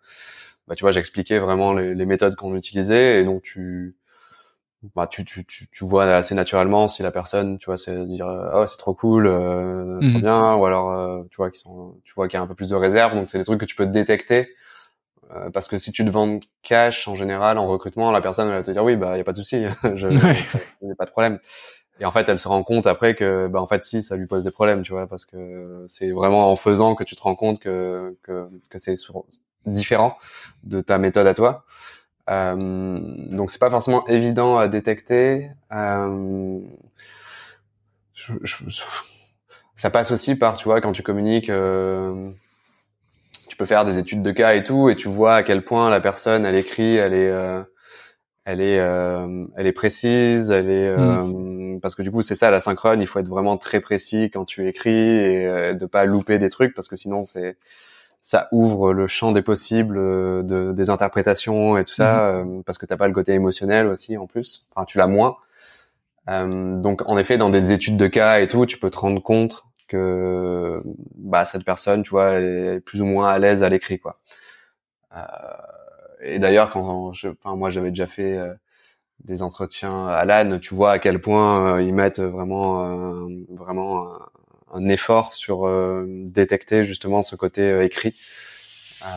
bah, 0.67 0.75
tu 0.75 0.81
vois, 0.83 0.91
j'expliquais 0.91 1.39
vraiment 1.39 1.73
les, 1.73 1.93
les 1.95 2.05
méthodes 2.07 2.35
qu'on 2.35 2.55
utilisait 2.55 3.21
et 3.21 3.25
donc 3.25 3.43
tu, 3.43 3.95
bah, 4.95 5.07
tu, 5.07 5.25
tu, 5.25 5.45
tu, 5.45 5.67
tu 5.69 5.85
vois 5.85 6.05
assez 6.05 6.35
naturellement 6.35 6.87
si 6.87 7.03
la 7.03 7.11
personne, 7.11 7.57
tu 7.57 7.65
vois, 7.67 7.77
c'est 7.77 8.05
dire, 8.05 8.27
oh, 8.53 8.65
c'est 8.67 8.77
trop 8.77 8.93
cool, 8.93 9.27
euh, 9.27 10.03
trop 10.03 10.19
Mhm. 10.19 10.21
bien, 10.21 10.55
ou 10.55 10.65
alors, 10.65 10.91
euh, 10.91 11.23
tu 11.31 11.37
vois, 11.37 11.49
qui 11.51 11.59
sont, 11.59 11.95
tu 12.03 12.13
vois 12.15 12.27
qu'il 12.27 12.37
y 12.37 12.39
a 12.39 12.43
un 12.43 12.47
peu 12.47 12.55
plus 12.55 12.69
de 12.69 12.75
réserve. 12.75 13.15
Donc, 13.15 13.29
c'est 13.29 13.37
des 13.39 13.43
trucs 13.45 13.59
que 13.59 13.65
tu 13.65 13.75
peux 13.75 13.87
détecter 13.87 14.49
euh, 15.35 15.49
parce 15.49 15.67
que 15.67 15.77
si 15.77 15.91
tu 15.91 16.05
te 16.05 16.09
vends 16.09 16.39
cash 16.63 17.07
en 17.07 17.15
général 17.15 17.57
en 17.57 17.67
recrutement, 17.67 18.11
la 18.11 18.21
personne 18.21 18.47
elle 18.49 18.55
va 18.55 18.61
te 18.63 18.71
dire 18.71 18.83
oui 18.83 18.95
bah 18.95 19.17
y 19.17 19.21
a 19.21 19.23
pas 19.23 19.33
de 19.33 19.37
souci, 19.37 19.65
je 19.95 20.07
a 20.07 20.95
pas 20.97 21.05
de 21.05 21.11
problème. 21.11 21.39
Et 21.99 22.05
en 22.05 22.11
fait, 22.11 22.29
elle 22.29 22.37
se 22.37 22.47
rend 22.47 22.61
compte 22.63 22.85
après 22.87 23.15
que 23.15 23.47
bah 23.47 23.61
en 23.61 23.67
fait 23.67 23.83
si 23.83 24.03
ça 24.03 24.15
lui 24.15 24.27
pose 24.27 24.43
des 24.43 24.51
problèmes, 24.51 24.83
tu 24.83 24.91
vois, 24.91 25.07
parce 25.07 25.25
que 25.25 25.83
c'est 25.87 26.11
vraiment 26.11 26.51
en 26.51 26.55
faisant 26.55 26.95
que 26.95 27.03
tu 27.03 27.15
te 27.15 27.21
rends 27.21 27.35
compte 27.35 27.59
que 27.59 28.15
que, 28.23 28.49
que 28.69 28.77
c'est 28.77 28.93
différent 29.65 30.17
de 30.63 30.81
ta 30.81 30.97
méthode 30.99 31.27
à 31.27 31.33
toi. 31.33 31.65
Euh, 32.29 32.99
donc 33.31 33.51
c'est 33.51 33.59
pas 33.59 33.69
forcément 33.71 34.05
évident 34.07 34.57
à 34.57 34.67
détecter. 34.67 35.49
Euh, 35.73 36.59
je- 38.13 38.33
je- 38.43 38.63
ça 39.75 39.89
passe 39.89 40.11
aussi 40.11 40.35
par 40.35 40.57
tu 40.57 40.65
vois 40.65 40.81
quand 40.81 40.91
tu 40.91 41.03
communiques. 41.03 41.49
euh, 41.49 42.31
tu 43.47 43.57
peux 43.57 43.65
faire 43.65 43.85
des 43.85 43.97
études 43.97 44.21
de 44.21 44.31
cas 44.31 44.55
et 44.55 44.63
tout, 44.63 44.89
et 44.89 44.95
tu 44.95 45.07
vois 45.09 45.35
à 45.35 45.43
quel 45.43 45.63
point 45.63 45.89
la 45.89 45.99
personne, 45.99 46.45
elle 46.45 46.55
écrit, 46.55 46.95
elle 46.95 47.13
est, 47.13 47.29
euh, 47.29 47.61
elle 48.45 48.61
est, 48.61 48.79
euh, 48.79 49.45
elle 49.57 49.67
est 49.67 49.73
précise, 49.73 50.51
elle 50.51 50.69
est, 50.69 50.87
euh, 50.87 51.77
parce 51.81 51.95
que 51.95 52.01
du 52.01 52.11
coup 52.11 52.21
c'est 52.21 52.35
ça 52.35 52.51
la 52.51 52.59
synchrone, 52.59 53.01
il 53.01 53.07
faut 53.07 53.19
être 53.19 53.27
vraiment 53.27 53.57
très 53.57 53.81
précis 53.81 54.29
quand 54.33 54.45
tu 54.45 54.67
écris 54.67 54.89
et 54.91 55.45
euh, 55.47 55.73
de 55.73 55.85
pas 55.85 56.05
louper 56.05 56.39
des 56.39 56.49
trucs 56.49 56.73
parce 56.73 56.87
que 56.87 56.95
sinon 56.95 57.23
c'est, 57.23 57.57
ça 58.21 58.49
ouvre 58.51 58.93
le 58.93 59.07
champ 59.07 59.31
des 59.31 59.41
possibles 59.41 59.97
euh, 59.97 60.43
de, 60.43 60.73
des 60.73 60.89
interprétations 60.89 61.77
et 61.77 61.85
tout 61.85 61.93
ça, 61.93 62.27
euh, 62.27 62.61
parce 62.65 62.77
que 62.77 62.85
t'as 62.85 62.97
pas 62.97 63.07
le 63.07 63.13
côté 63.13 63.33
émotionnel 63.33 63.87
aussi 63.87 64.17
en 64.17 64.27
plus, 64.27 64.67
enfin 64.75 64.85
tu 64.85 64.97
l'as 64.97 65.07
moins. 65.07 65.37
Euh, 66.29 66.75
donc 66.81 67.07
en 67.07 67.17
effet 67.17 67.37
dans 67.37 67.49
des 67.49 67.71
études 67.71 67.95
de 67.95 68.07
cas 68.07 68.41
et 68.41 68.49
tout, 68.49 68.65
tu 68.65 68.79
peux 68.79 68.89
te 68.89 68.97
rendre 68.97 69.21
compte 69.21 69.63
que 69.87 70.81
bah 71.15 71.45
cette 71.45 71.63
personne, 71.63 72.03
tu 72.03 72.11
vois, 72.11 72.33
est 72.39 72.79
plus 72.81 73.01
ou 73.01 73.05
moins 73.05 73.29
à 73.29 73.39
l'aise 73.39 73.63
à 73.63 73.69
l'écrit, 73.69 73.99
quoi. 73.99 74.19
Euh, 75.15 75.21
et 76.21 76.39
d'ailleurs, 76.39 76.69
quand 76.69 77.13
je, 77.13 77.29
enfin 77.29 77.55
moi 77.55 77.69
j'avais 77.69 77.89
déjà 77.89 78.07
fait 78.07 78.37
euh, 78.37 78.53
des 79.23 79.41
entretiens 79.41 80.07
à 80.07 80.25
l'âne, 80.25 80.59
tu 80.59 80.75
vois 80.75 80.91
à 80.93 80.99
quel 80.99 81.21
point 81.21 81.77
euh, 81.77 81.83
ils 81.83 81.93
mettent 81.93 82.19
vraiment, 82.19 83.25
euh, 83.27 83.45
vraiment 83.51 84.19
un, 84.73 84.87
effort 84.89 85.33
sur 85.35 85.67
euh, 85.67 86.05
détecter 86.27 86.83
justement 86.83 87.21
ce 87.21 87.35
côté 87.35 87.83
écrit. 87.83 88.15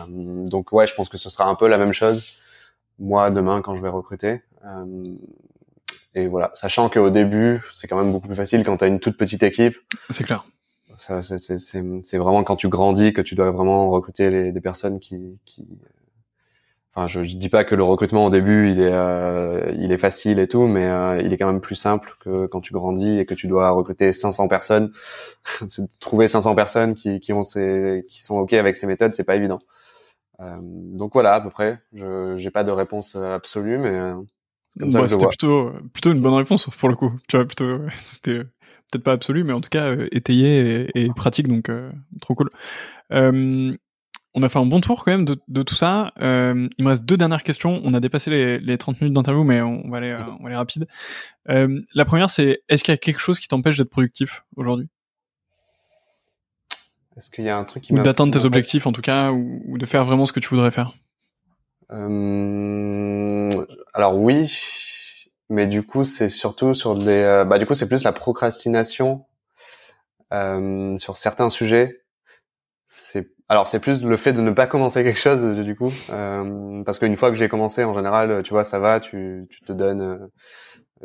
Donc 0.08 0.72
ouais, 0.72 0.86
je 0.86 0.94
pense 0.94 1.08
que 1.08 1.16
ce 1.16 1.30
sera 1.30 1.46
un 1.46 1.54
peu 1.54 1.66
la 1.66 1.78
même 1.78 1.92
chose 1.92 2.40
moi 3.00 3.30
demain 3.30 3.62
quand 3.62 3.74
je 3.74 3.82
vais 3.82 3.88
recruter. 3.88 4.42
Euh, 4.64 5.14
et 6.14 6.28
voilà, 6.28 6.50
sachant 6.54 6.88
qu'au 6.88 7.10
début, 7.10 7.62
c'est 7.74 7.88
quand 7.88 7.96
même 7.96 8.12
beaucoup 8.12 8.28
plus 8.28 8.36
facile 8.36 8.62
quand 8.64 8.76
tu 8.76 8.84
as 8.84 8.88
une 8.88 9.00
toute 9.00 9.16
petite 9.16 9.42
équipe. 9.42 9.76
C'est 10.10 10.24
clair. 10.24 10.44
Ça, 11.00 11.22
c'est, 11.22 11.38
c'est, 11.38 11.58
c'est, 11.58 11.82
c'est 12.04 12.18
vraiment 12.18 12.44
quand 12.44 12.56
tu 12.56 12.68
grandis 12.68 13.12
que 13.12 13.22
tu 13.22 13.34
dois 13.34 13.50
vraiment 13.50 13.90
recruter 13.90 14.30
les, 14.30 14.52
des 14.52 14.60
personnes 14.60 15.00
qui, 15.00 15.40
qui... 15.44 15.66
Enfin, 16.94 17.06
je, 17.06 17.22
je 17.22 17.36
dis 17.36 17.48
pas 17.48 17.62
que 17.64 17.76
le 17.76 17.84
recrutement 17.84 18.24
au 18.24 18.30
début 18.30 18.70
il 18.72 18.80
est, 18.80 18.92
euh, 18.92 19.72
il 19.78 19.92
est 19.92 19.98
facile 19.98 20.40
et 20.40 20.48
tout, 20.48 20.66
mais 20.66 20.86
euh, 20.86 21.22
il 21.22 21.32
est 21.32 21.38
quand 21.38 21.46
même 21.46 21.60
plus 21.60 21.76
simple 21.76 22.14
que 22.20 22.46
quand 22.46 22.60
tu 22.60 22.72
grandis 22.72 23.18
et 23.20 23.26
que 23.26 23.34
tu 23.34 23.46
dois 23.46 23.70
recruter 23.70 24.12
500 24.12 24.48
personnes. 24.48 24.92
c'est 25.68 25.82
de 25.82 25.88
trouver 26.00 26.28
500 26.28 26.54
personnes 26.56 26.94
qui, 26.94 27.20
qui 27.20 27.32
ont 27.32 27.44
ces, 27.44 28.04
qui 28.10 28.22
sont 28.22 28.38
ok 28.38 28.54
avec 28.54 28.76
ces 28.76 28.86
méthodes, 28.88 29.14
c'est 29.14 29.24
pas 29.24 29.36
évident. 29.36 29.60
Euh, 30.40 30.58
donc 30.62 31.12
voilà, 31.14 31.34
à 31.34 31.40
peu 31.40 31.50
près. 31.50 31.80
Je, 31.94 32.36
j'ai 32.36 32.50
pas 32.50 32.64
de 32.64 32.72
réponse 32.72 33.16
absolue, 33.16 33.78
mais 33.78 33.90
euh, 33.90 34.16
comme 34.80 34.92
ça 34.92 34.98
Bah, 34.98 35.02
que 35.02 35.08
je 35.08 35.14
le 35.14 35.18
c'était 35.18 35.26
vois. 35.26 35.28
plutôt, 35.28 35.72
plutôt 35.92 36.12
une 36.12 36.20
bonne 36.20 36.34
réponse 36.34 36.68
pour 36.78 36.88
le 36.88 36.96
coup. 36.96 37.12
Tu 37.28 37.36
vois, 37.36 37.46
plutôt, 37.46 37.78
c'était 37.98 38.30
euh, 38.32 38.44
peut-être 38.90 39.04
pas 39.04 39.12
absolu, 39.12 39.44
mais 39.44 39.52
en 39.52 39.60
tout 39.60 39.70
cas 39.70 39.86
euh, 39.86 40.08
étayé 40.12 40.88
et, 40.94 41.04
et 41.04 41.08
pratique, 41.14 41.48
donc 41.48 41.68
euh, 41.68 41.90
trop 42.20 42.34
cool. 42.34 42.50
Euh, 43.12 43.76
on 44.34 44.42
a 44.42 44.48
fait 44.48 44.58
un 44.58 44.66
bon 44.66 44.80
tour 44.80 45.04
quand 45.04 45.10
même 45.10 45.24
de, 45.24 45.36
de 45.48 45.62
tout 45.62 45.74
ça. 45.74 46.12
Euh, 46.20 46.68
il 46.78 46.84
me 46.84 46.90
reste 46.90 47.04
deux 47.04 47.16
dernières 47.16 47.42
questions. 47.42 47.80
On 47.84 47.94
a 47.94 48.00
dépassé 48.00 48.30
les, 48.30 48.58
les 48.58 48.78
30 48.78 49.00
minutes 49.00 49.14
d'interview, 49.14 49.42
mais 49.42 49.60
on, 49.60 49.88
va 49.90 49.98
aller, 49.98 50.16
on 50.38 50.42
va 50.42 50.48
aller 50.48 50.56
rapide. 50.56 50.86
Euh, 51.48 51.80
la 51.94 52.04
première, 52.04 52.30
c'est 52.30 52.62
est-ce 52.68 52.84
qu'il 52.84 52.92
y 52.92 52.94
a 52.94 52.98
quelque 52.98 53.18
chose 53.18 53.40
qui 53.40 53.48
t'empêche 53.48 53.76
d'être 53.76 53.90
productif 53.90 54.44
aujourd'hui? 54.56 54.88
Est-ce 57.16 57.30
qu'il 57.30 57.44
y 57.44 57.48
a 57.48 57.58
un 57.58 57.64
truc 57.64 57.82
qui 57.82 57.92
ou 57.92 58.00
d'atteindre 58.00 58.32
tes 58.32 58.44
objectifs 58.44 58.86
en 58.86 58.92
tout 58.92 59.02
cas, 59.02 59.32
ou, 59.32 59.62
ou 59.66 59.78
de 59.78 59.86
faire 59.86 60.04
vraiment 60.04 60.26
ce 60.26 60.32
que 60.32 60.40
tu 60.40 60.48
voudrais 60.48 60.70
faire? 60.70 60.92
Euh, 61.90 63.66
alors 63.94 64.16
oui, 64.16 64.48
mais 65.50 65.66
du 65.66 65.82
coup 65.84 66.04
c'est 66.04 66.28
surtout 66.28 66.74
sur 66.74 66.94
les, 66.94 67.22
euh, 67.22 67.44
bah 67.44 67.58
du 67.58 67.66
coup 67.66 67.74
c'est 67.74 67.88
plus 67.88 68.04
la 68.04 68.12
procrastination 68.12 69.26
euh, 70.32 70.96
sur 70.96 71.16
certains 71.16 71.50
sujets. 71.50 72.02
C'est 72.86 73.28
alors 73.48 73.66
c'est 73.68 73.80
plus 73.80 74.04
le 74.04 74.16
fait 74.16 74.32
de 74.32 74.40
ne 74.42 74.52
pas 74.52 74.66
commencer 74.68 75.02
quelque 75.02 75.18
chose 75.18 75.44
du 75.60 75.74
coup, 75.76 75.92
euh, 76.10 76.84
parce 76.84 76.98
qu'une 77.00 77.16
fois 77.16 77.30
que 77.30 77.36
j'ai 77.36 77.48
commencé 77.48 77.82
en 77.84 77.94
général, 77.94 78.42
tu 78.44 78.50
vois 78.52 78.62
ça 78.64 78.78
va, 78.78 79.00
tu 79.00 79.46
tu 79.50 79.60
te 79.62 79.72
donnes, 79.72 80.00
euh, 80.02 80.18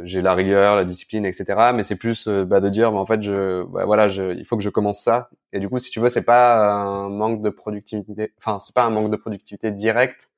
j'ai 0.03 0.21
la 0.21 0.35
rigueur, 0.35 0.75
la 0.75 0.83
discipline, 0.83 1.25
etc. 1.25 1.71
Mais 1.73 1.83
c'est 1.83 1.95
plus 1.95 2.27
euh, 2.27 2.45
bah, 2.45 2.59
de 2.59 2.69
dire, 2.69 2.91
bah, 2.91 2.99
en 2.99 3.05
fait 3.07 3.23
je, 3.23 3.63
bah, 3.65 3.85
voilà, 3.85 4.07
je, 4.09 4.35
il 4.35 4.45
faut 4.45 4.57
que 4.57 4.63
je 4.63 4.69
commence 4.69 5.01
ça. 5.01 5.29
Et 5.53 5.59
du 5.59 5.69
coup 5.69 5.79
si 5.79 5.89
tu 5.91 5.99
veux 5.99 6.09
c'est 6.09 6.23
pas 6.23 6.71
un 6.71 7.09
manque 7.09 7.41
de 7.41 7.49
productivité, 7.49 8.33
enfin 8.37 8.59
c'est 8.59 8.75
pas 8.75 8.83
un 8.85 8.91
manque 8.91 9.09
de 9.11 9.17
productivité 9.17 9.71
direct 9.71 10.29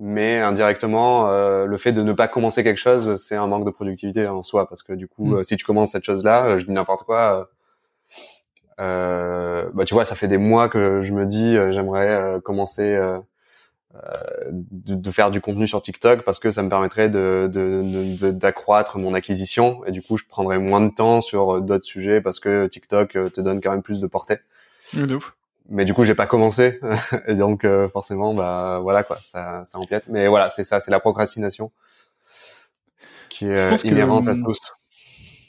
mais 0.00 0.40
indirectement, 0.40 1.28
euh, 1.28 1.66
le 1.66 1.76
fait 1.76 1.92
de 1.92 2.02
ne 2.02 2.12
pas 2.12 2.26
commencer 2.26 2.64
quelque 2.64 2.78
chose, 2.78 3.16
c'est 3.22 3.36
un 3.36 3.46
manque 3.46 3.64
de 3.66 3.70
productivité 3.70 4.26
en 4.26 4.42
soi, 4.42 4.68
parce 4.68 4.82
que 4.82 4.94
du 4.94 5.06
coup, 5.06 5.26
Mm. 5.34 5.34
euh, 5.36 5.42
si 5.44 5.56
tu 5.56 5.64
commences 5.64 5.92
cette 5.92 6.04
chose-là, 6.04 6.46
euh, 6.46 6.58
je 6.58 6.64
dis 6.66 6.72
n'importe 6.72 7.04
quoi, 7.04 7.40
euh, 7.40 7.44
euh, 8.80 9.70
bah 9.74 9.84
tu 9.84 9.94
vois, 9.94 10.04
ça 10.04 10.14
fait 10.14 10.28
des 10.28 10.38
mois 10.38 10.68
que 10.68 11.02
je 11.02 11.12
me 11.12 11.26
dis, 11.26 11.54
j'aimerais 11.72 12.40
commencer 12.42 12.96
euh, 12.96 13.18
euh, 13.96 13.98
de, 14.50 14.94
de 14.94 15.10
faire 15.10 15.30
du 15.30 15.40
contenu 15.40 15.66
sur 15.66 15.82
TikTok 15.82 16.22
parce 16.24 16.38
que 16.38 16.50
ça 16.50 16.62
me 16.62 16.68
permettrait 16.70 17.10
de 17.10 17.50
de- 17.52 17.82
de- 17.82 18.16
de- 18.26 18.30
d'accroître 18.30 18.98
mon 18.98 19.14
acquisition 19.14 19.84
et 19.84 19.90
du 19.90 20.00
coup, 20.02 20.16
je 20.16 20.24
prendrais 20.28 20.58
moins 20.58 20.80
de 20.80 20.90
temps 20.94 21.20
sur 21.20 21.60
d'autres 21.60 21.84
sujets 21.84 22.20
parce 22.20 22.40
que 22.40 22.66
TikTok 22.68 23.10
te 23.32 23.40
donne 23.40 23.60
quand 23.60 23.70
même 23.72 23.82
plus 23.82 24.00
de 24.00 24.06
portée 24.06 24.38
De 24.94 25.14
ouf. 25.16 25.34
Mais 25.70 25.84
du 25.84 25.94
coup 25.94 26.04
j'ai 26.04 26.14
pas 26.14 26.26
commencé 26.26 26.80
et 27.26 27.34
donc 27.34 27.64
euh, 27.64 27.88
forcément 27.88 28.34
bah 28.34 28.80
voilà 28.82 29.04
quoi 29.04 29.18
ça 29.22 29.62
ça 29.64 29.78
empiète 29.78 30.04
mais 30.08 30.26
voilà 30.26 30.48
c'est 30.48 30.64
ça 30.64 30.80
c'est 30.80 30.90
la 30.90 31.00
procrastination 31.00 31.70
qui 33.28 33.46
est 33.46 33.56
euh, 33.56 33.70
pense 33.70 33.82
que, 33.82 33.88
inhérente 33.88 34.28
à 34.28 34.34
tous 34.34 34.60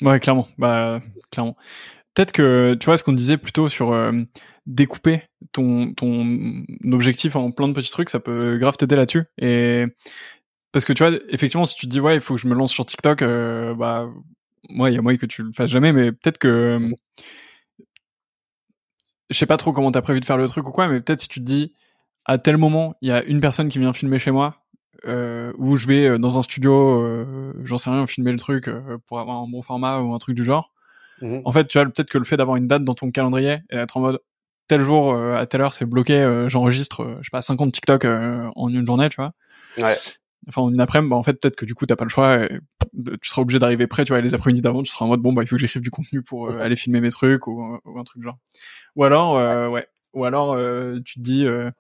Ouais, 0.02 0.20
clairement. 0.20 0.48
Bah, 0.58 1.02
clairement. 1.32 1.56
Peut-être 2.14 2.32
que, 2.32 2.74
tu 2.80 2.86
vois, 2.86 2.98
ce 2.98 3.04
qu'on 3.04 3.14
disait 3.14 3.38
plutôt 3.38 3.70
sur 3.70 3.92
euh, 3.94 4.12
découper 4.66 5.24
ton, 5.54 5.94
ton 5.94 6.64
objectif 6.92 7.36
en 7.36 7.52
plein 7.52 7.68
de 7.68 7.74
petits 7.74 7.92
trucs, 7.92 8.10
ça 8.10 8.20
peut 8.20 8.58
grave 8.58 8.78
t'aider 8.78 8.96
là-dessus. 8.96 9.24
Et 9.38 9.86
parce 10.72 10.86
que 10.86 10.94
tu 10.94 11.04
vois, 11.04 11.18
effectivement, 11.30 11.66
si 11.66 11.76
tu 11.76 11.86
te 11.86 11.92
dis, 11.92 12.00
ouais, 12.00 12.16
il 12.16 12.22
faut 12.22 12.36
que 12.36 12.42
je 12.42 12.48
me 12.48 12.56
lance 12.56 12.72
sur 12.72 12.86
TikTok, 12.86 13.22
euh, 13.22 13.76
bah, 13.76 14.10
moi, 14.70 14.90
il 14.90 14.96
y 14.96 14.98
a 14.98 15.02
moyen 15.02 15.18
que 15.18 15.26
tu 15.26 15.44
le 15.44 15.52
fasses 15.54 15.70
jamais, 15.70 15.94
mais 15.94 16.12
peut-être 16.12 16.38
que, 16.38 16.48
euh, 16.48 16.92
je 19.32 19.38
sais 19.38 19.46
pas 19.46 19.58
trop 19.58 19.72
comment 19.72 19.92
t'as 19.92 20.02
prévu 20.02 20.20
de 20.20 20.26
faire 20.26 20.38
le 20.38 20.48
truc 20.48 20.68
ou 20.68 20.72
quoi, 20.72 20.88
mais 20.88 21.02
peut-être 21.02 21.22
si 21.22 21.28
tu 21.28 21.40
te 21.40 21.46
dis, 21.46 21.74
à 22.26 22.38
tel 22.38 22.58
moment, 22.58 22.96
il 23.02 23.10
y 23.10 23.12
a 23.12 23.24
une 23.24 23.42
personne 23.42 23.70
qui 23.70 23.80
vient 23.80 23.94
filmer 23.94 24.20
chez 24.20 24.32
moi, 24.32 24.58
euh, 25.06 25.52
où 25.58 25.78
je 25.78 25.88
vais 25.88 26.08
euh, 26.08 26.18
dans 26.18 26.38
un 26.38 26.44
studio, 26.44 27.02
euh, 27.02 27.54
j'en 27.64 27.78
sais 27.78 27.90
rien, 27.90 28.06
filmer 28.06 28.32
le 28.32 28.38
truc 28.38 28.68
euh, 28.68 28.98
pour 29.08 29.20
avoir 29.20 29.38
un 29.38 29.48
bon 29.48 29.62
format 29.62 30.00
ou 30.00 30.14
un 30.14 30.20
truc 30.20 30.36
du 30.36 30.44
genre. 30.44 30.72
Mhm. 31.22 31.42
En 31.46 31.52
fait, 31.52 31.68
tu 31.68 31.78
vois, 31.78 31.86
peut-être 31.88 32.10
que 32.10 32.18
le 32.18 32.24
fait 32.24 32.38
d'avoir 32.38 32.58
une 32.58 32.68
date 32.68 32.84
dans 32.84 32.94
ton 32.94 33.10
calendrier 33.12 33.60
et 33.70 33.76
d'être 33.76 33.98
en 33.98 34.02
mode 34.02 34.20
tel 34.72 34.82
jour 34.82 35.14
euh, 35.14 35.36
à 35.36 35.46
telle 35.46 35.62
heure 35.62 35.74
c'est 35.74 35.86
bloqué, 35.86 36.14
euh, 36.14 36.48
j'enregistre, 36.48 37.18
je 37.20 37.26
sais 37.26 37.30
pas, 37.32 37.42
50 37.42 37.74
TikTok 37.74 38.06
euh, 38.06 38.50
en 38.56 38.70
une 38.70 38.86
journée, 38.86 39.10
tu 39.10 39.18
vois. 39.18 39.34
ouais 39.78 39.98
Enfin, 40.48 40.62
en 40.64 40.74
une 40.74 40.82
après-midi, 40.82 41.10
bah, 41.10 41.16
en 41.16 41.24
fait, 41.24 41.40
peut-être 41.40 41.56
que 41.56 41.66
du 41.66 41.76
coup, 41.76 41.86
t'as 41.86 41.96
pas 41.96 42.06
le 42.06 42.10
choix. 42.10 42.44
Et, 42.44 42.60
tu 43.22 43.30
seras 43.30 43.42
obligé 43.42 43.60
d'arriver 43.60 43.88
près, 43.88 44.04
tu 44.04 44.10
vois, 44.10 44.20
et 44.20 44.22
les 44.22 44.34
après-midi 44.34 44.62
d'avant, 44.62 44.84
tu 44.84 44.92
seras 44.92 45.06
en 45.06 45.08
mode 45.08 45.22
bon, 45.22 45.34
bah, 45.34 45.44
il 45.44 45.48
faut 45.48 45.56
que 45.56 45.62
j'écrive 45.62 45.82
du 45.82 45.92
contenu 45.92 46.22
pour 46.22 46.50
euh, 46.50 46.60
aller 46.60 46.76
filmer 46.76 47.00
mes 47.00 47.12
trucs 47.12 47.48
ou, 47.48 47.78
ou 47.86 48.00
un 48.00 48.04
truc 48.04 48.24
genre. 48.24 48.38
Ou 48.96 49.04
alors, 49.04 49.38
euh, 49.38 49.70
ouais. 49.70 49.88
Ou 50.14 50.26
alors, 50.26 50.54
euh, 50.54 51.00
tu 51.06 51.16
te 51.16 51.20
dis, 51.22 51.46
euh, 51.46 51.72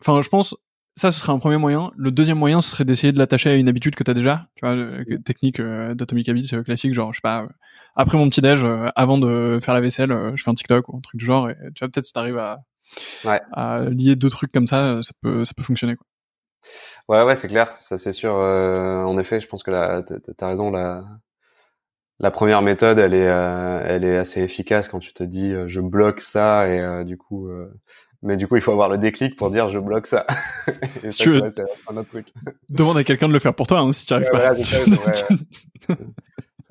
enfin, 0.00 0.22
je 0.22 0.28
pense, 0.28 0.54
ça, 0.96 1.10
ce 1.10 1.20
serait 1.20 1.32
un 1.32 1.38
premier 1.38 1.56
moyen. 1.56 1.90
Le 1.96 2.10
deuxième 2.12 2.38
moyen, 2.38 2.60
ce 2.60 2.70
serait 2.70 2.84
d'essayer 2.84 3.12
de 3.12 3.18
l'attacher 3.18 3.50
à 3.50 3.56
une 3.56 3.68
habitude 3.68 3.94
que 3.96 4.04
t'as 4.04 4.14
déjà, 4.14 4.48
tu 4.54 4.64
vois, 4.64 4.76
euh, 4.76 5.04
technique 5.24 5.60
d'Atomic 5.60 6.28
Habits 6.28 6.50
classique, 6.64 6.94
genre, 6.94 7.12
je 7.12 7.18
sais 7.18 7.22
pas, 7.22 7.48
après 7.96 8.16
mon 8.16 8.28
petit 8.28 8.40
déj, 8.40 8.64
avant 8.94 9.18
de 9.18 9.58
faire 9.60 9.74
la 9.74 9.80
vaisselle, 9.80 10.14
je 10.34 10.42
fais 10.42 10.50
un 10.50 10.54
TikTok 10.54 10.88
ou 10.88 10.98
un 10.98 11.00
truc 11.00 11.18
du 11.18 11.24
genre, 11.24 11.50
et 11.50 11.56
tu 11.74 11.80
vois, 11.80 11.88
peut-être 11.88 12.04
si 12.04 12.12
t'arrives 12.12 12.38
à, 12.38 12.60
Ouais. 13.24 13.40
à 13.52 13.84
lier 13.90 14.16
deux 14.16 14.30
trucs 14.30 14.52
comme 14.52 14.66
ça, 14.66 15.02
ça 15.02 15.12
peut, 15.20 15.44
ça 15.44 15.52
peut 15.54 15.62
fonctionner, 15.62 15.96
quoi. 15.96 16.06
Ouais, 17.10 17.24
ouais, 17.24 17.34
c'est 17.34 17.48
clair, 17.48 17.72
ça 17.72 17.98
c'est 17.98 18.12
sûr. 18.12 18.36
Euh, 18.36 19.02
en 19.02 19.18
effet, 19.18 19.40
je 19.40 19.48
pense 19.48 19.64
que 19.64 19.72
la, 19.72 20.00
t'as 20.02 20.46
raison. 20.46 20.70
La, 20.70 21.02
la 22.20 22.30
première 22.30 22.62
méthode, 22.62 23.00
elle 23.00 23.14
est, 23.14 23.26
euh, 23.26 23.82
elle 23.84 24.04
est 24.04 24.16
assez 24.16 24.40
efficace 24.40 24.88
quand 24.88 25.00
tu 25.00 25.12
te 25.12 25.24
dis, 25.24 25.50
euh, 25.50 25.66
je 25.66 25.80
bloque 25.80 26.20
ça 26.20 26.68
et 26.68 27.04
du 27.04 27.16
coup, 27.16 27.50
mais 28.22 28.36
du 28.36 28.46
coup, 28.46 28.54
il 28.54 28.62
faut 28.62 28.70
avoir 28.70 28.88
le 28.88 28.96
déclic 28.96 29.34
pour 29.34 29.50
dire, 29.50 29.70
je 29.70 29.80
bloque 29.80 30.06
ça. 30.06 30.24
et 31.02 31.10
ça, 31.10 31.24
tu 31.24 31.30
veux, 31.30 31.42
un 31.88 31.96
autre 31.96 32.10
truc. 32.10 32.28
Demande 32.68 32.98
à 32.98 33.02
quelqu'un 33.02 33.26
de 33.26 33.32
le 33.32 33.40
faire 33.40 33.54
pour 33.54 33.66
toi, 33.66 33.80
hein, 33.80 33.92
si 33.92 34.06
tu 34.06 34.12
arrives 34.12 34.30
pas. 34.30 34.54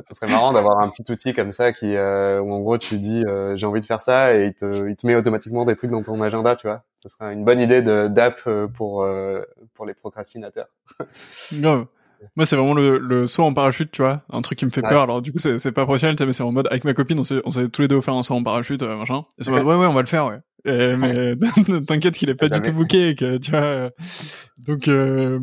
ça 0.07 0.13
serait 0.13 0.31
marrant 0.31 0.53
d'avoir 0.53 0.79
un 0.79 0.89
petit 0.89 1.09
outil 1.11 1.33
comme 1.33 1.51
ça 1.51 1.73
qui, 1.73 1.95
euh, 1.95 2.39
où 2.39 2.51
en 2.51 2.59
gros 2.59 2.77
tu 2.77 2.97
dis 2.97 3.25
euh, 3.25 3.55
j'ai 3.57 3.65
envie 3.65 3.81
de 3.81 3.85
faire 3.85 4.01
ça 4.01 4.35
et 4.35 4.47
il 4.47 4.53
te, 4.53 4.89
il 4.89 4.95
te 4.95 5.07
met 5.07 5.15
automatiquement 5.15 5.65
des 5.65 5.75
trucs 5.75 5.91
dans 5.91 6.01
ton 6.01 6.21
agenda, 6.21 6.55
tu 6.55 6.67
vois. 6.67 6.83
Ça 7.01 7.09
serait 7.09 7.33
une 7.33 7.45
bonne 7.45 7.59
idée 7.59 7.81
d'app 7.81 8.41
euh, 8.47 8.67
pour 8.67 9.03
euh, 9.03 9.41
pour 9.73 9.85
les 9.85 9.93
procrastinateurs. 9.93 10.67
Moi, 12.35 12.45
c'est 12.45 12.57
vraiment 12.57 12.73
le, 12.73 12.97
le 12.97 13.27
saut 13.27 13.43
en 13.43 13.53
parachute, 13.53 13.91
tu 13.91 14.01
vois, 14.01 14.23
un 14.29 14.41
truc 14.41 14.59
qui 14.59 14.65
me 14.65 14.71
fait 14.71 14.81
peur. 14.81 15.03
Alors, 15.03 15.21
du 15.21 15.31
coup, 15.31 15.39
c'est, 15.39 15.71
pas 15.71 15.85
professionnel, 15.85 16.17
mais 16.19 16.33
c'est 16.33 16.43
en 16.43 16.51
mode 16.51 16.67
avec 16.67 16.83
ma 16.83 16.93
copine, 16.93 17.17
on 17.17 17.23
s'est, 17.23 17.41
on 17.45 17.51
s'est 17.51 17.69
tous 17.69 17.81
les 17.81 17.87
deux 17.87 18.01
faire 18.01 18.13
un 18.13 18.23
saut 18.23 18.33
en 18.33 18.43
parachute, 18.43 18.83
machin. 18.83 19.23
Et 19.37 19.45
c'est 19.45 19.51
ouais, 19.51 19.61
ouais, 19.61 19.85
on 19.85 19.93
va 19.93 20.01
le 20.01 20.07
faire, 20.07 20.25
ouais. 20.25 20.39
Et, 20.65 20.97
mais 20.97 21.35
t'inquiète 21.87 22.15
qu'il 22.15 22.29
est 22.29 22.35
pas 22.35 22.49
du 22.49 22.59
tout 22.59 22.73
booké, 22.73 23.15
que 23.15 23.37
tu 23.37 23.51
vois. 23.51 23.91
Donc, 24.57 24.89
euh, 24.89 25.39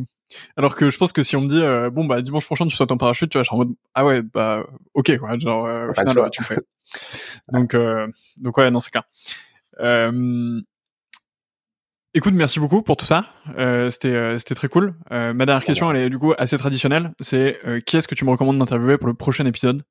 alors 0.56 0.74
que 0.74 0.90
je 0.90 0.98
pense 0.98 1.12
que 1.12 1.22
si 1.22 1.36
on 1.36 1.42
me 1.42 1.48
dit 1.48 1.62
euh, 1.62 1.90
bon 1.90 2.04
bah 2.04 2.20
dimanche 2.20 2.44
prochain 2.44 2.66
tu 2.66 2.76
sautes 2.76 2.92
en 2.92 2.98
parachute, 2.98 3.30
tu 3.30 3.38
vois, 3.38 3.44
je 3.44 3.50
en 3.50 3.58
mode 3.58 3.74
ah 3.94 4.04
ouais 4.04 4.22
bah 4.22 4.66
ok 4.94 5.16
quoi, 5.18 5.38
genre 5.38 5.66
euh, 5.66 5.88
au 5.88 5.94
final 5.94 6.30
tu 6.30 6.42
le 6.42 6.46
fais. 6.46 6.58
donc 7.52 7.74
euh, 7.74 8.06
donc 8.36 8.56
ouais 8.58 8.70
non 8.70 8.80
c'est 8.80 8.90
clair. 8.90 9.04
Écoute, 12.14 12.32
merci 12.32 12.60
beaucoup 12.60 12.80
pour 12.80 12.96
tout 12.96 13.04
ça. 13.04 13.26
c'était 13.90 14.38
c'était 14.38 14.54
très 14.54 14.68
cool. 14.68 14.94
ma 15.10 15.34
dernière 15.34 15.64
question, 15.64 15.90
elle 15.90 15.98
est 15.98 16.10
du 16.10 16.18
coup 16.18 16.32
assez 16.38 16.56
traditionnelle. 16.56 17.12
C'est 17.20 17.58
qui 17.84 17.96
est-ce 17.98 18.08
que 18.08 18.14
tu 18.14 18.24
me 18.24 18.30
recommandes 18.30 18.58
d'interviewer 18.58 18.96
pour 18.96 19.06
le 19.08 19.14
prochain 19.14 19.44
épisode? 19.44 19.82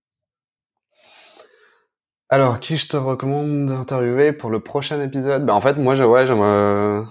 Alors, 2.30 2.60
qui 2.60 2.78
je 2.78 2.88
te 2.88 2.98
recommande 2.98 3.68
d'interviewer 3.68 4.34
pour 4.34 4.50
le 4.50 4.60
prochain 4.60 5.00
épisode? 5.00 5.46
Ben 5.46 5.54
en 5.54 5.62
fait, 5.62 5.78
moi, 5.78 5.94
je, 5.94 6.04
ouais, 6.04 6.26
j'aimerais, 6.26 7.04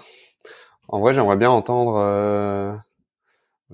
en 0.88 0.98
vrai, 0.98 1.12
j'aimerais 1.12 1.36
bien 1.36 1.50
entendre 1.50 2.82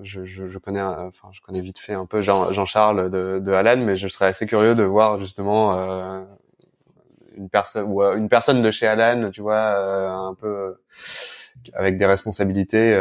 je, 0.03 0.25
je, 0.25 0.45
je, 0.47 0.57
connais, 0.57 0.81
enfin, 0.81 1.29
je 1.31 1.41
connais 1.41 1.61
vite 1.61 1.79
fait 1.79 1.93
un 1.93 2.05
peu 2.05 2.21
Jean, 2.21 2.51
Jean-Charles 2.51 3.09
de, 3.09 3.39
de 3.39 3.51
Alan, 3.51 3.77
mais 3.77 3.95
je 3.95 4.07
serais 4.07 4.27
assez 4.27 4.45
curieux 4.45 4.75
de 4.75 4.83
voir 4.83 5.19
justement 5.19 5.75
euh, 5.75 6.23
une 7.35 7.49
personne 7.49 7.85
ou 7.87 8.01
euh, 8.03 8.15
une 8.15 8.29
personne 8.29 8.61
de 8.61 8.71
chez 8.71 8.87
Alan, 8.87 9.31
tu 9.31 9.41
vois, 9.41 9.75
euh, 9.75 10.09
un 10.09 10.33
peu 10.33 10.47
euh, 10.47 10.73
avec 11.73 11.97
des 11.97 12.05
responsabilités, 12.05 12.97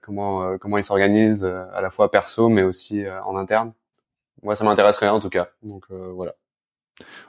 comment 0.00 0.58
comment 0.58 0.78
il 0.78 0.84
s'organise 0.84 1.44
à 1.44 1.80
la 1.80 1.90
fois 1.90 2.10
perso, 2.10 2.48
mais 2.48 2.62
aussi 2.62 3.04
en 3.24 3.36
interne. 3.36 3.72
Moi, 4.42 4.56
ça 4.56 4.64
m'intéresserait 4.64 5.08
en 5.08 5.20
tout 5.20 5.30
cas. 5.30 5.48
Donc 5.62 5.84
voilà. 5.90 6.34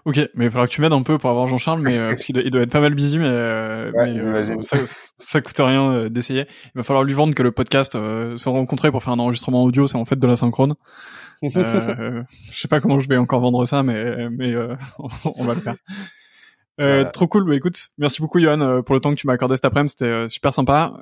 Ok, 0.05 0.17
mais 0.35 0.45
il 0.45 0.47
va 0.47 0.51
falloir 0.51 0.67
que 0.67 0.73
tu 0.73 0.81
m'aides 0.81 0.93
un 0.93 1.01
peu 1.01 1.17
pour 1.17 1.29
avoir 1.29 1.47
Jean-Charles, 1.47 1.81
mais 1.81 1.97
euh, 1.97 2.09
parce 2.09 2.23
qu'il 2.23 2.33
doit, 2.33 2.43
il 2.43 2.51
doit, 2.51 2.61
être 2.61 2.71
pas 2.71 2.79
mal 2.79 2.93
busy, 2.93 3.17
mais, 3.17 3.27
euh, 3.27 3.91
mais 3.95 4.19
euh, 4.19 4.61
ça, 4.61 4.77
ça 4.85 5.41
coûte 5.41 5.57
rien 5.57 6.07
d'essayer. 6.09 6.45
Il 6.65 6.77
va 6.77 6.83
falloir 6.83 7.03
lui 7.03 7.13
vendre 7.13 7.33
que 7.33 7.43
le 7.43 7.51
podcast 7.51 7.93
se 7.93 8.49
rencontrer 8.49 8.91
pour 8.91 9.03
faire 9.03 9.13
un 9.13 9.19
enregistrement 9.19 9.63
audio, 9.63 9.87
c'est 9.87 9.97
en 9.97 10.05
fait 10.05 10.19
de 10.19 10.27
la 10.27 10.35
synchrone. 10.35 10.75
je 11.41 12.23
sais 12.51 12.67
pas 12.67 12.79
comment 12.79 12.99
je 12.99 13.09
vais 13.09 13.17
encore 13.17 13.41
vendre 13.41 13.65
ça, 13.65 13.83
mais 13.83 14.29
mais 14.29 14.55
on 15.25 15.43
va 15.43 15.55
le 15.55 15.61
faire. 15.61 17.11
Trop 17.11 17.27
cool. 17.27 17.47
Bah, 17.47 17.55
écoute, 17.55 17.89
merci 17.97 18.21
beaucoup 18.21 18.39
Johan 18.39 18.83
pour 18.83 18.95
le 18.95 19.01
temps 19.01 19.11
que 19.11 19.19
tu 19.19 19.27
m'as 19.27 19.33
accordé 19.33 19.55
cet 19.55 19.65
après-midi. 19.65 19.95
C'était 19.97 20.29
super 20.29 20.53
sympa. 20.53 20.93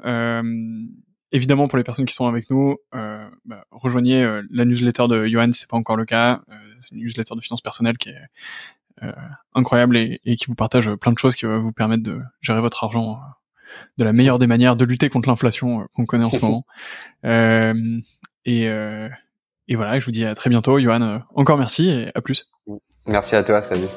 évidemment, 1.33 1.67
pour 1.67 1.77
les 1.77 1.83
personnes 1.83 2.05
qui 2.05 2.15
sont 2.15 2.27
avec 2.27 2.49
nous, 2.49 2.77
bah, 2.93 3.65
rejoignez 3.71 4.41
la 4.49 4.63
newsletter 4.63 5.07
de 5.09 5.27
Johan 5.27 5.51
si 5.51 5.61
c'est 5.61 5.69
pas 5.69 5.77
encore 5.77 5.97
le 5.97 6.05
cas 6.05 6.41
une 6.91 6.99
newsletter 6.99 7.35
de 7.35 7.41
finances 7.41 7.61
personnelles 7.61 7.97
qui 7.97 8.09
est 8.09 8.21
euh, 9.01 9.11
incroyable 9.55 9.97
et, 9.97 10.19
qui 10.37 10.45
vous 10.47 10.55
partage 10.55 10.89
plein 10.95 11.11
de 11.11 11.17
choses 11.17 11.35
qui 11.35 11.45
vont 11.45 11.59
vous 11.59 11.73
permettre 11.73 12.03
de 12.03 12.21
gérer 12.41 12.61
votre 12.61 12.83
argent 12.83 13.13
euh, 13.13 13.15
de 13.97 14.03
la 14.03 14.13
meilleure 14.13 14.39
des 14.39 14.47
manières, 14.47 14.75
de 14.75 14.85
lutter 14.85 15.09
contre 15.09 15.29
l'inflation 15.29 15.81
euh, 15.81 15.85
qu'on 15.95 16.05
connaît 16.05 16.25
en 16.25 16.29
ce 16.29 16.39
moment. 16.41 16.65
et, 18.45 18.65
et 19.67 19.75
voilà, 19.75 19.99
je 19.99 20.05
vous 20.05 20.11
dis 20.11 20.25
à 20.25 20.35
très 20.35 20.49
bientôt, 20.49 20.79
Johan. 20.79 21.21
encore 21.35 21.57
merci 21.57 21.89
et 21.89 22.11
à 22.13 22.21
plus. 22.21 22.45
Merci 23.07 23.35
à 23.35 23.43
toi, 23.43 23.61
salut. 23.61 23.87